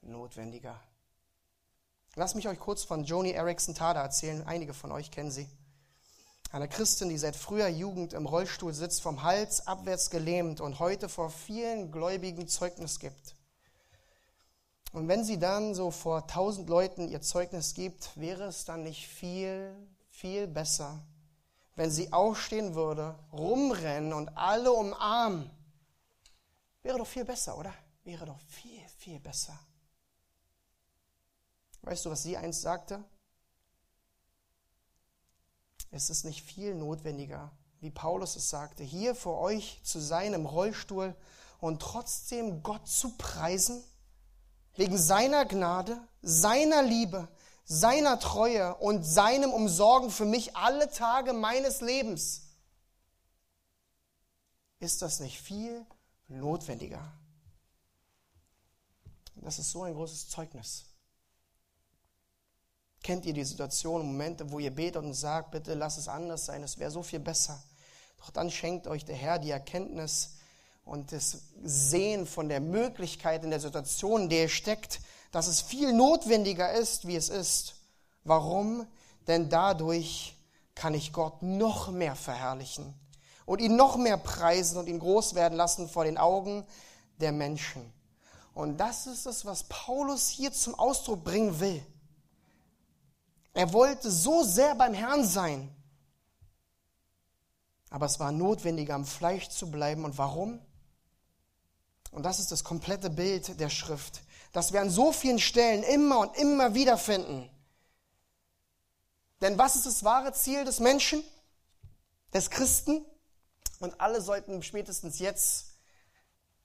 notwendiger. 0.01 0.79
Lass 2.15 2.35
mich 2.35 2.47
euch 2.47 2.59
kurz 2.59 2.83
von 2.83 3.05
Joni 3.05 3.31
Erickson 3.31 3.73
Tada 3.73 4.01
erzählen. 4.01 4.45
Einige 4.45 4.73
von 4.73 4.91
euch 4.91 5.09
kennen 5.11 5.31
sie. 5.31 5.47
Eine 6.51 6.67
Christin, 6.67 7.09
die 7.09 7.17
seit 7.17 7.35
früher 7.35 7.67
Jugend 7.67 8.13
im 8.13 8.27
Rollstuhl 8.27 8.73
sitzt, 8.73 9.01
vom 9.01 9.23
Hals 9.23 9.65
abwärts 9.65 10.11
gelähmt 10.11 10.61
und 10.61 10.77
heute 10.77 11.09
vor 11.09 11.31
vielen 11.31 11.91
Gläubigen 11.91 12.47
Zeugnis 12.47 12.99
gibt. 12.99 13.33
Und 14.91 15.07
wenn 15.07 15.23
sie 15.23 15.39
dann 15.39 15.73
so 15.73 15.89
vor 15.89 16.27
tausend 16.27 16.69
Leuten 16.69 17.07
ihr 17.07 17.21
Zeugnis 17.21 17.73
gibt, 17.73 18.15
wäre 18.15 18.43
es 18.43 18.65
dann 18.65 18.83
nicht 18.83 19.07
viel, 19.07 19.73
viel 20.11 20.45
besser, 20.45 21.01
wenn 21.75 21.89
sie 21.89 22.11
aufstehen 22.13 22.75
würde, 22.75 23.17
rumrennen 23.31 24.13
und 24.13 24.37
alle 24.37 24.71
umarmen. 24.71 25.49
Wäre 26.81 26.97
doch 26.97 27.07
viel 27.07 27.25
besser, 27.25 27.57
oder? 27.57 27.73
Wäre 28.03 28.25
doch 28.25 28.39
viel, 28.47 28.81
viel 28.97 29.19
besser. 29.19 29.57
Weißt 31.81 32.05
du, 32.05 32.11
was 32.11 32.23
sie 32.23 32.37
einst 32.37 32.61
sagte? 32.61 33.03
Es 35.91 36.09
ist 36.09 36.25
nicht 36.25 36.43
viel 36.43 36.75
notwendiger, 36.75 37.51
wie 37.79 37.91
Paulus 37.91 38.35
es 38.35 38.49
sagte, 38.49 38.83
hier 38.83 39.15
vor 39.15 39.39
euch 39.39 39.79
zu 39.83 39.99
sein 39.99 40.33
im 40.33 40.45
Rollstuhl 40.45 41.15
und 41.59 41.81
trotzdem 41.81 42.63
Gott 42.63 42.87
zu 42.87 43.15
preisen, 43.17 43.83
wegen 44.75 44.97
seiner 44.97 45.45
Gnade, 45.45 45.97
seiner 46.21 46.81
Liebe, 46.81 47.27
seiner 47.65 48.19
Treue 48.19 48.75
und 48.75 49.03
seinem 49.03 49.51
Umsorgen 49.51 50.11
für 50.11 50.25
mich 50.25 50.55
alle 50.55 50.89
Tage 50.89 51.33
meines 51.33 51.81
Lebens. 51.81 52.41
Ist 54.79 55.01
das 55.01 55.19
nicht 55.19 55.39
viel 55.39 55.85
notwendiger? 56.27 57.13
Das 59.35 59.59
ist 59.59 59.71
so 59.71 59.83
ein 59.83 59.93
großes 59.93 60.29
Zeugnis. 60.29 60.85
Kennt 63.01 63.25
ihr 63.25 63.33
die 63.33 63.43
Situation, 63.43 64.05
Momente, 64.05 64.51
wo 64.51 64.59
ihr 64.59 64.73
betet 64.73 65.03
und 65.03 65.13
sagt, 65.13 65.51
bitte 65.51 65.73
lass 65.73 65.97
es 65.97 66.07
anders 66.07 66.45
sein, 66.45 66.63
es 66.63 66.79
wäre 66.79 66.91
so 66.91 67.03
viel 67.03 67.19
besser. 67.19 67.61
Doch 68.17 68.29
dann 68.29 68.49
schenkt 68.49 68.87
euch 68.87 69.03
der 69.03 69.15
Herr 69.15 69.39
die 69.39 69.51
Erkenntnis 69.51 70.35
und 70.85 71.11
das 71.11 71.39
Sehen 71.61 72.25
von 72.25 72.47
der 72.47 72.61
Möglichkeit 72.61 73.43
in 73.43 73.49
der 73.49 73.59
Situation, 73.59 74.23
in 74.23 74.29
der 74.29 74.43
ihr 74.43 74.49
steckt, 74.49 75.01
dass 75.33 75.47
es 75.47 75.61
viel 75.61 75.93
notwendiger 75.93 76.71
ist, 76.71 77.07
wie 77.07 77.15
es 77.15 77.27
ist. 77.27 77.73
Warum? 78.23 78.85
Denn 79.27 79.49
dadurch 79.49 80.37
kann 80.75 80.93
ich 80.93 81.11
Gott 81.11 81.41
noch 81.41 81.89
mehr 81.89 82.15
verherrlichen 82.15 82.93
und 83.47 83.59
ihn 83.59 83.75
noch 83.75 83.97
mehr 83.97 84.17
preisen 84.17 84.77
und 84.77 84.87
ihn 84.87 84.99
groß 84.99 85.33
werden 85.33 85.55
lassen 85.55 85.89
vor 85.89 86.03
den 86.03 86.19
Augen 86.19 86.63
der 87.19 87.31
Menschen. 87.31 87.81
Und 88.53 88.77
das 88.77 89.07
ist 89.07 89.25
es, 89.25 89.43
was 89.43 89.63
Paulus 89.63 90.29
hier 90.29 90.53
zum 90.53 90.75
Ausdruck 90.75 91.23
bringen 91.23 91.59
will. 91.59 91.83
Er 93.55 93.73
wollte 93.73 94.11
so 94.11 94.43
sehr 94.43 94.75
beim 94.75 94.93
Herrn 94.93 95.25
sein, 95.25 95.75
aber 97.89 98.05
es 98.05 98.19
war 98.19 98.31
notwendig, 98.31 98.93
am 98.93 99.05
Fleisch 99.05 99.49
zu 99.49 99.71
bleiben. 99.71 100.05
Und 100.05 100.19
warum? 100.19 100.59
Und 102.11 102.21
das 102.21 102.39
ist 102.39 102.51
das 102.51 102.63
komplette 102.63 103.09
Bild 103.09 103.59
der 103.59 103.69
Schrift 103.69 104.21
das 104.53 104.71
wir 104.71 104.81
an 104.81 104.89
so 104.89 105.11
vielen 105.11 105.39
Stellen 105.39 105.83
immer 105.83 106.19
und 106.19 106.37
immer 106.37 106.73
wieder 106.73 106.97
finden. 106.97 107.49
Denn 109.41 109.57
was 109.57 109.75
ist 109.75 109.85
das 109.85 110.05
wahre 110.05 110.31
Ziel 110.31 110.63
des 110.63 110.79
Menschen, 110.79 111.21
des 112.33 112.49
Christen? 112.49 113.05
Und 113.79 113.99
alle 113.99 114.21
sollten 114.21 114.63
spätestens 114.63 115.19
jetzt 115.19 115.73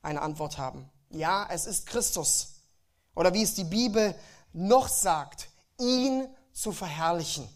eine 0.03 0.23
Antwort 0.23 0.59
haben. 0.59 0.89
Ja, 1.11 1.49
es 1.51 1.67
ist 1.67 1.87
Christus. 1.87 2.61
Oder 3.17 3.35
wie 3.35 3.43
es 3.43 3.55
die 3.55 3.65
Bibel 3.65 4.15
noch 4.53 4.87
sagt, 4.87 5.49
ihn 5.81 6.29
zu 6.53 6.71
verherrlichen. 6.71 7.49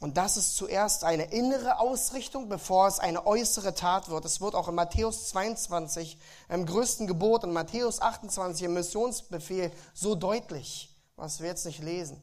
Und 0.00 0.16
das 0.16 0.36
ist 0.36 0.56
zuerst 0.56 1.02
eine 1.02 1.32
innere 1.32 1.80
Ausrichtung, 1.80 2.48
bevor 2.48 2.86
es 2.86 3.00
eine 3.00 3.26
äußere 3.26 3.74
Tat 3.74 4.08
wird. 4.08 4.24
Es 4.24 4.40
wird 4.40 4.54
auch 4.54 4.68
in 4.68 4.76
Matthäus 4.76 5.28
22, 5.30 6.18
im 6.48 6.66
größten 6.66 7.08
Gebot, 7.08 7.42
und 7.42 7.52
Matthäus 7.52 8.00
28, 8.00 8.64
im 8.64 8.74
Missionsbefehl, 8.74 9.72
so 9.94 10.14
deutlich, 10.14 10.96
was 11.16 11.40
wir 11.40 11.48
jetzt 11.48 11.66
nicht 11.66 11.82
lesen. 11.82 12.22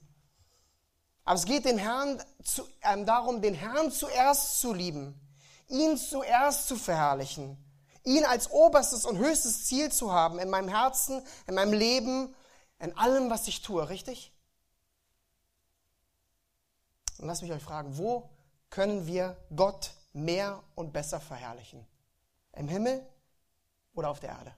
Aber 1.25 1.35
es 1.35 1.45
geht 1.45 1.65
den 1.65 1.77
Herrn 1.77 2.23
zu, 2.43 2.63
äh, 2.81 3.03
darum, 3.03 3.41
den 3.41 3.55
Herrn 3.55 3.91
zuerst 3.91 4.61
zu 4.61 4.73
lieben, 4.73 5.19
ihn 5.67 5.97
zuerst 5.97 6.67
zu 6.67 6.77
verherrlichen, 6.77 7.57
ihn 8.05 8.23
als 8.23 8.51
oberstes 8.51 9.05
und 9.05 9.17
höchstes 9.17 9.65
Ziel 9.65 9.91
zu 9.91 10.13
haben 10.13 10.39
in 10.39 10.49
meinem 10.49 10.69
Herzen, 10.69 11.25
in 11.47 11.55
meinem 11.55 11.73
Leben, 11.73 12.33
in 12.79 12.95
allem, 12.95 13.29
was 13.29 13.47
ich 13.47 13.63
tue, 13.63 13.89
richtig? 13.89 14.34
Und 17.19 17.27
lasst 17.27 17.41
mich 17.41 17.51
euch 17.51 17.63
fragen, 17.63 17.97
wo 17.97 18.29
können 18.69 19.07
wir 19.07 19.37
Gott 19.55 19.91
mehr 20.13 20.61
und 20.75 20.91
besser 20.91 21.19
verherrlichen? 21.19 21.85
Im 22.53 22.67
Himmel 22.67 23.05
oder 23.93 24.09
auf 24.09 24.19
der 24.19 24.29
Erde? 24.29 24.55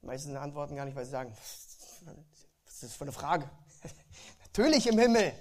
Die 0.00 0.06
meisten 0.06 0.36
antworten 0.36 0.76
gar 0.76 0.84
nicht, 0.84 0.96
weil 0.96 1.04
sie 1.04 1.10
sagen, 1.10 1.30
was 2.64 2.74
ist 2.74 2.82
das 2.82 2.94
für 2.94 3.04
eine 3.04 3.12
Frage? 3.12 3.48
Natürlich 4.42 4.86
im 4.86 4.98
Himmel. 4.98 5.32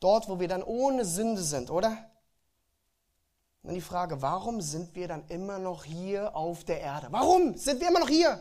Dort, 0.00 0.28
wo 0.28 0.38
wir 0.38 0.48
dann 0.48 0.62
ohne 0.62 1.04
Sünde 1.04 1.42
sind, 1.42 1.70
oder? 1.70 2.10
Und 3.62 3.68
dann 3.68 3.74
die 3.74 3.80
Frage, 3.80 4.20
warum 4.20 4.60
sind 4.60 4.94
wir 4.94 5.08
dann 5.08 5.26
immer 5.28 5.58
noch 5.58 5.84
hier 5.84 6.36
auf 6.36 6.64
der 6.64 6.80
Erde? 6.80 7.06
Warum 7.10 7.56
sind 7.56 7.80
wir 7.80 7.88
immer 7.88 8.00
noch 8.00 8.10
hier? 8.10 8.38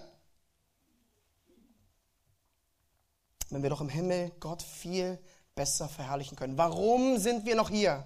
Wenn 3.51 3.63
wir 3.63 3.69
doch 3.69 3.81
im 3.81 3.89
Himmel 3.89 4.31
Gott 4.39 4.61
viel 4.61 5.19
besser 5.55 5.87
verherrlichen 5.87 6.37
können. 6.37 6.57
Warum 6.57 7.17
sind 7.17 7.45
wir 7.45 7.55
noch 7.55 7.69
hier? 7.69 8.03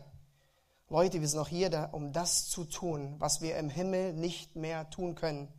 Leute, 0.90 1.20
wir 1.20 1.28
sind 1.28 1.40
noch 1.40 1.50
hier, 1.50 1.90
um 1.92 2.14
das 2.14 2.50
zu 2.50 2.64
tun, 2.64 3.16
was 3.20 3.42
wir 3.42 3.58
im 3.58 3.70
Himmel 3.70 4.14
nicht 4.14 4.56
mehr 4.56 4.90
tun 4.90 5.16
können. 5.16 5.52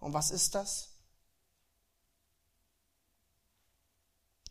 Und 0.00 0.12
was 0.12 0.30
ist 0.30 0.54
das? 0.54 0.88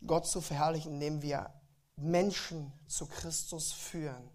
Gott 0.06 0.26
zu 0.26 0.40
verherrlichen, 0.40 0.94
indem 0.94 1.22
wir 1.22 1.52
Menschen 1.96 2.72
zu 2.86 3.06
Christus 3.06 3.72
führen, 3.72 4.30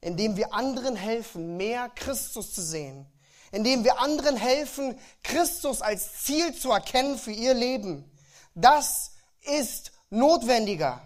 indem 0.00 0.36
wir 0.36 0.54
anderen 0.54 0.96
helfen, 0.96 1.56
mehr 1.56 1.88
Christus 1.90 2.54
zu 2.54 2.62
sehen, 2.62 3.06
indem 3.52 3.84
wir 3.84 3.98
anderen 3.98 4.36
helfen, 4.36 4.98
Christus 5.22 5.82
als 5.82 6.24
Ziel 6.24 6.54
zu 6.54 6.70
erkennen 6.70 7.18
für 7.18 7.32
ihr 7.32 7.54
Leben. 7.54 8.10
Das 8.54 9.09
ist 9.42 9.92
notwendiger. 10.10 11.00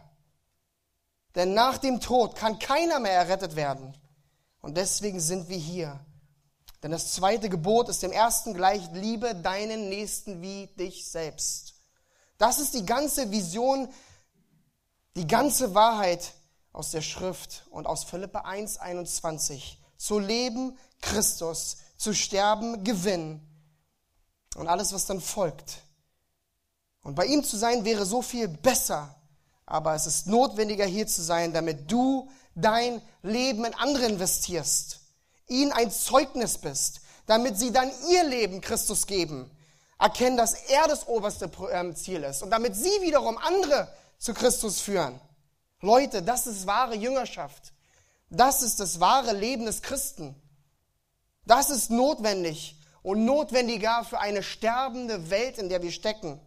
Denn 1.34 1.54
nach 1.54 1.78
dem 1.78 2.00
Tod 2.00 2.36
kann 2.36 2.58
keiner 2.58 3.00
mehr 3.00 3.12
errettet 3.12 3.56
werden. 3.56 3.96
Und 4.60 4.76
deswegen 4.76 5.20
sind 5.20 5.48
wir 5.48 5.56
hier. 5.56 6.00
Denn 6.82 6.90
das 6.90 7.12
zweite 7.12 7.48
Gebot 7.48 7.88
ist 7.88 8.02
dem 8.02 8.12
ersten 8.12 8.54
gleich, 8.54 8.88
liebe 8.92 9.34
deinen 9.34 9.88
Nächsten 9.88 10.42
wie 10.42 10.66
dich 10.68 11.08
selbst. 11.08 11.74
Das 12.38 12.58
ist 12.58 12.74
die 12.74 12.84
ganze 12.84 13.30
Vision, 13.30 13.88
die 15.16 15.26
ganze 15.26 15.74
Wahrheit 15.74 16.32
aus 16.72 16.90
der 16.90 17.02
Schrift 17.02 17.66
und 17.70 17.86
aus 17.86 18.04
Philippa 18.04 18.40
1, 18.40 18.78
21. 18.78 19.80
Zu 19.96 20.18
leben, 20.18 20.76
Christus, 21.00 21.78
zu 21.96 22.12
sterben, 22.12 22.84
Gewinn. 22.84 23.40
Und 24.56 24.68
alles, 24.68 24.92
was 24.92 25.06
dann 25.06 25.20
folgt, 25.20 25.78
und 27.04 27.14
bei 27.14 27.26
ihm 27.26 27.44
zu 27.44 27.56
sein 27.56 27.84
wäre 27.84 28.04
so 28.04 28.22
viel 28.22 28.48
besser. 28.48 29.14
Aber 29.66 29.94
es 29.94 30.06
ist 30.06 30.26
notwendiger, 30.26 30.84
hier 30.84 31.06
zu 31.06 31.22
sein, 31.22 31.52
damit 31.52 31.90
du 31.90 32.28
dein 32.54 33.00
Leben 33.22 33.64
in 33.64 33.74
andere 33.74 34.06
investierst, 34.06 35.00
ihnen 35.46 35.72
ein 35.72 35.90
Zeugnis 35.90 36.58
bist, 36.58 37.00
damit 37.26 37.58
sie 37.58 37.72
dann 37.72 37.90
ihr 38.10 38.24
Leben 38.24 38.60
Christus 38.60 39.06
geben, 39.06 39.50
erkennen, 39.98 40.36
dass 40.36 40.54
er 40.54 40.86
das 40.88 41.06
oberste 41.06 41.50
ähm, 41.72 41.94
Ziel 41.94 42.22
ist 42.24 42.42
und 42.42 42.50
damit 42.50 42.74
sie 42.74 43.00
wiederum 43.00 43.38
andere 43.38 43.88
zu 44.18 44.34
Christus 44.34 44.80
führen. 44.80 45.20
Leute, 45.80 46.22
das 46.22 46.46
ist 46.46 46.66
wahre 46.66 46.96
Jüngerschaft. 46.96 47.72
Das 48.30 48.62
ist 48.62 48.80
das 48.80 49.00
wahre 49.00 49.32
Leben 49.32 49.66
des 49.66 49.82
Christen. 49.82 50.34
Das 51.46 51.68
ist 51.68 51.90
notwendig 51.90 52.76
und 53.02 53.24
notwendiger 53.24 54.04
für 54.04 54.18
eine 54.18 54.42
sterbende 54.42 55.28
Welt, 55.30 55.58
in 55.58 55.68
der 55.68 55.82
wir 55.82 55.92
stecken. 55.92 56.40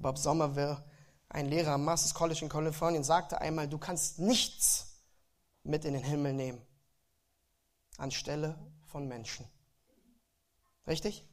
Bob 0.00 0.18
Somerville, 0.18 0.82
ein 1.28 1.46
Lehrer 1.46 1.72
am 1.72 1.84
Masters 1.84 2.14
College 2.14 2.40
in 2.42 2.48
Kalifornien, 2.48 3.04
sagte 3.04 3.40
einmal, 3.40 3.68
du 3.68 3.78
kannst 3.78 4.18
nichts 4.18 4.86
mit 5.62 5.84
in 5.84 5.94
den 5.94 6.04
Himmel 6.04 6.32
nehmen 6.32 6.62
anstelle 7.98 8.58
von 8.86 9.06
Menschen. 9.06 9.44
Richtig? 10.86 11.24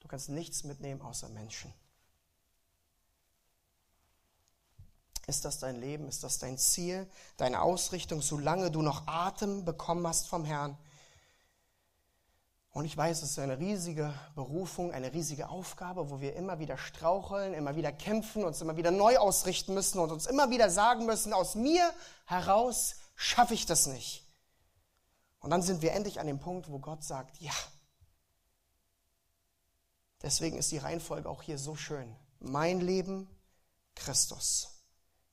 Du 0.00 0.08
kannst 0.08 0.28
nichts 0.28 0.64
mitnehmen 0.64 1.00
außer 1.00 1.28
Menschen. 1.30 1.72
Ist 5.26 5.46
das 5.46 5.58
dein 5.58 5.80
Leben? 5.80 6.06
Ist 6.06 6.22
das 6.22 6.38
dein 6.38 6.58
Ziel, 6.58 7.08
deine 7.38 7.62
Ausrichtung, 7.62 8.20
solange 8.20 8.70
du 8.70 8.82
noch 8.82 9.06
Atem 9.06 9.64
bekommen 9.64 10.06
hast 10.06 10.26
vom 10.26 10.44
Herrn? 10.44 10.76
Und 12.74 12.86
ich 12.86 12.96
weiß, 12.96 13.22
es 13.22 13.30
ist 13.30 13.38
eine 13.38 13.60
riesige 13.60 14.12
Berufung, 14.34 14.90
eine 14.90 15.12
riesige 15.12 15.48
Aufgabe, 15.48 16.10
wo 16.10 16.20
wir 16.20 16.34
immer 16.34 16.58
wieder 16.58 16.76
straucheln, 16.76 17.54
immer 17.54 17.76
wieder 17.76 17.92
kämpfen, 17.92 18.44
uns 18.44 18.60
immer 18.60 18.76
wieder 18.76 18.90
neu 18.90 19.16
ausrichten 19.16 19.74
müssen 19.74 20.00
und 20.00 20.10
uns 20.10 20.26
immer 20.26 20.50
wieder 20.50 20.68
sagen 20.68 21.06
müssen, 21.06 21.32
aus 21.32 21.54
mir 21.54 21.88
heraus 22.26 22.96
schaffe 23.14 23.54
ich 23.54 23.64
das 23.64 23.86
nicht. 23.86 24.26
Und 25.38 25.50
dann 25.50 25.62
sind 25.62 25.82
wir 25.82 25.92
endlich 25.92 26.18
an 26.18 26.26
dem 26.26 26.40
Punkt, 26.40 26.68
wo 26.68 26.80
Gott 26.80 27.04
sagt, 27.04 27.40
ja. 27.40 27.52
Deswegen 30.20 30.58
ist 30.58 30.72
die 30.72 30.78
Reihenfolge 30.78 31.28
auch 31.28 31.42
hier 31.42 31.58
so 31.58 31.76
schön. 31.76 32.16
Mein 32.40 32.80
Leben, 32.80 33.30
Christus. 33.94 34.82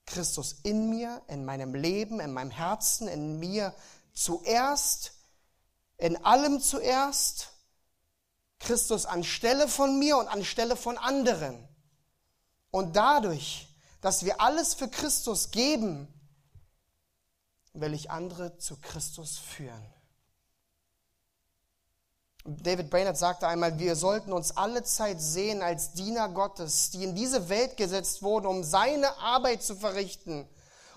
Christus 0.05 0.59
in 0.61 0.91
mir, 0.91 1.23
in 1.27 1.43
meinem 1.43 1.73
Leben, 1.73 2.19
in 2.19 2.33
meinem 2.33 2.51
Herzen, 2.51 3.07
in 3.07 3.39
mir 3.39 3.73
zuerst 4.13 5.13
in 6.01 6.17
allem 6.25 6.59
zuerst, 6.59 7.49
Christus 8.59 9.05
anstelle 9.05 9.67
von 9.67 9.99
mir 9.99 10.17
und 10.17 10.27
anstelle 10.27 10.75
von 10.75 10.97
anderen. 10.97 11.67
Und 12.71 12.95
dadurch, 12.95 13.67
dass 14.01 14.25
wir 14.25 14.41
alles 14.41 14.73
für 14.73 14.87
Christus 14.87 15.51
geben, 15.51 16.07
will 17.73 17.93
ich 17.93 18.09
andere 18.09 18.57
zu 18.57 18.77
Christus 18.77 19.37
führen. 19.37 19.93
David 22.43 22.89
Brainerd 22.89 23.17
sagte 23.17 23.47
einmal, 23.47 23.77
wir 23.77 23.95
sollten 23.95 24.33
uns 24.33 24.57
alle 24.57 24.83
Zeit 24.83 25.21
sehen 25.21 25.61
als 25.61 25.93
Diener 25.93 26.29
Gottes, 26.29 26.89
die 26.89 27.03
in 27.03 27.13
diese 27.13 27.47
Welt 27.49 27.77
gesetzt 27.77 28.23
wurden, 28.23 28.47
um 28.47 28.63
seine 28.63 29.15
Arbeit 29.19 29.61
zu 29.61 29.75
verrichten 29.75 30.49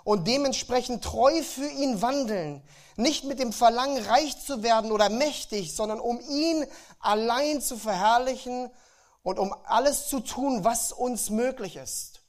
und 0.05 0.29
dementsprechend 0.29 1.03
treu 1.03 1.43
für 1.43 1.69
ihn 1.69 2.03
wandeln, 2.03 2.63
nicht 2.97 3.25
mit 3.25 3.41
dem 3.41 3.53
Verlangen, 3.53 4.05
reich 4.05 4.39
zu 4.45 4.63
werden 4.63 4.93
oder 4.93 5.09
mächtig, 5.09 5.75
sondern 5.75 5.99
um 5.99 6.21
ihn 6.21 6.65
allein 7.01 7.61
zu 7.61 7.77
verherrlichen 7.77 8.71
und 9.23 9.39
um 9.39 9.55
alles 9.65 10.09
zu 10.09 10.21
tun, 10.21 10.63
was 10.63 10.93
uns 10.93 11.31
möglich 11.31 11.77
ist. 11.77 12.21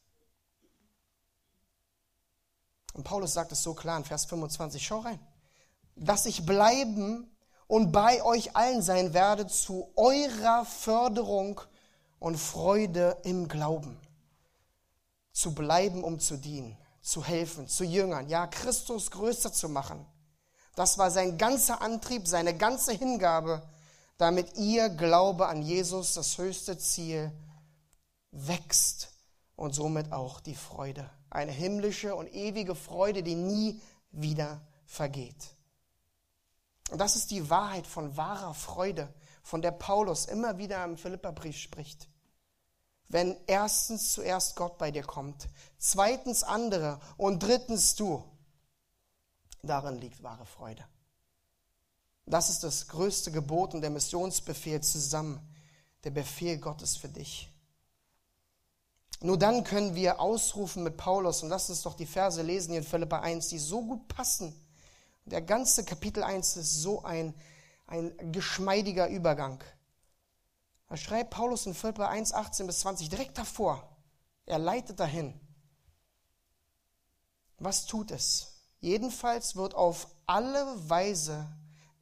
Und 2.94 3.04
Paulus 3.04 3.34
sagt 3.34 3.52
es 3.52 3.62
so 3.62 3.74
klar 3.74 3.98
in 3.98 4.06
Vers 4.06 4.26
25, 4.26 4.84
schau 4.84 5.00
rein, 5.00 5.20
dass 5.98 6.26
ich 6.26 6.46
bleiben 6.46 7.30
und 7.68 7.92
bei 7.92 8.24
euch 8.24 8.56
allen 8.56 8.82
sein 8.82 9.14
werde 9.14 9.48
zu 9.48 9.92
eurer 9.96 10.66
Förderung 10.66 11.60
und 12.20 12.38
Freude 12.38 13.18
im 13.24 13.50
Glauben. 13.50 14.00
Zu 15.34 15.54
bleiben, 15.54 16.06
um 16.06 16.20
zu 16.20 16.38
dienen, 16.38 16.78
zu 17.06 17.24
helfen, 17.24 17.68
zu 17.68 17.84
Jüngern, 17.84 18.28
ja, 18.30 18.48
Christus 18.48 19.12
größer 19.12 19.54
zu 19.54 19.70
machen. 19.70 20.04
Das 20.76 20.98
war 20.98 21.12
sein 21.12 21.38
ganzer 21.38 21.82
Antrieb, 21.82 22.28
seine 22.28 22.58
ganze 22.58 22.94
Hingabe, 22.94 23.62
damit 24.18 24.58
ihr 24.58 24.90
Glaube 24.90 25.48
an 25.48 25.62
Jesus, 25.62 26.16
das 26.16 26.38
höchste 26.40 26.80
Ziel, 26.80 27.32
wächst 28.32 29.12
und 29.56 29.76
somit 29.76 30.12
auch 30.12 30.40
die 30.40 30.56
Freude. 30.56 31.08
Eine 31.30 31.52
himmlische 31.52 32.16
und 32.16 32.34
ewige 32.34 32.74
Freude, 32.74 33.22
die 33.22 33.36
nie 33.36 33.80
wieder 34.12 34.62
vergeht. 34.88 35.56
Und 36.90 37.00
das 37.00 37.16
ist 37.16 37.30
die 37.30 37.52
Wahrheit 37.52 37.86
von 37.86 38.18
wahrer 38.18 38.56
Freude, 38.56 39.14
von 39.44 39.62
der 39.62 39.72
Paulus 39.72 40.26
immer 40.26 40.58
wieder 40.58 40.84
im 40.84 40.98
Philipperbrief 40.98 41.58
spricht. 41.58 42.08
Wenn 43.08 43.38
erstens 43.48 44.14
zuerst 44.14 44.56
Gott 44.56 44.78
bei 44.78 44.92
dir 44.92 45.04
kommt, 45.04 45.48
zweitens 45.78 46.44
andere 46.44 47.00
und 47.18 47.44
drittens 47.44 47.96
du, 47.96 48.24
Darin 49.66 50.00
liegt 50.00 50.22
wahre 50.24 50.46
Freude. 50.46 50.84
Das 52.26 52.50
ist 52.50 52.64
das 52.64 52.88
größte 52.88 53.32
Gebot 53.32 53.74
und 53.74 53.82
der 53.82 53.90
Missionsbefehl 53.90 54.82
zusammen, 54.82 55.40
der 56.04 56.12
Befehl 56.12 56.58
Gottes 56.58 56.98
für 56.98 57.10
dich. 57.10 57.52
Nur 59.22 59.38
dann 59.38 59.64
können 59.64 59.96
wir 59.96 60.20
ausrufen 60.20 60.84
mit 60.84 60.98
Paulus, 60.98 61.42
und 61.42 61.50
lass 61.50 61.70
uns 61.70 61.82
doch 61.84 61.96
die 61.96 62.06
Verse 62.06 62.42
lesen 62.42 62.72
hier 62.72 62.80
in 62.80 62.88
Philippa 62.88 63.20
1, 63.20 63.48
die 63.50 63.60
so 63.60 63.82
gut 63.82 64.08
passen. 64.08 64.54
Der 65.26 65.42
ganze 65.42 65.84
Kapitel 65.84 66.24
1 66.24 66.58
ist 66.58 66.82
so 66.82 67.04
ein, 67.04 67.34
ein 67.88 68.32
geschmeidiger 68.32 69.08
Übergang. 69.08 69.64
Da 70.88 70.98
schreibt 70.98 71.32
Paulus 71.32 71.66
in 71.66 71.74
Philippa 71.74 72.08
1, 72.08 72.34
18 72.34 72.68
bis 72.68 72.82
20 72.82 73.10
direkt 73.10 73.38
davor. 73.38 73.98
Er 74.46 74.60
leitet 74.60 75.00
dahin. 75.00 75.40
Was 77.58 77.86
tut 77.86 78.12
es? 78.12 78.56
Jedenfalls 78.80 79.56
wird 79.56 79.74
auf 79.74 80.08
alle 80.28 80.90
Weise, 80.90 81.48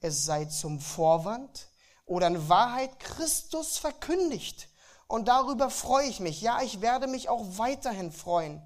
es 0.02 0.26
sei 0.26 0.46
zum 0.46 0.80
Vorwand 0.80 1.70
oder 2.06 2.28
in 2.28 2.50
Wahrheit 2.50 3.00
Christus 3.00 3.78
verkündigt. 3.78 4.68
Und 5.08 5.28
darüber 5.28 5.70
freue 5.70 6.08
ich 6.08 6.20
mich. 6.20 6.42
Ja, 6.42 6.62
ich 6.62 6.82
werde 6.82 7.08
mich 7.08 7.30
auch 7.30 7.58
weiterhin 7.58 8.12
freuen. 8.12 8.62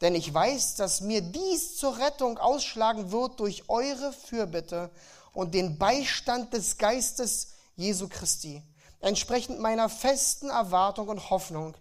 Denn 0.00 0.14
ich 0.14 0.32
weiß, 0.32 0.76
dass 0.76 1.00
mir 1.00 1.20
dies 1.20 1.76
zur 1.76 1.98
Rettung 1.98 2.38
ausschlagen 2.38 3.10
wird 3.10 3.40
durch 3.40 3.68
eure 3.68 4.12
Fürbitte 4.12 4.90
und 5.32 5.54
den 5.54 5.78
Beistand 5.78 6.52
des 6.52 6.78
Geistes 6.78 7.48
Jesu 7.74 8.08
Christi. 8.08 8.62
Entsprechend 9.00 9.60
meiner 9.60 9.88
festen 9.88 10.50
Erwartung 10.50 11.08
und 11.08 11.30
Hoffnung, 11.30 11.76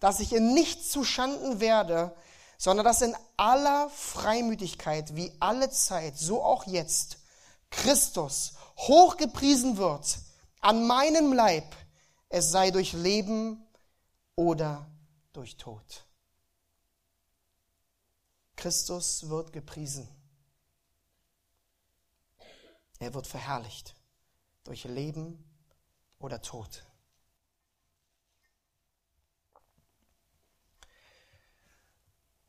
dass 0.00 0.20
ich 0.20 0.32
in 0.32 0.54
nichts 0.54 0.90
zu 0.90 1.04
Schanden 1.04 1.60
werde, 1.60 2.14
sondern 2.58 2.84
dass 2.84 3.02
in 3.02 3.16
aller 3.36 3.88
Freimütigkeit, 3.90 5.16
wie 5.16 5.32
alle 5.40 5.70
Zeit, 5.70 6.18
so 6.18 6.42
auch 6.42 6.66
jetzt, 6.66 7.18
Christus 7.70 8.54
hochgepriesen 8.76 9.76
wird 9.76 10.18
an 10.60 10.86
meinem 10.86 11.32
Leib, 11.32 11.74
es 12.28 12.50
sei 12.50 12.70
durch 12.70 12.92
Leben 12.92 13.66
oder 14.34 14.86
durch 15.32 15.56
Tod. 15.56 16.04
Christus 18.56 19.28
wird 19.28 19.52
gepriesen. 19.52 20.08
Er 22.98 23.14
wird 23.14 23.26
verherrlicht 23.26 23.94
durch 24.64 24.84
Leben 24.84 25.47
oder 26.18 26.40
Tod. 26.40 26.84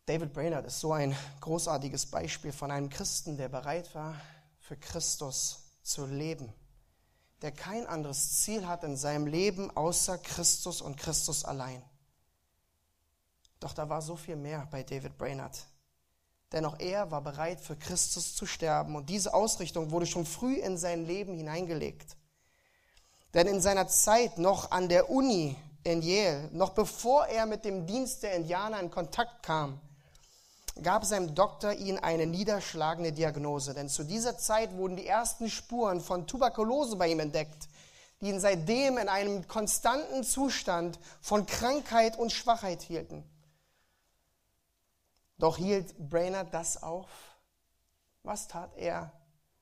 David 0.05 0.33
Brainerd 0.33 0.65
ist 0.65 0.79
so 0.79 0.91
ein 0.91 1.15
großartiges 1.41 2.07
Beispiel 2.07 2.51
von 2.51 2.71
einem 2.71 2.89
Christen, 2.89 3.37
der 3.37 3.47
bereit 3.47 3.93
war, 3.93 4.19
für 4.59 4.75
Christus 4.75 5.59
zu 5.83 6.07
leben, 6.07 6.51
der 7.43 7.51
kein 7.51 7.85
anderes 7.85 8.41
Ziel 8.41 8.67
hat 8.67 8.83
in 8.83 8.97
seinem 8.97 9.27
Leben 9.27 9.69
außer 9.77 10.17
Christus 10.17 10.81
und 10.81 10.97
Christus 10.97 11.45
allein. 11.45 11.83
Doch 13.59 13.73
da 13.73 13.87
war 13.89 14.01
so 14.01 14.15
viel 14.15 14.35
mehr 14.35 14.67
bei 14.71 14.83
David 14.83 15.17
Brainerd. 15.17 15.65
Denn 16.51 16.65
auch 16.65 16.79
er 16.79 17.11
war 17.11 17.21
bereit, 17.21 17.61
für 17.61 17.75
Christus 17.75 18.35
zu 18.35 18.45
sterben. 18.45 18.95
Und 18.95 19.09
diese 19.09 19.33
Ausrichtung 19.33 19.91
wurde 19.91 20.07
schon 20.07 20.25
früh 20.25 20.55
in 20.55 20.77
sein 20.77 21.05
Leben 21.05 21.35
hineingelegt. 21.35 22.17
Denn 23.33 23.47
in 23.47 23.61
seiner 23.61 23.87
Zeit 23.87 24.37
noch 24.37 24.71
an 24.71 24.89
der 24.89 25.09
Uni 25.09 25.55
in 25.83 26.01
Yale, 26.01 26.49
noch 26.51 26.71
bevor 26.71 27.27
er 27.27 27.45
mit 27.45 27.63
dem 27.63 27.85
Dienst 27.85 28.23
der 28.23 28.33
Indianer 28.33 28.79
in 28.79 28.89
Kontakt 28.89 29.43
kam, 29.43 29.79
gab 30.81 31.05
seinem 31.05 31.35
Doktor 31.35 31.73
ihn 31.73 31.99
eine 31.99 32.25
niederschlagende 32.25 33.11
Diagnose. 33.11 33.73
Denn 33.73 33.89
zu 33.89 34.03
dieser 34.03 34.37
Zeit 34.37 34.75
wurden 34.75 34.95
die 34.95 35.07
ersten 35.07 35.49
Spuren 35.49 36.01
von 36.01 36.25
Tuberkulose 36.25 36.95
bei 36.95 37.09
ihm 37.09 37.19
entdeckt, 37.19 37.67
die 38.21 38.29
ihn 38.29 38.39
seitdem 38.39 38.97
in 38.97 39.09
einem 39.09 39.47
konstanten 39.47 40.23
Zustand 40.23 40.99
von 41.21 41.45
Krankheit 41.45 42.17
und 42.17 42.31
Schwachheit 42.31 42.81
hielten. 42.81 43.23
Doch 45.37 45.57
hielt 45.57 45.97
Brainerd 46.09 46.53
das 46.53 46.81
auf? 46.83 47.07
Was 48.23 48.47
tat 48.47 48.75
er? 48.75 49.11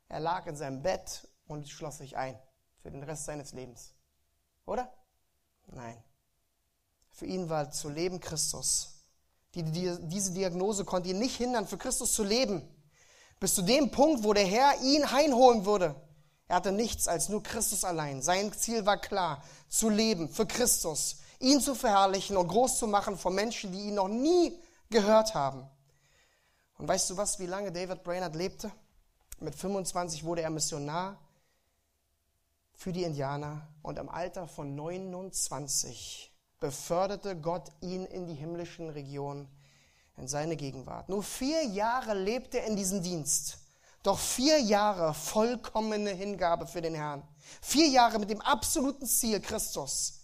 Er 0.10 0.20
lag 0.20 0.48
in 0.48 0.56
seinem 0.56 0.82
Bett 0.82 1.28
und 1.48 1.70
schloss 1.70 2.00
sich 2.00 2.18
ein 2.18 2.40
für 2.88 2.92
den 2.92 3.04
Rest 3.04 3.26
seines 3.26 3.52
Lebens. 3.52 3.94
Oder? 4.66 4.90
Nein. 5.68 6.02
Für 7.10 7.26
ihn 7.26 7.50
war 7.50 7.70
zu 7.70 7.90
leben 7.90 8.22
Christus 8.22 8.98
die, 9.58 9.64
die, 9.64 9.98
diese 10.02 10.32
Diagnose 10.32 10.86
konnte 10.86 11.10
ihn 11.10 11.18
nicht 11.18 11.36
hindern, 11.36 11.68
für 11.68 11.78
Christus 11.78 12.14
zu 12.14 12.24
leben. 12.24 12.62
Bis 13.40 13.56
zu 13.56 13.64
dem 13.64 13.90
Punkt, 13.90 14.24
wo 14.24 14.34
der 14.34 14.46
Herr 14.46 14.80
ihn 14.82 15.04
einholen 15.04 15.66
würde. 15.66 15.96
Er 16.48 16.58
hatte 16.58 16.72
nichts 16.72 17.08
als 17.08 17.28
nur 17.30 17.42
Christus 17.42 17.84
allein. 17.84 18.22
Sein 18.22 18.54
Ziel 18.54 18.86
war 18.86 18.98
klar, 18.98 19.44
zu 19.68 19.90
leben 19.90 20.30
für 20.30 20.46
Christus, 20.46 21.18
ihn 21.40 21.60
zu 21.60 21.74
verherrlichen 21.74 22.38
und 22.38 22.48
groß 22.48 22.78
zu 22.78 22.88
machen 22.88 23.18
vor 23.18 23.32
Menschen, 23.32 23.72
die 23.72 23.88
ihn 23.88 23.96
noch 23.96 24.08
nie 24.08 24.58
gehört 24.90 25.34
haben. 25.34 25.68
Und 26.78 26.88
weißt 26.88 27.10
du 27.10 27.18
was, 27.18 27.40
wie 27.40 27.48
lange 27.48 27.72
David 27.72 28.04
Brainerd 28.04 28.36
lebte? 28.36 28.72
Mit 29.40 29.56
25 29.56 30.24
wurde 30.24 30.44
er 30.44 30.52
Missionar 30.52 31.20
für 32.78 32.94
die 32.94 33.04
Indianer 33.04 33.68
und 33.82 33.98
im 33.98 34.08
Alter 34.08 34.48
von 34.48 34.76
29 34.76 36.32
beförderte 36.60 37.36
Gott 37.36 37.72
ihn 37.82 38.06
in 38.06 38.28
die 38.28 38.36
himmlischen 38.36 38.92
Regionen, 38.92 39.50
in 40.16 40.28
seine 40.28 40.56
Gegenwart. 40.56 41.10
Nur 41.10 41.24
vier 41.24 41.66
Jahre 41.66 42.14
lebte 42.14 42.60
er 42.60 42.68
in 42.68 42.76
diesem 42.76 43.02
Dienst. 43.02 43.58
Doch 44.04 44.20
vier 44.20 44.60
Jahre 44.60 45.16
vollkommene 45.16 46.12
Hingabe 46.12 46.68
für 46.68 46.82
den 46.82 46.94
Herrn. 46.94 47.28
Vier 47.62 47.88
Jahre 47.88 48.20
mit 48.20 48.30
dem 48.30 48.42
absoluten 48.42 49.08
Ziel 49.08 49.40
Christus. 49.42 50.20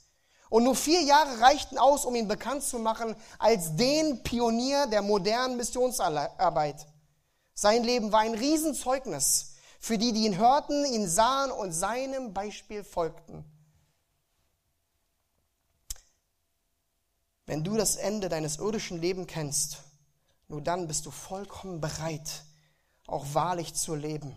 Und 0.49 0.63
nur 0.63 0.75
vier 0.75 1.01
Jahre 1.01 1.41
reichten 1.41 1.79
aus, 1.79 2.05
um 2.05 2.13
ihn 2.13 2.27
bekannt 2.27 2.61
zu 2.61 2.77
machen 2.77 3.15
als 3.39 3.75
den 3.75 4.21
Pionier 4.21 4.85
der 4.85 5.01
modernen 5.01 5.57
Missionsarbeit. 5.57 6.85
Sein 7.55 7.83
Leben 7.83 8.11
war 8.11 8.19
ein 8.19 8.35
Riesenzeugnis 8.35 9.52
für 9.83 9.97
die, 9.97 10.13
die 10.13 10.25
ihn 10.25 10.37
hörten, 10.37 10.85
ihn 10.85 11.09
sahen 11.09 11.51
und 11.51 11.73
seinem 11.73 12.33
Beispiel 12.33 12.85
folgten. 12.85 13.43
Wenn 17.45 17.65
du 17.65 17.75
das 17.75 17.97
Ende 17.97 18.29
deines 18.29 18.59
irdischen 18.59 19.01
Lebens 19.01 19.27
kennst, 19.27 19.79
nur 20.47 20.61
dann 20.61 20.87
bist 20.87 21.05
du 21.05 21.11
vollkommen 21.11 21.81
bereit, 21.81 22.45
auch 23.07 23.25
wahrlich 23.33 23.73
zu 23.73 23.93
leben. 23.93 24.33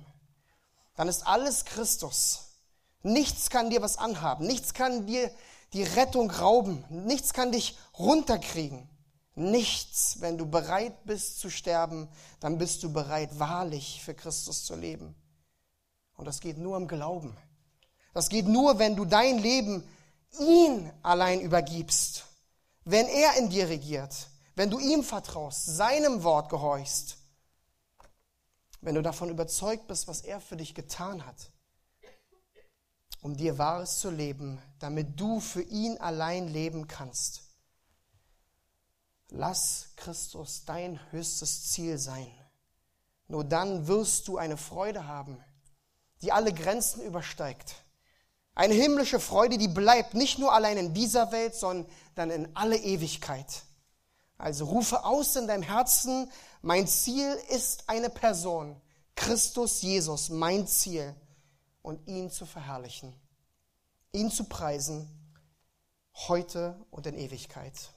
Dann 0.97 1.07
ist 1.07 1.25
alles 1.25 1.65
Christus. 1.65 2.49
Nichts 3.05 3.49
kann 3.49 3.71
dir 3.71 3.83
was 3.83 3.99
anhaben. 3.99 4.49
Nichts 4.49 4.75
kann 4.75 5.07
dir 5.07 5.31
die 5.75 5.85
Rettung 5.85 6.29
rauben. 6.29 6.85
Nichts 6.89 7.33
kann 7.33 7.53
dich 7.53 7.79
runterkriegen. 7.97 8.91
Nichts. 9.37 10.21
Wenn 10.21 10.39
du 10.39 10.47
bereit 10.47 11.05
bist 11.05 11.39
zu 11.39 11.51
sterben, 11.51 12.09
dann 12.41 12.59
bist 12.59 12.83
du 12.83 12.93
bereit, 12.93 13.39
wahrlich 13.39 14.03
für 14.03 14.13
Christus 14.13 14.65
zu 14.65 14.75
leben. 14.75 15.15
Und 16.17 16.25
das 16.27 16.41
geht 16.41 16.59
nur 16.59 16.77
im 16.77 16.89
Glauben. 16.89 17.37
Das 18.15 18.29
geht 18.29 18.47
nur, 18.47 18.79
wenn 18.79 18.97
du 18.97 19.05
dein 19.05 19.39
Leben 19.39 19.87
ihn 20.39 20.91
allein 21.03 21.41
übergibst 21.41 22.27
wenn 22.87 23.09
er 23.09 23.37
in 23.37 23.51
dir 23.51 23.69
regiert, 23.69 24.29
wenn 24.55 24.71
du 24.71 24.79
ihm 24.79 25.03
vertraust, 25.03 25.67
seinem 25.67 26.23
Wort 26.23 26.49
gehorchst, 26.49 27.19
wenn 28.81 28.95
du 28.95 29.03
davon 29.03 29.29
überzeugt 29.29 29.89
bist, 29.89 30.07
was 30.07 30.21
er 30.21 30.41
für 30.41 30.57
dich 30.57 30.73
getan 30.73 31.27
hat, 31.27 31.51
um 33.21 33.37
dir 33.37 33.59
Wahres 33.59 33.99
zu 33.99 34.09
leben, 34.09 34.63
damit 34.79 35.19
du 35.19 35.41
für 35.41 35.63
ihn 35.63 35.99
allein 35.99 36.47
leben 36.47 36.87
kannst. 36.87 37.43
Lass 39.31 39.89
Christus 39.97 40.65
dein 40.65 41.01
höchstes 41.11 41.71
Ziel 41.73 41.99
sein. 41.99 42.31
Nur 43.27 43.43
dann 43.43 43.89
wirst 43.89 44.29
du 44.29 44.39
eine 44.39 44.57
Freude 44.57 45.09
haben, 45.09 45.43
die 46.27 46.33
alle 46.33 46.53
Grenzen 46.53 47.01
übersteigt 47.01 47.77
eine 48.57 48.73
himmlische 48.73 49.21
Freude, 49.21 49.59
die 49.59 49.69
bleibt 49.69 50.15
nicht 50.15 50.39
nur 50.39 50.53
allein 50.53 50.79
in 50.79 50.95
dieser 50.95 51.31
Welt, 51.31 51.55
sondern 51.55 52.31
in 52.31 52.49
alle 52.57 52.79
Ewigkeit. 52.79 53.63
Also 54.39 54.65
rufe 54.65 55.05
aus 55.05 55.37
in 55.37 55.47
deinem 55.47 55.63
Herzen, 55.63 56.31
mein 56.63 56.89
Ziel 56.89 57.39
ist 57.51 57.89
eine 57.89 58.09
Person, 58.09 58.81
Christus 59.15 59.83
Jesus, 59.83 60.31
mein 60.31 60.67
Ziel, 60.67 61.15
und 61.83 62.09
ihn 62.09 62.31
zu 62.31 62.47
verherrlichen, 62.47 63.15
ihn 64.13 64.31
zu 64.31 64.45
preisen, 64.45 65.09
heute 66.27 66.77
und 66.91 67.07
in 67.07 67.15
Ewigkeit. 67.15 67.93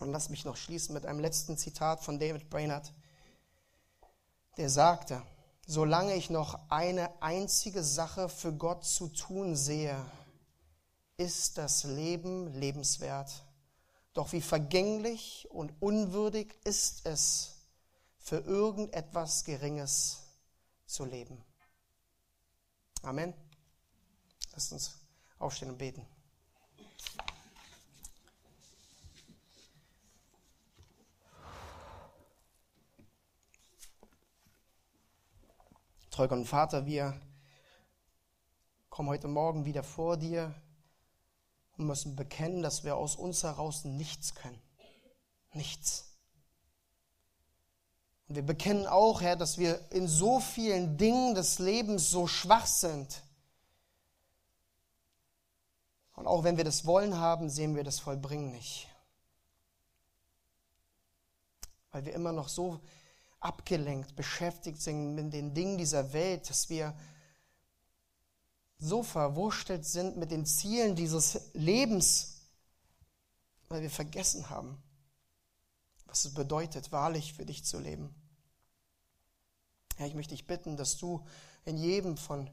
Und 0.00 0.10
lass 0.10 0.30
mich 0.30 0.44
noch 0.44 0.56
schließen 0.56 0.94
mit 0.94 1.04
einem 1.06 1.20
letzten 1.20 1.56
Zitat 1.58 2.02
von 2.02 2.18
David 2.18 2.48
Brainerd, 2.48 2.92
der 4.56 4.70
sagte, 4.70 5.22
solange 5.68 6.14
ich 6.14 6.30
noch 6.30 6.58
eine 6.70 7.22
einzige 7.22 7.84
Sache 7.84 8.30
für 8.30 8.54
Gott 8.54 8.84
zu 8.84 9.08
tun 9.08 9.54
sehe, 9.54 10.02
ist 11.18 11.58
das 11.58 11.84
Leben 11.84 12.54
lebenswert. 12.54 13.44
Doch 14.14 14.32
wie 14.32 14.40
vergänglich 14.40 15.46
und 15.50 15.70
unwürdig 15.80 16.58
ist 16.64 17.06
es, 17.06 17.54
für 18.18 18.38
irgendetwas 18.38 19.44
Geringes 19.44 20.20
zu 20.86 21.04
leben. 21.04 21.44
Amen. 23.02 23.34
Lasst 24.52 24.72
uns 24.72 24.98
aufstehen 25.38 25.70
und 25.70 25.78
beten. 25.78 26.04
Treuer 36.18 36.32
und 36.32 36.46
Vater, 36.46 36.84
wir 36.84 37.14
kommen 38.90 39.08
heute 39.08 39.28
Morgen 39.28 39.64
wieder 39.64 39.84
vor 39.84 40.16
dir 40.16 40.52
und 41.76 41.86
müssen 41.86 42.16
bekennen, 42.16 42.60
dass 42.60 42.82
wir 42.82 42.96
aus 42.96 43.14
uns 43.14 43.44
heraus 43.44 43.84
nichts 43.84 44.34
können. 44.34 44.60
Nichts. 45.52 46.18
Und 48.26 48.34
wir 48.34 48.42
bekennen 48.42 48.88
auch, 48.88 49.20
Herr, 49.20 49.36
dass 49.36 49.58
wir 49.58 49.80
in 49.92 50.08
so 50.08 50.40
vielen 50.40 50.96
Dingen 50.96 51.36
des 51.36 51.60
Lebens 51.60 52.10
so 52.10 52.26
schwach 52.26 52.66
sind. 52.66 53.22
Und 56.16 56.26
auch 56.26 56.42
wenn 56.42 56.56
wir 56.56 56.64
das 56.64 56.84
Wollen 56.84 57.16
haben, 57.16 57.48
sehen 57.48 57.76
wir 57.76 57.84
das 57.84 58.00
Vollbringen 58.00 58.50
nicht. 58.50 58.88
Weil 61.92 62.04
wir 62.04 62.12
immer 62.12 62.32
noch 62.32 62.48
so 62.48 62.80
abgelenkt, 63.40 64.16
beschäftigt 64.16 64.80
sind 64.80 65.14
mit 65.14 65.32
den 65.32 65.54
Dingen 65.54 65.78
dieser 65.78 66.12
Welt, 66.12 66.48
dass 66.50 66.68
wir 66.68 66.94
so 68.78 69.02
verwurschtelt 69.02 69.84
sind 69.84 70.16
mit 70.16 70.30
den 70.30 70.46
Zielen 70.46 70.94
dieses 70.94 71.40
Lebens, 71.52 72.42
weil 73.68 73.82
wir 73.82 73.90
vergessen 73.90 74.50
haben, 74.50 74.80
was 76.06 76.24
es 76.24 76.34
bedeutet, 76.34 76.92
wahrlich 76.92 77.34
für 77.34 77.44
dich 77.44 77.64
zu 77.64 77.78
leben. 77.78 78.14
Herr, 79.96 80.06
ich 80.06 80.14
möchte 80.14 80.34
dich 80.34 80.46
bitten, 80.46 80.76
dass 80.76 80.96
du 80.96 81.24
in 81.64 81.76
jedem 81.76 82.16
von 82.16 82.50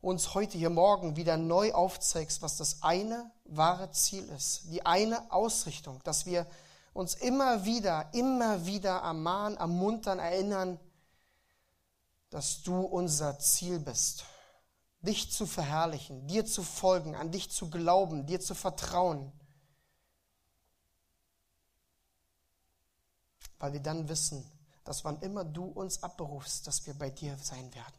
uns 0.00 0.34
heute 0.34 0.58
hier 0.58 0.70
morgen 0.70 1.16
wieder 1.16 1.36
neu 1.36 1.72
aufzeigst, 1.72 2.42
was 2.42 2.56
das 2.56 2.82
eine 2.82 3.30
wahre 3.44 3.90
Ziel 3.92 4.24
ist, 4.30 4.64
die 4.72 4.84
eine 4.84 5.30
Ausrichtung, 5.30 6.00
dass 6.04 6.26
wir 6.26 6.46
uns 6.92 7.14
immer 7.14 7.64
wieder, 7.64 8.12
immer 8.12 8.66
wieder 8.66 8.98
ermahnen, 8.98 9.58
ermuntern, 9.58 10.18
erinnern, 10.18 10.78
dass 12.30 12.62
du 12.62 12.80
unser 12.80 13.38
Ziel 13.38 13.78
bist 13.78 14.24
dich 15.02 15.32
zu 15.32 15.46
verherrlichen, 15.46 16.26
dir 16.26 16.44
zu 16.44 16.62
folgen, 16.62 17.14
an 17.14 17.30
dich 17.30 17.50
zu 17.50 17.70
glauben, 17.70 18.26
dir 18.26 18.40
zu 18.40 18.54
vertrauen. 18.54 19.32
Weil 23.58 23.72
wir 23.72 23.80
dann 23.80 24.08
wissen, 24.08 24.44
dass 24.84 25.04
wann 25.04 25.20
immer 25.20 25.44
du 25.44 25.64
uns 25.64 26.02
abberufst, 26.02 26.66
dass 26.66 26.86
wir 26.86 26.94
bei 26.94 27.10
dir 27.10 27.36
sein 27.38 27.74
werden. 27.74 27.98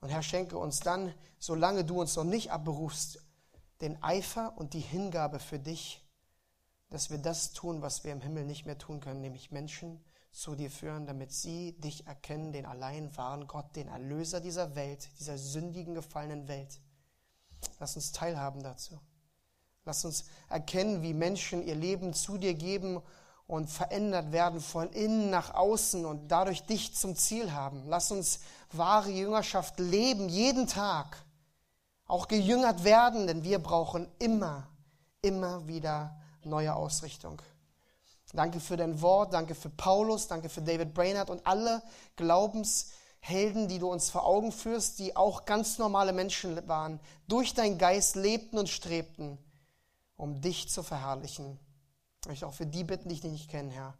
Und 0.00 0.08
Herr, 0.08 0.22
schenke 0.22 0.56
uns 0.56 0.80
dann, 0.80 1.14
solange 1.38 1.84
du 1.84 2.00
uns 2.00 2.16
noch 2.16 2.24
nicht 2.24 2.50
abberufst, 2.50 3.22
den 3.82 4.02
Eifer 4.02 4.56
und 4.56 4.72
die 4.72 4.80
Hingabe 4.80 5.38
für 5.38 5.58
dich, 5.58 6.02
dass 6.90 7.10
wir 7.10 7.18
das 7.18 7.52
tun, 7.52 7.82
was 7.82 8.04
wir 8.04 8.12
im 8.12 8.20
Himmel 8.20 8.44
nicht 8.44 8.66
mehr 8.66 8.78
tun 8.78 9.00
können, 9.00 9.20
nämlich 9.20 9.52
Menschen 9.52 10.04
zu 10.32 10.54
dir 10.54 10.70
führen, 10.70 11.06
damit 11.06 11.32
sie 11.32 11.72
dich 11.80 12.06
erkennen, 12.06 12.52
den 12.52 12.66
allein 12.66 13.16
wahren 13.16 13.46
Gott, 13.46 13.74
den 13.76 13.88
Erlöser 13.88 14.40
dieser 14.40 14.74
Welt, 14.76 15.08
dieser 15.18 15.38
sündigen, 15.38 15.94
gefallenen 15.94 16.48
Welt. 16.48 16.80
Lass 17.78 17.96
uns 17.96 18.12
teilhaben 18.12 18.62
dazu. 18.62 19.00
Lass 19.84 20.04
uns 20.04 20.24
erkennen, 20.48 21.02
wie 21.02 21.14
Menschen 21.14 21.62
ihr 21.62 21.74
Leben 21.74 22.12
zu 22.12 22.38
dir 22.38 22.54
geben 22.54 23.00
und 23.46 23.68
verändert 23.68 24.30
werden 24.30 24.60
von 24.60 24.90
innen 24.92 25.30
nach 25.30 25.54
außen 25.54 26.04
und 26.04 26.28
dadurch 26.28 26.64
dich 26.66 26.94
zum 26.94 27.16
Ziel 27.16 27.52
haben. 27.52 27.82
Lass 27.86 28.12
uns 28.12 28.40
wahre 28.72 29.10
Jüngerschaft 29.10 29.78
leben, 29.80 30.28
jeden 30.28 30.66
Tag. 30.66 31.24
Auch 32.06 32.28
gejüngert 32.28 32.84
werden, 32.84 33.26
denn 33.26 33.42
wir 33.42 33.58
brauchen 33.60 34.08
immer, 34.18 34.68
immer 35.22 35.66
wieder 35.66 36.19
neue 36.46 36.74
Ausrichtung. 36.74 37.40
Danke 38.32 38.60
für 38.60 38.76
dein 38.76 39.00
Wort, 39.00 39.32
danke 39.32 39.54
für 39.54 39.70
Paulus, 39.70 40.28
danke 40.28 40.48
für 40.48 40.62
David 40.62 40.94
Brainerd 40.94 41.30
und 41.30 41.44
alle 41.46 41.82
Glaubenshelden, 42.16 43.66
die 43.66 43.78
du 43.78 43.90
uns 43.90 44.10
vor 44.10 44.24
Augen 44.24 44.52
führst, 44.52 45.00
die 45.00 45.16
auch 45.16 45.44
ganz 45.44 45.78
normale 45.78 46.12
Menschen 46.12 46.68
waren, 46.68 47.00
durch 47.26 47.54
deinen 47.54 47.78
Geist 47.78 48.14
lebten 48.14 48.58
und 48.58 48.68
strebten, 48.68 49.38
um 50.16 50.40
dich 50.40 50.68
zu 50.68 50.82
verherrlichen. 50.82 51.58
Ich 52.22 52.28
möchte 52.28 52.46
auch 52.46 52.54
für 52.54 52.66
die 52.66 52.84
bitten, 52.84 53.08
die 53.08 53.18
dich 53.20 53.32
nicht 53.32 53.50
kennen, 53.50 53.70
Herr. 53.70 53.96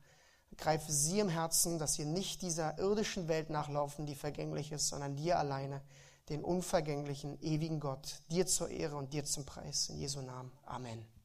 Greife 0.56 0.92
sie 0.92 1.20
im 1.20 1.28
Herzen, 1.28 1.78
dass 1.78 1.94
sie 1.94 2.04
nicht 2.04 2.42
dieser 2.42 2.78
irdischen 2.78 3.28
Welt 3.28 3.50
nachlaufen, 3.50 4.06
die 4.06 4.14
vergänglich 4.14 4.72
ist, 4.72 4.88
sondern 4.88 5.16
dir 5.16 5.38
alleine, 5.38 5.80
den 6.28 6.44
unvergänglichen, 6.44 7.40
ewigen 7.40 7.80
Gott, 7.80 8.20
dir 8.30 8.46
zur 8.46 8.68
Ehre 8.68 8.96
und 8.96 9.12
dir 9.12 9.24
zum 9.24 9.46
Preis. 9.46 9.88
In 9.88 9.98
Jesu 9.98 10.20
Namen. 10.20 10.52
Amen. 10.66 11.19